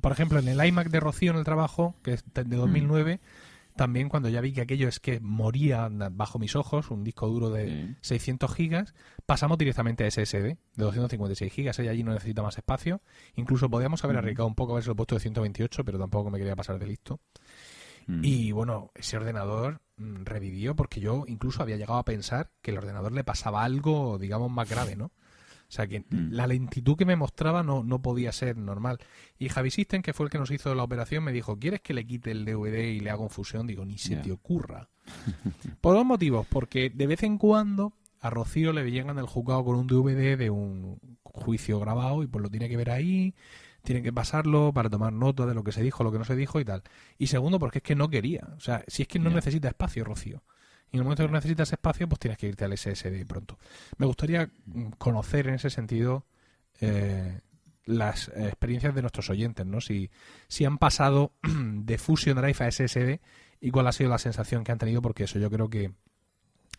por 0.00 0.12
ejemplo, 0.12 0.38
en 0.38 0.48
el 0.48 0.64
iMac 0.64 0.88
de 0.88 1.00
Rocío 1.00 1.32
en 1.32 1.38
el 1.38 1.44
trabajo, 1.44 1.96
que 2.02 2.14
es 2.14 2.24
de 2.34 2.44
2009, 2.44 3.20
mm. 3.20 3.76
también 3.76 4.08
cuando 4.08 4.28
ya 4.28 4.40
vi 4.40 4.52
que 4.52 4.62
aquello 4.62 4.88
es 4.88 5.00
que 5.00 5.20
moría 5.20 5.88
bajo 5.88 6.38
mis 6.38 6.56
ojos, 6.56 6.90
un 6.90 7.04
disco 7.04 7.26
duro 7.28 7.50
de 7.50 7.94
600 8.00 8.52
gigas, 8.54 8.94
pasamos 9.26 9.58
directamente 9.58 10.04
a 10.04 10.10
SSD 10.10 10.36
de 10.44 10.58
256 10.76 11.52
gigas, 11.52 11.78
ella 11.78 11.90
allí 11.90 12.02
no 12.02 12.12
necesita 12.12 12.42
más 12.42 12.56
espacio. 12.56 13.00
Incluso 13.34 13.68
podíamos 13.68 14.02
haber 14.04 14.16
mm. 14.16 14.20
arreglado 14.20 14.46
un 14.46 14.54
poco, 14.54 14.72
haberse 14.72 14.88
lo 14.90 14.96
puesto 14.96 15.14
de 15.14 15.20
128, 15.20 15.84
pero 15.84 15.98
tampoco 15.98 16.30
me 16.30 16.38
quería 16.38 16.56
pasar 16.56 16.78
de 16.78 16.86
listo. 16.86 17.20
Mm. 18.06 18.20
Y 18.24 18.52
bueno, 18.52 18.90
ese 18.94 19.16
ordenador 19.16 19.80
revivió 19.98 20.76
porque 20.76 21.00
yo 21.00 21.24
incluso 21.26 21.62
había 21.62 21.76
llegado 21.76 21.98
a 21.98 22.04
pensar 22.04 22.50
que 22.62 22.70
el 22.70 22.78
ordenador 22.78 23.12
le 23.12 23.24
pasaba 23.24 23.64
algo, 23.64 24.18
digamos, 24.18 24.50
más 24.50 24.68
grave, 24.70 24.96
¿no? 24.96 25.10
O 25.68 25.72
sea 25.72 25.86
que 25.86 26.00
mm. 26.00 26.30
la 26.32 26.46
lentitud 26.46 26.96
que 26.96 27.04
me 27.04 27.16
mostraba 27.16 27.62
no, 27.62 27.82
no 27.82 28.02
podía 28.02 28.32
ser 28.32 28.56
normal. 28.56 28.98
Y 29.38 29.48
Javi 29.48 29.70
Sisten, 29.70 30.02
que 30.02 30.12
fue 30.12 30.26
el 30.26 30.30
que 30.30 30.38
nos 30.38 30.50
hizo 30.50 30.74
la 30.74 30.84
operación, 30.84 31.24
me 31.24 31.32
dijo, 31.32 31.58
¿quieres 31.58 31.80
que 31.80 31.94
le 31.94 32.06
quite 32.06 32.30
el 32.30 32.44
DVD 32.44 32.84
y 32.92 33.00
le 33.00 33.10
haga 33.10 33.18
confusión? 33.18 33.66
Digo, 33.66 33.84
ni 33.84 33.98
se 33.98 34.16
te 34.16 34.32
ocurra. 34.32 34.88
Por 35.80 35.94
dos 35.96 36.06
motivos, 36.06 36.46
porque 36.48 36.90
de 36.90 37.06
vez 37.06 37.22
en 37.22 37.38
cuando 37.38 37.92
a 38.20 38.30
Rocío 38.30 38.72
le 38.72 38.88
llegan 38.90 39.18
el 39.18 39.26
juzgado 39.26 39.64
con 39.64 39.76
un 39.76 39.86
DVD 39.86 40.36
de 40.36 40.50
un 40.50 40.98
juicio 41.22 41.78
grabado 41.78 42.22
y 42.22 42.26
pues 42.26 42.42
lo 42.42 42.48
tiene 42.50 42.68
que 42.68 42.76
ver 42.76 42.90
ahí, 42.90 43.34
tiene 43.82 44.02
que 44.02 44.12
pasarlo 44.12 44.72
para 44.72 44.90
tomar 44.90 45.12
nota 45.12 45.46
de 45.46 45.54
lo 45.54 45.62
que 45.62 45.72
se 45.72 45.82
dijo, 45.82 46.02
lo 46.02 46.10
que 46.10 46.18
no 46.18 46.24
se 46.24 46.34
dijo 46.36 46.58
y 46.58 46.64
tal. 46.64 46.82
Y 47.18 47.26
segundo, 47.26 47.58
porque 47.58 47.78
es 47.78 47.82
que 47.84 47.94
no 47.94 48.08
quería. 48.08 48.48
O 48.56 48.60
sea, 48.60 48.84
si 48.88 49.02
es 49.02 49.08
que 49.08 49.18
no 49.18 49.30
necesita 49.30 49.68
espacio, 49.68 50.02
Rocío 50.04 50.42
en 50.96 51.00
el 51.00 51.04
momento 51.04 51.26
que 51.26 51.32
necesitas 51.32 51.72
espacio, 51.72 52.08
pues 52.08 52.18
tienes 52.18 52.38
que 52.38 52.48
irte 52.48 52.64
al 52.64 52.76
SSD 52.76 53.24
pronto. 53.26 53.58
Me 53.98 54.06
gustaría 54.06 54.50
mm, 54.66 54.90
conocer 54.98 55.46
en 55.48 55.54
ese 55.54 55.70
sentido 55.70 56.26
eh, 56.80 57.40
las 57.84 58.28
experiencias 58.34 58.94
de 58.94 59.02
nuestros 59.02 59.30
oyentes, 59.30 59.64
¿no? 59.66 59.80
Si, 59.80 60.10
si 60.48 60.64
han 60.64 60.78
pasado 60.78 61.32
de 61.42 61.98
Fusion 61.98 62.36
Drive 62.36 62.64
a 62.64 62.70
SSD 62.70 63.20
y 63.60 63.70
cuál 63.70 63.86
ha 63.86 63.92
sido 63.92 64.10
la 64.10 64.18
sensación 64.18 64.64
que 64.64 64.72
han 64.72 64.78
tenido, 64.78 65.02
porque 65.02 65.24
eso 65.24 65.38
yo 65.38 65.50
creo 65.50 65.68
que, 65.70 65.92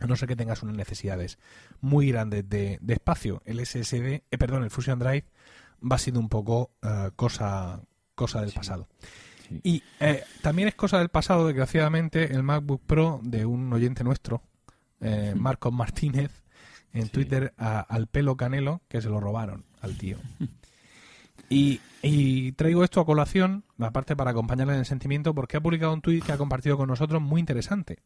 no 0.07 0.15
sé 0.15 0.25
que 0.27 0.35
tengas 0.35 0.63
unas 0.63 0.75
necesidades 0.75 1.37
muy 1.79 2.11
grandes 2.11 2.47
de, 2.49 2.79
espacio, 2.87 3.41
el 3.45 3.65
SSD, 3.65 4.23
eh, 4.29 4.37
perdón, 4.39 4.63
el 4.63 4.71
Fusion 4.71 4.99
Drive 4.99 5.25
va 5.79 5.97
siendo 5.99 6.19
un 6.19 6.29
poco 6.29 6.71
eh, 6.81 7.11
cosa, 7.15 7.81
cosa 8.15 8.41
del 8.41 8.51
pasado. 8.51 8.87
Y 9.63 9.83
eh, 9.99 10.23
también 10.41 10.67
es 10.67 10.75
cosa 10.75 10.99
del 10.99 11.09
pasado, 11.09 11.47
desgraciadamente, 11.47 12.25
el 12.33 12.43
MacBook 12.43 12.81
Pro 12.85 13.19
de 13.23 13.45
un 13.45 13.71
oyente 13.71 14.03
nuestro, 14.03 14.41
eh, 15.01 15.33
Marcos 15.37 15.73
Martínez, 15.73 16.31
en 16.93 17.09
Twitter, 17.09 17.53
al 17.57 18.07
pelo 18.07 18.35
canelo, 18.37 18.81
que 18.87 19.01
se 19.01 19.09
lo 19.09 19.19
robaron 19.19 19.65
al 19.81 19.95
tío. 19.97 20.17
Y, 21.49 22.51
traigo 22.53 22.83
esto 22.83 22.99
a 22.99 23.05
colación, 23.05 23.63
aparte 23.79 24.17
para 24.17 24.31
acompañarle 24.31 24.73
en 24.73 24.79
el 24.79 24.85
sentimiento, 24.85 25.33
porque 25.33 25.55
ha 25.55 25.61
publicado 25.61 25.93
un 25.93 26.01
tweet 26.01 26.19
que 26.19 26.33
ha 26.33 26.37
compartido 26.37 26.75
con 26.75 26.89
nosotros 26.89 27.21
muy 27.21 27.39
interesante. 27.39 27.99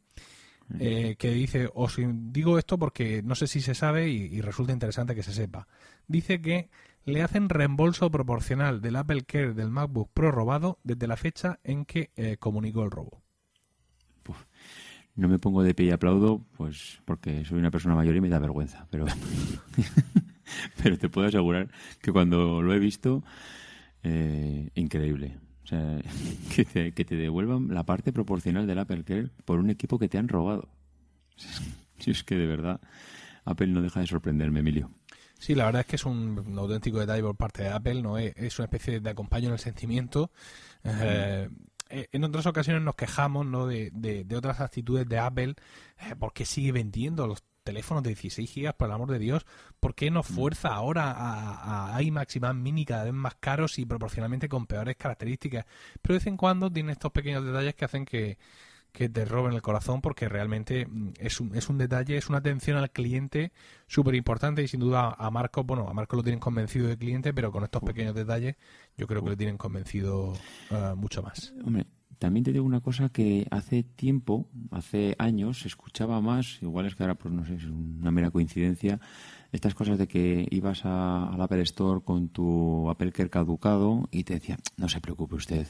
Eh, 0.79 1.15
que 1.17 1.31
dice, 1.31 1.67
os 1.73 1.95
digo 1.99 2.59
esto 2.59 2.77
porque 2.77 3.23
no 3.23 3.33
sé 3.33 3.47
si 3.47 3.59
se 3.61 3.73
sabe 3.73 4.09
y, 4.09 4.25
y 4.37 4.41
resulta 4.41 4.73
interesante 4.73 5.15
que 5.15 5.23
se 5.23 5.33
sepa. 5.33 5.67
Dice 6.07 6.39
que 6.39 6.69
le 7.06 7.24
hacen 7.24 7.49
reembolso 7.49 8.12
proporcional 8.12 8.82
del 8.82 8.95
Apple 8.95 9.24
Care 9.24 9.54
del 9.54 9.70
MacBook 9.72 10.12
Pro 10.14 10.32
robado 10.32 10.80
desde 10.84 11.08
la 11.08 11.18
fecha 11.18 11.60
en 11.64 11.86
que 11.86 12.12
eh, 12.16 12.38
comunicó 12.38 12.84
el 12.84 12.91
robo. 12.91 13.24
no 15.16 15.28
me 15.28 15.39
pongo 15.39 15.64
de 15.64 15.74
pie 15.74 15.88
y 15.88 15.91
aplaudo, 15.91 16.45
pues 16.58 17.02
porque 17.06 17.43
soy 17.45 17.60
una 17.60 17.72
persona 17.72 17.95
mayor 17.95 18.16
y 18.16 18.22
me 18.22 18.30
da 18.30 18.39
vergüenza, 18.39 18.88
pero, 18.91 19.06
pero 20.84 20.97
te 20.97 21.10
puedo 21.10 21.28
asegurar 21.28 21.70
que 22.02 22.12
cuando 22.12 22.62
lo 22.62 22.74
he 22.74 22.80
visto, 22.80 23.24
eh, 24.04 24.70
increíble. 24.76 25.38
que 26.54 26.66
te, 26.66 26.91
que 26.91 27.06
te 27.06 27.16
devuelvan 27.16 27.70
la 27.74 27.86
parte 27.86 28.12
proporcional 28.12 28.68
del 28.68 28.80
Apple 28.80 29.06
Care 29.06 29.30
por 29.45 29.58
un 29.58 29.70
equipo 29.70 29.97
que 29.97 30.10
te 30.10 30.18
han 30.18 30.28
robado. 30.28 30.68
Si 31.97 32.12
es 32.12 32.26
que 32.26 32.36
de 32.36 32.45
verdad, 32.45 32.82
Apple 33.45 33.68
no 33.68 33.82
deja 33.82 34.02
de 34.02 34.08
sorprenderme, 34.08 34.60
Emilio. 34.60 34.91
Sí, 35.41 35.55
la 35.55 35.65
verdad 35.65 35.79
es 35.81 35.87
que 35.87 35.95
es 35.95 36.05
un 36.05 36.55
auténtico 36.59 36.99
detalle 36.99 37.23
por 37.23 37.35
parte 37.35 37.63
de 37.63 37.69
Apple, 37.69 38.03
¿no? 38.03 38.15
Es 38.19 38.59
una 38.59 38.65
especie 38.65 38.99
de 38.99 39.09
acompaño 39.09 39.47
en 39.47 39.53
el 39.53 39.59
sentimiento. 39.59 40.29
Eh, 40.83 41.49
eh, 41.89 42.07
en 42.11 42.23
otras 42.25 42.45
ocasiones 42.45 42.83
nos 42.83 42.93
quejamos 42.93 43.47
¿no? 43.47 43.65
de, 43.65 43.89
de, 43.91 44.35
otras 44.35 44.61
actitudes 44.61 45.09
de 45.09 45.17
Apple, 45.17 45.55
eh, 45.97 46.15
porque 46.19 46.45
sigue 46.45 46.71
vendiendo 46.73 47.25
los 47.25 47.43
teléfonos 47.63 48.03
de 48.03 48.09
16 48.11 48.51
gigas, 48.51 48.75
por 48.75 48.89
el 48.89 48.93
amor 48.93 49.09
de 49.09 49.17
Dios, 49.17 49.47
¿por 49.79 49.95
qué 49.95 50.11
nos 50.11 50.29
mm. 50.29 50.33
fuerza 50.35 50.67
ahora 50.75 51.09
a, 51.11 51.95
a 51.95 52.01
iMac 52.03 52.35
y 52.35 52.39
más 52.39 52.53
Mini 52.53 52.85
cada 52.85 53.05
vez 53.05 53.13
más 53.13 53.33
caros 53.39 53.79
y 53.79 53.85
proporcionalmente 53.87 54.47
con 54.47 54.67
peores 54.67 54.95
características? 54.95 55.65
Pero 56.03 56.13
de 56.13 56.19
vez 56.19 56.27
en 56.27 56.37
cuando 56.37 56.71
tiene 56.71 56.91
estos 56.91 57.11
pequeños 57.11 57.43
detalles 57.43 57.73
que 57.73 57.85
hacen 57.85 58.05
que, 58.05 58.37
que 58.91 59.09
te 59.09 59.25
roben 59.25 59.53
el 59.53 59.61
corazón 59.61 60.01
porque 60.01 60.27
realmente 60.27 60.85
mm, 60.85 61.09
es 61.19 61.39
un, 61.39 61.55
es 61.55 61.69
un 61.69 61.77
detalle, 61.77 62.17
es 62.17 62.29
una 62.29 62.39
atención 62.39 62.77
al 62.77 62.91
cliente 62.91 63.51
súper 63.87 64.15
importante 64.15 64.63
y 64.63 64.67
sin 64.67 64.79
duda 64.81 65.15
a 65.17 65.31
Marco, 65.31 65.63
bueno, 65.63 65.87
a 65.87 65.93
Marco 65.93 66.15
lo 66.17 66.23
tienen 66.23 66.39
convencido 66.39 66.87
de 66.87 66.97
cliente, 66.97 67.33
pero 67.33 67.51
con 67.51 67.63
estos 67.63 67.81
pequeños 67.81 68.15
detalles 68.15 68.55
yo 68.97 69.07
creo 69.07 69.23
que 69.23 69.29
lo 69.31 69.37
tienen 69.37 69.57
convencido 69.57 70.33
eh, 70.69 70.93
mucho 70.95 71.21
más. 71.23 71.53
Hombre, 71.65 71.85
también 72.19 72.43
te 72.43 72.51
digo 72.51 72.65
una 72.65 72.81
cosa 72.81 73.09
que 73.09 73.47
hace 73.51 73.83
tiempo, 73.83 74.45
hace 74.71 75.15
años, 75.17 75.61
se 75.61 75.67
escuchaba 75.69 76.21
más, 76.21 76.59
igual 76.61 76.85
es 76.85 76.95
que 76.95 77.03
ahora 77.03 77.15
pues 77.15 77.33
no 77.33 77.45
sé, 77.45 77.55
es 77.55 77.65
una 77.65 78.11
mera 78.11 78.29
coincidencia, 78.29 78.99
estas 79.53 79.73
cosas 79.73 79.97
de 79.97 80.07
que 80.07 80.47
ibas 80.51 80.85
a, 80.85 81.27
al 81.33 81.41
Apple 81.41 81.61
Store 81.63 82.01
con 82.03 82.29
tu 82.29 82.89
Apple 82.89 83.11
Care 83.11 83.29
caducado 83.29 84.07
y 84.11 84.23
te 84.25 84.33
decía, 84.35 84.57
no 84.77 84.87
se 84.89 85.01
preocupe 85.01 85.35
usted, 85.35 85.67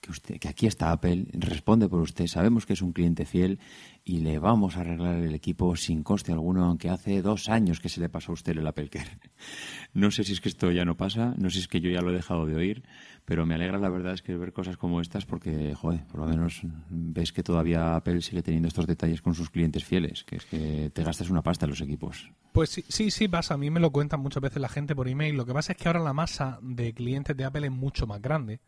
que, 0.00 0.48
aquí 0.48 0.66
está 0.66 0.92
Apple, 0.92 1.26
responde 1.32 1.88
por 1.88 2.00
usted, 2.00 2.26
sabemos 2.26 2.66
que 2.66 2.74
es 2.74 2.82
un 2.82 2.92
cliente 2.92 3.24
fiel 3.24 3.58
y 4.04 4.18
le 4.18 4.38
vamos 4.38 4.76
a 4.76 4.80
arreglar 4.80 5.16
el 5.22 5.34
equipo 5.34 5.74
sin 5.76 6.02
coste 6.02 6.32
alguno, 6.32 6.64
aunque 6.64 6.88
hace 6.90 7.22
dos 7.22 7.48
años 7.48 7.80
que 7.80 7.88
se 7.88 8.00
le 8.00 8.08
pasó 8.08 8.32
a 8.32 8.34
usted 8.34 8.56
el 8.56 8.66
Apple 8.66 8.90
No 9.94 10.10
sé 10.10 10.24
si 10.24 10.32
es 10.32 10.40
que 10.40 10.48
esto 10.48 10.70
ya 10.70 10.84
no 10.84 10.96
pasa, 10.96 11.34
no 11.36 11.50
sé 11.50 11.54
si 11.56 11.60
es 11.62 11.68
que 11.68 11.80
yo 11.80 11.90
ya 11.90 12.00
lo 12.02 12.10
he 12.10 12.14
dejado 12.14 12.46
de 12.46 12.54
oír, 12.54 12.84
pero 13.24 13.46
me 13.46 13.54
alegra 13.54 13.78
la 13.78 13.88
verdad 13.88 14.14
es 14.14 14.22
que 14.22 14.36
ver 14.36 14.52
cosas 14.52 14.76
como 14.76 15.00
estas 15.00 15.26
porque, 15.26 15.74
joder, 15.74 16.04
por 16.06 16.20
lo 16.20 16.26
menos 16.26 16.60
ves 16.88 17.32
que 17.32 17.42
todavía 17.42 17.96
Apple 17.96 18.22
sigue 18.22 18.42
teniendo 18.42 18.68
estos 18.68 18.86
detalles 18.86 19.22
con 19.22 19.34
sus 19.34 19.50
clientes 19.50 19.84
fieles, 19.84 20.24
que 20.24 20.36
es 20.36 20.44
que 20.44 20.90
te 20.94 21.02
gastas 21.02 21.30
una 21.30 21.42
pasta 21.42 21.66
en 21.66 21.70
los 21.70 21.80
equipos. 21.80 22.30
Pues 22.52 22.70
sí, 22.70 22.84
sí, 22.88 23.10
sí 23.10 23.28
pasa, 23.28 23.54
a 23.54 23.58
mí 23.58 23.70
me 23.70 23.80
lo 23.80 23.90
cuentan 23.90 24.20
muchas 24.20 24.42
veces 24.42 24.60
la 24.62 24.68
gente 24.68 24.94
por 24.94 25.08
email, 25.08 25.34
lo 25.36 25.46
que 25.46 25.52
pasa 25.52 25.72
es 25.72 25.78
que 25.78 25.88
ahora 25.88 26.00
la 26.00 26.12
masa 26.12 26.58
de 26.62 26.92
clientes 26.94 27.36
de 27.36 27.44
Apple 27.44 27.66
es 27.66 27.72
mucho 27.72 28.06
más 28.06 28.22
grande. 28.22 28.60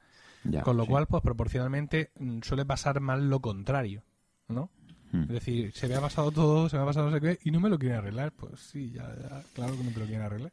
Con 0.63 0.77
lo 0.77 0.87
cual, 0.87 1.07
pues 1.07 1.23
proporcionalmente 1.23 2.11
mm, 2.19 2.41
suele 2.43 2.65
pasar 2.65 3.01
mal 3.01 3.29
lo 3.29 3.41
contrario, 3.41 4.03
¿no? 4.49 4.71
Hmm. 5.13 5.23
Es 5.23 5.29
decir, 5.29 5.73
se 5.73 5.89
me 5.89 5.95
ha 5.95 6.01
pasado 6.01 6.31
todo, 6.31 6.69
se 6.69 6.77
me 6.77 6.83
ha 6.83 6.87
pasado 6.87 7.07
no 7.11 7.17
sé 7.17 7.21
qué, 7.21 7.39
y 7.45 7.51
no 7.51 7.61
me 7.61 7.69
lo 7.71 7.79
quieren 7.79 7.99
arreglar. 7.99 8.33
Pues 8.33 8.61
sí, 8.61 8.91
ya, 8.93 9.05
ya 9.21 9.43
claro 9.55 9.73
que 9.77 9.85
no 9.85 9.91
me 9.91 9.97
lo 9.97 10.05
quieren 10.07 10.23
arreglar. 10.23 10.53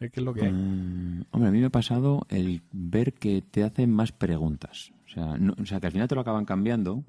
Es 0.00 0.10
que 0.10 0.20
es 0.20 0.24
lo 0.26 0.34
que 0.34 0.46
hay. 0.46 0.52
Mm, 0.52 1.24
hombre, 1.30 1.48
a 1.48 1.52
mí 1.52 1.60
me 1.60 1.66
ha 1.66 1.70
pasado 1.70 2.26
el 2.28 2.62
ver 2.72 3.14
que 3.14 3.42
te 3.42 3.62
hacen 3.64 3.90
más 3.92 4.10
preguntas. 4.12 4.92
O 5.06 5.08
sea, 5.10 5.36
o 5.60 5.66
sea, 5.66 5.78
que 5.80 5.86
al 5.86 5.92
final 5.92 6.08
te 6.08 6.14
lo 6.16 6.20
acaban 6.20 6.44
cambiando, 6.44 7.04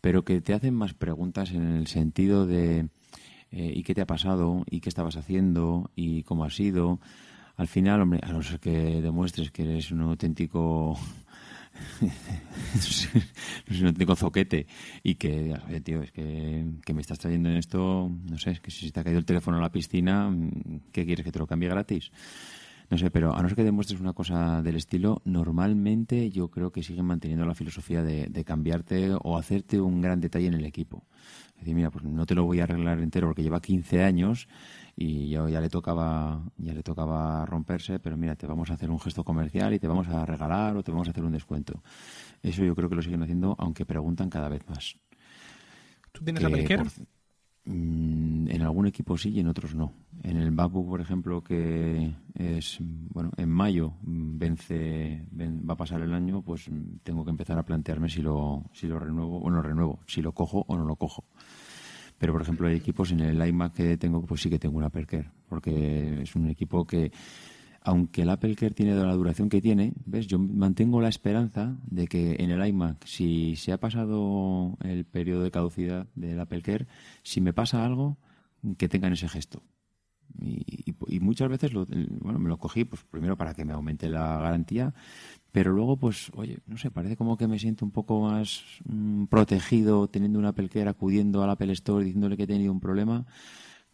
pero 0.00 0.24
que 0.24 0.40
te 0.40 0.54
hacen 0.54 0.74
más 0.74 0.94
preguntas 0.94 1.50
en 1.50 1.62
el 1.66 1.86
sentido 1.88 2.46
de 2.46 2.88
eh, 3.50 3.72
¿y 3.74 3.82
qué 3.82 3.94
te 3.94 4.00
ha 4.00 4.06
pasado? 4.06 4.64
¿Y 4.70 4.80
qué 4.80 4.88
estabas 4.88 5.16
haciendo? 5.16 5.90
¿Y 5.94 6.22
cómo 6.22 6.44
ha 6.44 6.50
sido? 6.50 6.98
Al 7.56 7.68
final, 7.68 8.00
hombre, 8.00 8.20
a 8.22 8.32
no 8.32 8.42
ser 8.42 8.58
que 8.60 9.00
demuestres 9.02 9.50
que 9.50 9.62
eres 9.62 9.90
un 9.92 10.00
auténtico 10.00 10.96
no 12.00 12.80
sé, 12.80 13.08
no 13.82 13.92
tengo 13.94 14.16
zoquete. 14.16 14.66
Y 15.02 15.14
que, 15.14 15.54
tío, 15.84 16.02
es 16.02 16.12
que, 16.12 16.64
que, 16.84 16.94
me 16.94 17.00
estás 17.00 17.18
trayendo 17.18 17.50
en 17.50 17.56
esto, 17.56 18.10
no 18.28 18.38
sé, 18.38 18.52
es 18.52 18.60
que 18.60 18.70
si 18.70 18.90
te 18.90 19.00
ha 19.00 19.04
caído 19.04 19.18
el 19.18 19.24
teléfono 19.24 19.56
en 19.56 19.62
la 19.62 19.72
piscina, 19.72 20.34
¿qué 20.92 21.04
quieres 21.04 21.24
que 21.24 21.32
te 21.32 21.38
lo 21.38 21.46
cambie 21.46 21.68
gratis? 21.68 22.10
No 22.90 22.98
sé, 22.98 23.10
pero 23.10 23.34
a 23.34 23.40
no 23.42 23.48
ser 23.48 23.56
que 23.56 23.64
demuestres 23.64 24.00
una 24.00 24.12
cosa 24.12 24.60
del 24.62 24.76
estilo, 24.76 25.22
normalmente 25.24 26.30
yo 26.30 26.50
creo 26.50 26.70
que 26.70 26.82
siguen 26.82 27.06
manteniendo 27.06 27.46
la 27.46 27.54
filosofía 27.54 28.02
de, 28.02 28.28
cambiarte 28.44 29.12
o 29.22 29.38
hacerte 29.38 29.80
un 29.80 30.02
gran 30.02 30.20
detalle 30.20 30.46
en 30.46 30.54
el 30.54 30.64
equipo. 30.66 31.04
Es 31.54 31.60
decir, 31.60 31.74
mira, 31.74 31.90
pues 31.90 32.04
no 32.04 32.26
te 32.26 32.34
lo 32.34 32.44
voy 32.44 32.60
a 32.60 32.64
arreglar 32.64 32.98
entero 33.00 33.28
porque 33.28 33.42
lleva 33.42 33.60
15 33.62 34.02
años 34.04 34.48
y 34.96 35.28
ya 35.30 35.60
le 35.62 35.70
tocaba 35.70 36.42
ya 36.58 36.74
le 36.74 36.82
tocaba 36.82 37.46
romperse, 37.46 38.00
pero 38.00 38.16
mira, 38.18 38.36
te 38.36 38.46
vamos 38.46 38.70
a 38.70 38.74
hacer 38.74 38.90
un 38.90 39.00
gesto 39.00 39.24
comercial 39.24 39.72
y 39.72 39.78
te 39.78 39.88
vamos 39.88 40.08
a 40.08 40.26
regalar 40.26 40.76
o 40.76 40.82
te 40.82 40.90
vamos 40.90 41.08
a 41.08 41.12
hacer 41.12 41.24
un 41.24 41.32
descuento. 41.32 41.82
Eso 42.42 42.64
yo 42.64 42.74
creo 42.74 42.90
que 42.90 42.96
lo 42.96 43.02
siguen 43.02 43.22
haciendo, 43.22 43.56
aunque 43.58 43.86
preguntan 43.86 44.28
cada 44.28 44.48
vez 44.50 44.68
más. 44.68 44.96
¿Tú 46.12 46.22
tienes 46.22 46.42
la 46.42 46.50
Mm, 47.66 48.46
en 48.50 48.60
algún 48.60 48.86
equipo 48.86 49.16
sí 49.16 49.30
y 49.30 49.40
en 49.40 49.48
otros 49.48 49.74
no. 49.74 49.92
En 50.22 50.36
el 50.36 50.50
Baku, 50.50 50.86
por 50.86 51.00
ejemplo, 51.00 51.42
que 51.42 52.14
es 52.34 52.76
bueno, 52.80 53.30
en 53.38 53.48
mayo 53.48 53.94
vence 54.02 55.24
va 55.38 55.72
a 55.72 55.76
pasar 55.76 56.02
el 56.02 56.12
año, 56.12 56.42
pues 56.42 56.66
tengo 57.02 57.24
que 57.24 57.30
empezar 57.30 57.58
a 57.58 57.64
plantearme 57.64 58.08
si 58.10 58.20
lo 58.20 58.64
si 58.72 58.86
lo 58.86 58.98
renuevo 58.98 59.38
o 59.38 59.50
no 59.50 59.62
renuevo, 59.62 60.00
si 60.06 60.20
lo 60.20 60.32
cojo 60.32 60.64
o 60.68 60.76
no 60.76 60.84
lo 60.84 60.96
cojo. 60.96 61.24
Pero 62.18 62.32
por 62.34 62.42
ejemplo, 62.42 62.68
hay 62.68 62.76
equipos 62.76 63.10
en 63.12 63.20
el 63.20 63.46
IMAC 63.48 63.72
que 63.74 63.96
tengo, 63.96 64.22
pues 64.22 64.42
sí 64.42 64.50
que 64.50 64.58
tengo 64.58 64.76
una 64.76 64.90
perquer 64.90 65.30
porque 65.48 66.22
es 66.22 66.34
un 66.36 66.48
equipo 66.48 66.84
que 66.86 67.10
aunque 67.84 68.22
el 68.22 68.30
Apple 68.30 68.56
Care 68.56 68.74
tiene 68.74 68.94
la 68.96 69.12
duración 69.14 69.50
que 69.50 69.60
tiene, 69.60 69.92
¿ves? 70.06 70.26
Yo 70.26 70.38
mantengo 70.38 71.02
la 71.02 71.08
esperanza 71.10 71.76
de 71.86 72.06
que 72.06 72.36
en 72.40 72.50
el 72.50 72.66
iMac, 72.66 73.04
si 73.06 73.56
se 73.56 73.72
ha 73.72 73.78
pasado 73.78 74.78
el 74.82 75.04
periodo 75.04 75.42
de 75.44 75.50
caducidad 75.50 76.06
del 76.14 76.40
Apple 76.40 76.62
Care, 76.62 76.86
si 77.22 77.42
me 77.42 77.52
pasa 77.52 77.84
algo, 77.84 78.16
que 78.78 78.88
tengan 78.88 79.12
ese 79.12 79.28
gesto. 79.28 79.62
Y, 80.40 80.94
muchas 81.20 81.48
veces 81.50 81.72
bueno, 81.74 82.38
me 82.38 82.48
lo 82.48 82.56
cogí, 82.58 82.84
pues 82.86 83.02
primero 83.04 83.36
para 83.36 83.52
que 83.54 83.64
me 83.66 83.72
aumente 83.74 84.08
la 84.08 84.38
garantía, 84.38 84.94
pero 85.52 85.70
luego, 85.72 85.98
pues, 85.98 86.30
oye, 86.34 86.58
no 86.66 86.78
sé, 86.78 86.90
parece 86.90 87.16
como 87.16 87.36
que 87.36 87.46
me 87.48 87.58
siento 87.58 87.84
un 87.84 87.90
poco 87.92 88.20
más 88.22 88.64
mm, 88.86 89.26
protegido 89.26 90.08
teniendo 90.08 90.38
un 90.38 90.46
Apple 90.46 90.68
Care, 90.70 90.88
acudiendo 90.90 91.42
al 91.42 91.50
Apple 91.50 91.72
Store, 91.74 92.02
diciéndole 92.04 92.36
que 92.38 92.44
he 92.44 92.46
tenido 92.46 92.72
un 92.72 92.80
problema, 92.80 93.26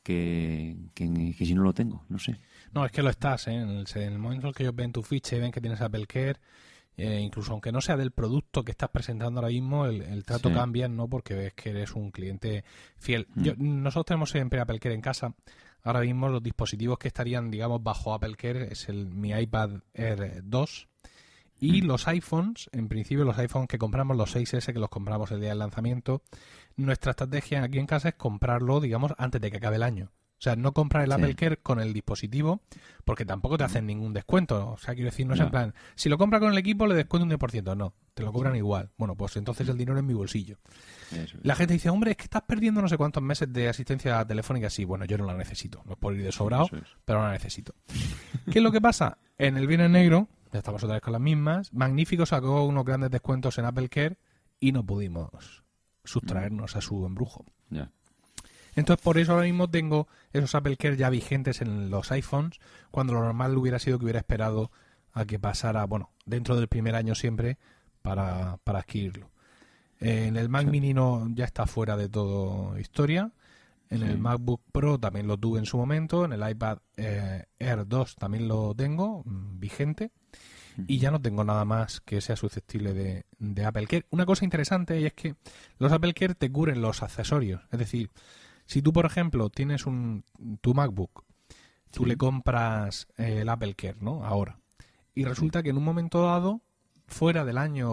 que 0.04 0.76
si 0.96 1.52
no 1.54 1.62
lo 1.62 1.74
tengo, 1.74 2.04
no 2.08 2.18
sé. 2.20 2.38
No, 2.72 2.84
es 2.84 2.92
que 2.92 3.02
lo 3.02 3.10
estás, 3.10 3.48
¿eh? 3.48 3.52
en, 3.54 3.70
el, 3.94 4.18
momento 4.18 4.48
en 4.48 4.52
que 4.54 4.62
ellos 4.62 4.74
ven 4.76 4.92
tu 4.92 5.02
ficha 5.02 5.36
y 5.36 5.40
ven 5.40 5.50
que 5.50 5.60
tienes 5.60 5.80
Apple 5.80 6.06
Care, 6.06 6.36
eh, 6.96 7.20
incluso 7.20 7.52
aunque 7.52 7.72
no 7.72 7.80
sea 7.80 7.96
del 7.96 8.12
producto 8.12 8.62
que 8.64 8.70
estás 8.70 8.90
presentando 8.90 9.40
ahora 9.40 9.50
mismo, 9.50 9.86
el, 9.86 10.22
trato 10.24 10.52
cambia, 10.52 10.86
¿no? 10.88 11.08
Porque 11.08 11.34
ves 11.34 11.54
que 11.54 11.70
eres 11.70 11.94
un 11.94 12.10
cliente 12.10 12.64
fiel. 12.96 13.26
Mm. 13.34 13.82
nosotros 13.82 14.06
tenemos 14.06 14.30
siempre 14.30 14.60
Apple 14.60 14.78
Care 14.78 14.94
en 14.94 15.00
casa. 15.00 15.34
Ahora 15.82 16.00
mismo 16.00 16.28
los 16.28 16.42
dispositivos 16.42 16.98
que 16.98 17.08
estarían, 17.08 17.50
digamos, 17.50 17.82
bajo 17.82 18.12
Apple 18.12 18.36
Care 18.36 18.68
es 18.72 18.88
el, 18.88 19.06
mi 19.08 19.30
iPad 19.32 19.80
Air 19.94 20.42
2 20.44 20.88
y 21.58 21.82
mm. 21.82 21.86
los 21.86 22.06
iPhones, 22.06 22.68
en 22.72 22.88
principio 22.88 23.24
los 23.24 23.38
iPhones 23.38 23.66
que 23.68 23.78
compramos, 23.78 24.16
los 24.16 24.36
6S 24.36 24.72
que 24.72 24.78
los 24.78 24.90
compramos 24.90 25.30
el 25.32 25.40
día 25.40 25.48
del 25.50 25.58
lanzamiento, 25.58 26.22
nuestra 26.76 27.10
estrategia 27.12 27.62
aquí 27.64 27.78
en 27.78 27.86
casa 27.86 28.10
es 28.10 28.14
comprarlo, 28.14 28.78
digamos, 28.78 29.12
antes 29.18 29.40
de 29.40 29.50
que 29.50 29.56
acabe 29.56 29.76
el 29.76 29.82
año. 29.82 30.12
O 30.40 30.42
sea, 30.42 30.56
no 30.56 30.72
comprar 30.72 31.04
el 31.04 31.12
Apple 31.12 31.34
Care 31.34 31.58
con 31.58 31.80
el 31.80 31.92
dispositivo 31.92 32.62
porque 33.04 33.26
tampoco 33.26 33.58
te 33.58 33.64
hacen 33.64 33.84
ningún 33.84 34.14
descuento. 34.14 34.70
O 34.72 34.78
sea, 34.78 34.94
quiero 34.94 35.10
decir, 35.10 35.26
no, 35.26 35.34
es 35.34 35.40
en 35.40 35.50
plan, 35.50 35.74
si 35.96 36.08
lo 36.08 36.16
compra 36.16 36.40
con 36.40 36.50
el 36.52 36.56
equipo 36.56 36.86
le 36.86 36.94
descuento 36.94 37.26
un 37.26 37.38
10%. 37.38 37.76
No, 37.76 37.92
te 38.14 38.22
lo 38.22 38.32
cobran 38.32 38.56
igual. 38.56 38.90
Bueno, 38.96 39.14
pues 39.16 39.36
entonces 39.36 39.68
el 39.68 39.76
dinero 39.76 39.98
en 39.98 40.06
mi 40.06 40.14
bolsillo. 40.14 40.56
La 41.42 41.54
gente 41.54 41.74
dice, 41.74 41.90
hombre, 41.90 42.12
es 42.12 42.16
que 42.16 42.22
estás 42.24 42.40
perdiendo 42.48 42.80
no 42.80 42.88
sé 42.88 42.96
cuántos 42.96 43.22
meses 43.22 43.52
de 43.52 43.68
asistencia 43.68 44.24
telefónica. 44.26 44.70
Sí, 44.70 44.86
bueno, 44.86 45.04
yo 45.04 45.18
no 45.18 45.26
la 45.26 45.34
necesito. 45.34 45.82
No 45.84 45.92
es 45.92 45.98
por 45.98 46.14
ir 46.14 46.22
de 46.22 46.32
sobrado, 46.32 46.68
pero 47.04 47.18
no 47.20 47.26
la 47.26 47.32
necesito. 47.32 47.74
¿Qué 48.50 48.60
es 48.60 48.62
lo 48.62 48.72
que 48.72 48.80
pasa? 48.80 49.18
En 49.36 49.58
el 49.58 49.66
Viernes 49.66 49.90
Negro, 49.90 50.26
ya 50.52 50.60
estamos 50.60 50.82
otra 50.82 50.94
vez 50.94 51.02
con 51.02 51.12
las 51.12 51.20
mismas, 51.20 51.70
Magnífico 51.74 52.24
sacó 52.24 52.64
unos 52.64 52.86
grandes 52.86 53.10
descuentos 53.10 53.58
en 53.58 53.66
Apple 53.66 53.90
Care 53.90 54.16
y 54.58 54.72
no 54.72 54.86
pudimos 54.86 55.62
sustraernos 56.04 56.76
a 56.76 56.80
su 56.80 57.04
embrujo. 57.04 57.44
Ya. 57.68 57.92
Entonces, 58.80 59.02
por 59.04 59.18
eso 59.18 59.32
ahora 59.34 59.44
mismo 59.44 59.68
tengo 59.70 60.08
esos 60.32 60.54
Apple 60.54 60.78
Care 60.78 60.96
ya 60.96 61.10
vigentes 61.10 61.60
en 61.60 61.90
los 61.90 62.10
iPhones, 62.12 62.58
cuando 62.90 63.12
lo 63.12 63.20
normal 63.22 63.56
hubiera 63.58 63.78
sido 63.78 63.98
que 63.98 64.06
hubiera 64.06 64.20
esperado 64.20 64.70
a 65.12 65.26
que 65.26 65.38
pasara, 65.38 65.84
bueno, 65.84 66.10
dentro 66.24 66.56
del 66.56 66.66
primer 66.66 66.94
año 66.94 67.14
siempre 67.14 67.58
para, 68.00 68.58
adquirirlo. 68.64 69.30
en 70.00 70.36
el 70.38 70.48
Mac 70.48 70.66
Mini 70.66 70.94
no, 70.94 71.28
ya 71.34 71.44
está 71.44 71.66
fuera 71.66 71.96
de 71.98 72.08
todo 72.08 72.78
historia. 72.78 73.30
En 73.90 74.02
el 74.02 74.18
MacBook 74.18 74.62
Pro 74.72 74.98
también 74.98 75.26
lo 75.26 75.36
tuve 75.36 75.58
en 75.58 75.66
su 75.66 75.76
momento. 75.76 76.24
En 76.24 76.32
el 76.32 76.48
iPad 76.48 76.78
eh, 76.96 77.44
Air 77.58 77.86
2 77.86 78.16
también 78.16 78.46
lo 78.48 78.72
tengo 78.74 79.22
mm, 79.26 79.58
vigente. 79.58 80.10
Y 80.86 80.98
ya 81.00 81.10
no 81.10 81.20
tengo 81.20 81.42
nada 81.44 81.64
más 81.64 82.00
que 82.00 82.20
sea 82.20 82.36
susceptible 82.36 82.94
de, 82.94 83.24
de 83.40 83.64
Apple 83.66 83.86
Care. 83.88 84.06
Una 84.10 84.24
cosa 84.24 84.44
interesante 84.44 84.98
y 85.00 85.06
es 85.06 85.12
que 85.12 85.34
los 85.78 85.92
Apple 85.92 86.14
Care 86.14 86.36
te 86.36 86.50
cubren 86.50 86.80
los 86.80 87.02
accesorios. 87.02 87.60
Es 87.72 87.78
decir, 87.80 88.08
si 88.70 88.82
tú, 88.82 88.92
por 88.92 89.04
ejemplo, 89.04 89.50
tienes 89.50 89.84
un, 89.84 90.22
tu 90.60 90.74
MacBook, 90.74 91.24
tú 91.90 92.06
le 92.06 92.16
compras 92.16 93.08
el 93.16 93.48
Apple 93.48 93.74
Care, 93.74 93.96
¿no? 94.00 94.24
Ahora. 94.24 94.60
Y 95.12 95.24
resulta 95.24 95.60
que 95.64 95.70
en 95.70 95.76
un 95.76 95.82
momento 95.82 96.22
dado, 96.22 96.60
fuera 97.08 97.44
del 97.44 97.58
año, 97.58 97.90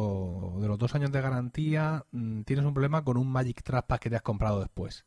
de 0.60 0.68
los 0.68 0.78
dos 0.78 0.94
años 0.94 1.12
de 1.12 1.20
garantía, 1.20 2.06
mm, 2.12 2.42
tienes 2.44 2.64
un 2.64 2.76
problema 2.76 3.04
con 3.04 3.18
un 3.18 3.28
Magic 3.28 3.64
Trackpad 3.64 3.98
que 3.98 4.12
te 4.12 4.18
has 4.18 4.22
comprado 4.22 4.60
después. 4.60 5.04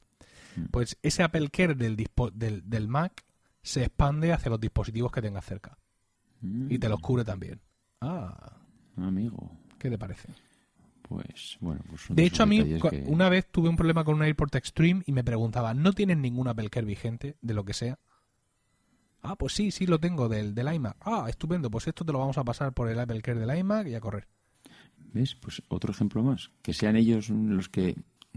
Mm. 0.56 0.64
Pues 0.72 0.98
ese 1.02 1.22
Apple 1.22 1.48
Care 1.50 1.76
del, 1.76 1.94
del, 2.34 2.62
del, 2.68 2.88
Mac 2.88 3.22
se 3.62 3.84
expande 3.84 4.32
hacia 4.32 4.50
los 4.50 4.58
dispositivos 4.58 5.12
que 5.12 5.22
tengas 5.22 5.44
cerca. 5.44 5.78
Mm. 6.40 6.66
Y 6.72 6.80
te 6.80 6.88
los 6.88 6.98
cubre 6.98 7.22
también. 7.24 7.60
Ah. 8.00 8.56
Amigo. 8.96 9.52
¿Qué 9.78 9.88
te 9.88 9.96
parece? 9.96 10.30
Pues 11.10 11.56
bueno, 11.60 11.80
pues 11.88 12.02
de 12.08 12.24
hecho 12.24 12.44
a 12.44 12.46
mí 12.46 12.76
una 13.06 13.28
vez 13.28 13.44
tuve 13.50 13.68
un 13.68 13.74
problema 13.74 14.04
con 14.04 14.14
un 14.14 14.22
AirPort 14.22 14.54
Extreme 14.54 15.02
y 15.06 15.10
me 15.12 15.24
preguntaba, 15.24 15.74
¿no 15.74 15.92
tienes 15.92 16.18
ningún 16.18 16.46
Apple 16.46 16.70
Care 16.70 16.86
vigente 16.86 17.34
de 17.42 17.52
lo 17.52 17.64
que 17.64 17.74
sea? 17.74 17.98
Ah, 19.20 19.34
pues 19.34 19.52
sí, 19.54 19.72
sí 19.72 19.86
lo 19.86 19.98
tengo 19.98 20.28
del, 20.28 20.54
iMac. 20.56 20.96
Ah, 21.00 21.26
estupendo, 21.28 21.68
pues 21.68 21.88
esto 21.88 22.04
te 22.04 22.12
lo 22.12 22.20
vamos 22.20 22.38
a 22.38 22.44
pasar 22.44 22.72
por 22.72 22.88
el 22.88 23.00
Apple 23.00 23.22
Care 23.22 23.40
del 23.40 23.58
iMac 23.58 23.88
y 23.88 23.94
a 23.96 24.00
correr. 24.00 24.28
¿Ves? 25.12 25.34
Pues 25.34 25.60
otro 25.66 25.90
ejemplo 25.90 26.22
más. 26.22 26.52
Que 26.62 26.72
sean 26.72 26.94
ellos 26.94 27.28
los 27.28 27.68
que 27.68 27.96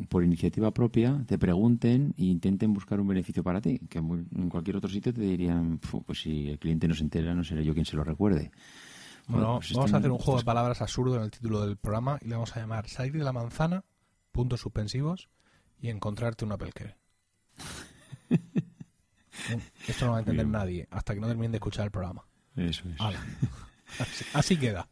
por 0.09 0.23
iniciativa 0.23 0.73
propia 0.73 1.23
te 1.27 1.37
pregunten 1.37 2.15
e 2.17 2.23
intenten 2.25 2.73
buscar 2.73 2.99
un 2.99 3.07
beneficio 3.07 3.43
para 3.43 3.61
ti, 3.61 3.81
que 3.87 3.99
en 3.99 4.49
cualquier 4.49 4.77
otro 4.77 4.89
sitio 4.89 5.13
te 5.13 5.21
dirían, 5.21 5.77
pues 6.07 6.19
si 6.21 6.49
el 6.49 6.57
cliente 6.57 6.87
no 6.87 6.95
se 6.95 7.03
entera, 7.03 7.35
no 7.35 7.43
seré 7.43 7.63
yo 7.63 7.75
quien 7.75 7.85
se 7.85 7.95
lo 7.95 8.03
recuerde. 8.03 8.49
Pues 9.27 9.39
vamos 9.41 9.71
a 9.71 9.85
este 9.85 9.97
hacer 9.97 10.11
un 10.11 10.17
juego 10.17 10.33
de 10.33 10.37
este 10.39 10.45
palabras 10.45 10.81
absurdo 10.81 11.15
en 11.15 11.23
el 11.23 11.31
título 11.31 11.61
del 11.65 11.77
programa 11.77 12.19
y 12.21 12.27
le 12.27 12.35
vamos 12.35 12.55
a 12.55 12.59
llamar 12.59 12.87
Salir 12.89 13.13
de 13.13 13.23
la 13.23 13.31
manzana, 13.31 13.83
puntos 14.31 14.59
suspensivos 14.61 15.29
y 15.79 15.89
encontrarte 15.89 16.43
una 16.43 16.55
Apple 16.55 16.71
mm, 18.29 18.35
Esto 19.87 20.05
no 20.05 20.11
va 20.11 20.17
a 20.17 20.19
entender 20.19 20.47
nadie 20.47 20.87
hasta 20.91 21.13
que 21.13 21.21
no 21.21 21.27
terminen 21.27 21.51
de 21.51 21.57
escuchar 21.57 21.85
el 21.85 21.91
programa. 21.91 22.23
Eso 22.55 22.83
es. 22.89 22.97
Así, 24.35 24.57
queda. 24.57 24.89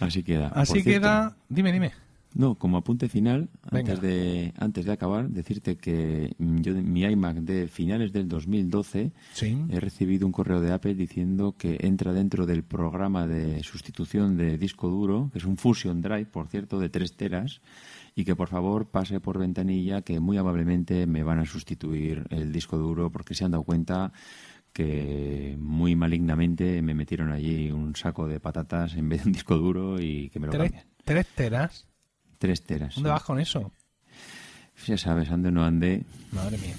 Así 0.00 0.22
queda. 0.22 0.48
Así 0.54 0.82
queda. 0.82 1.36
dime, 1.48 1.72
dime. 1.72 1.92
No, 2.34 2.56
como 2.56 2.76
apunte 2.76 3.08
final, 3.08 3.48
antes 3.70 4.00
de, 4.02 4.52
antes 4.58 4.84
de 4.84 4.92
acabar, 4.92 5.28
decirte 5.30 5.76
que 5.76 6.32
mm, 6.38 6.60
yo 6.60 6.74
mi 6.82 7.02
iMac 7.04 7.38
de 7.38 7.68
finales 7.68 8.12
del 8.12 8.28
2012 8.28 9.12
he 9.70 9.80
recibido 9.80 10.26
un 10.26 10.32
correo 10.32 10.60
de 10.60 10.72
Apple 10.72 10.94
diciendo 10.94 11.54
que 11.56 11.78
entra 11.80 12.12
dentro 12.12 12.44
del 12.44 12.64
programa 12.64 13.26
de 13.26 13.62
sustitución 13.62 14.36
de 14.36 14.58
disco 14.58 14.88
duro, 14.88 15.30
que 15.32 15.38
es 15.38 15.46
un 15.46 15.56
Fusion 15.56 16.02
Drive, 16.02 16.26
por 16.26 16.48
cierto, 16.48 16.78
de 16.78 16.90
3 16.90 17.16
teras, 17.16 17.62
y 18.14 18.24
que 18.24 18.36
por 18.36 18.48
favor 18.48 18.86
pase 18.90 19.20
por 19.20 19.38
ventanilla 19.38 20.02
que 20.02 20.20
muy 20.20 20.36
amablemente 20.36 21.06
me 21.06 21.22
van 21.22 21.38
a 21.40 21.46
sustituir 21.46 22.26
el 22.28 22.52
disco 22.52 22.76
duro 22.76 23.10
porque 23.10 23.34
se 23.34 23.44
han 23.44 23.52
dado 23.52 23.62
cuenta 23.62 24.12
que 24.72 25.56
muy 25.58 25.96
malignamente 25.96 26.82
me 26.82 26.94
metieron 26.94 27.32
allí 27.32 27.70
un 27.72 27.96
saco 27.96 28.26
de 28.26 28.38
patatas 28.38 28.96
en 28.96 29.08
vez 29.08 29.22
de 29.24 29.28
un 29.30 29.32
disco 29.32 29.56
duro 29.56 29.98
y 30.00 30.28
que 30.28 30.38
me 30.40 30.46
lo 30.48 30.52
¿Tres, 30.52 30.72
¿Tres 31.04 31.26
teras? 31.34 31.87
Tres 32.38 32.62
teras. 32.64 32.94
¿Dónde 32.94 33.10
vas 33.10 33.24
con 33.24 33.38
eso? 33.40 33.72
Ya 34.86 34.96
sabes, 34.96 35.28
ande 35.34 35.48
o 35.48 35.52
no 35.52 35.64
ande. 35.66 36.04
Madre 36.30 36.56
mía. 36.58 36.76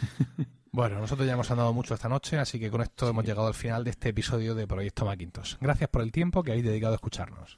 bueno, 0.72 0.98
nosotros 1.00 1.26
ya 1.26 1.32
hemos 1.32 1.50
andado 1.50 1.72
mucho 1.72 1.94
esta 1.94 2.10
noche, 2.10 2.38
así 2.38 2.60
que 2.60 2.70
con 2.70 2.82
esto 2.82 3.08
hemos 3.08 3.24
llegado 3.24 3.46
al 3.48 3.54
final 3.54 3.82
de 3.84 3.90
este 3.92 4.10
episodio 4.10 4.54
de 4.54 4.66
Proyecto 4.66 5.06
Macintosh. 5.06 5.54
Gracias 5.58 5.88
por 5.88 6.02
el 6.02 6.12
tiempo 6.12 6.42
que 6.42 6.50
habéis 6.50 6.66
dedicado 6.66 6.92
a 6.92 6.96
escucharnos. 6.96 7.56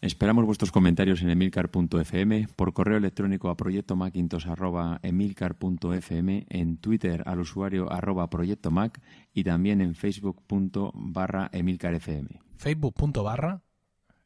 Esperamos 0.00 0.46
vuestros 0.46 0.72
comentarios 0.72 1.20
en 1.22 1.28
emilcar.fm, 1.30 2.48
por 2.56 2.72
correo 2.72 2.96
electrónico 2.96 3.50
a 3.50 3.56
proyectomacintos.emilcar.fm, 3.56 6.46
en 6.48 6.76
Twitter 6.78 7.22
al 7.26 7.40
usuario 7.40 7.92
arroba 7.92 8.30
proyectomac 8.30 9.02
y 9.34 9.44
también 9.44 9.82
en 9.82 9.94
facebook.barra 9.96 11.50
emilcarfm. 11.52 12.28
facebook.barra 12.56 13.60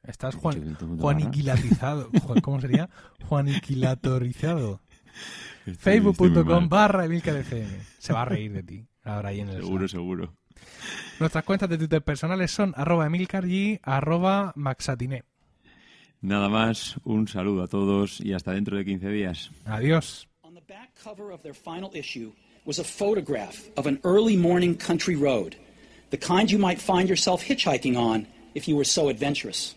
Estás 0.05 0.35
Juan, 0.35 0.73
juaniquilatizado. 0.99 2.11
¿Cómo 2.43 2.61
sería? 2.61 2.91
Juaniquilatorizado. 3.29 4.81
Facebook.com 5.79 6.69
barra 6.69 7.05
EmilcaDFM. 7.05 7.71
Se 7.99 8.13
va 8.13 8.23
a 8.23 8.25
reír 8.25 8.53
de 8.53 8.63
ti. 8.65 8.87
Ahora 9.05 9.29
ahí 9.29 9.41
en 9.41 9.49
el 9.51 9.63
Seguro, 9.63 9.87
seguro. 9.87 10.35
Nuestras 11.21 11.45
cuentas 11.45 11.69
de 11.69 11.79
Twitter 11.79 12.03
personales 12.03 12.51
son 12.51 12.73
arroba 12.77 13.07
Emilcar 13.07 13.45
arroba 13.83 14.53
Maxatiné. 14.57 15.25
Nada 16.21 16.49
más, 16.49 16.97
un 17.05 17.27
saludo 17.29 17.63
a 17.63 17.69
todos 17.69 18.21
y 18.21 18.33
hasta 18.33 18.53
dentro 18.53 18.77
de 18.77 18.85
15 18.85 19.09
días. 19.09 19.51
Adiós. 19.67 20.29
On 20.43 20.55
the 20.55 20.61
back 20.67 20.91
cover 21.03 21.33
of 21.33 21.43
their 21.43 21.55
final 21.55 21.91
issue 21.95 22.33
was 22.65 22.81
a 22.81 22.85
photograph 22.85 23.69
of 23.77 23.87
an 23.87 24.01
early 24.03 24.37
morning 24.37 24.75
country 24.77 25.17
road, 25.17 25.57
the 26.11 26.19
kind 26.19 26.49
you 26.49 26.59
might 26.59 26.81
find 26.81 27.09
yourself 27.09 27.45
hitchhiking 27.45 27.97
on 27.97 28.27
if 28.55 28.67
you 28.67 28.77
were 28.77 28.87
so 28.87 29.09
adventurous. 29.09 29.77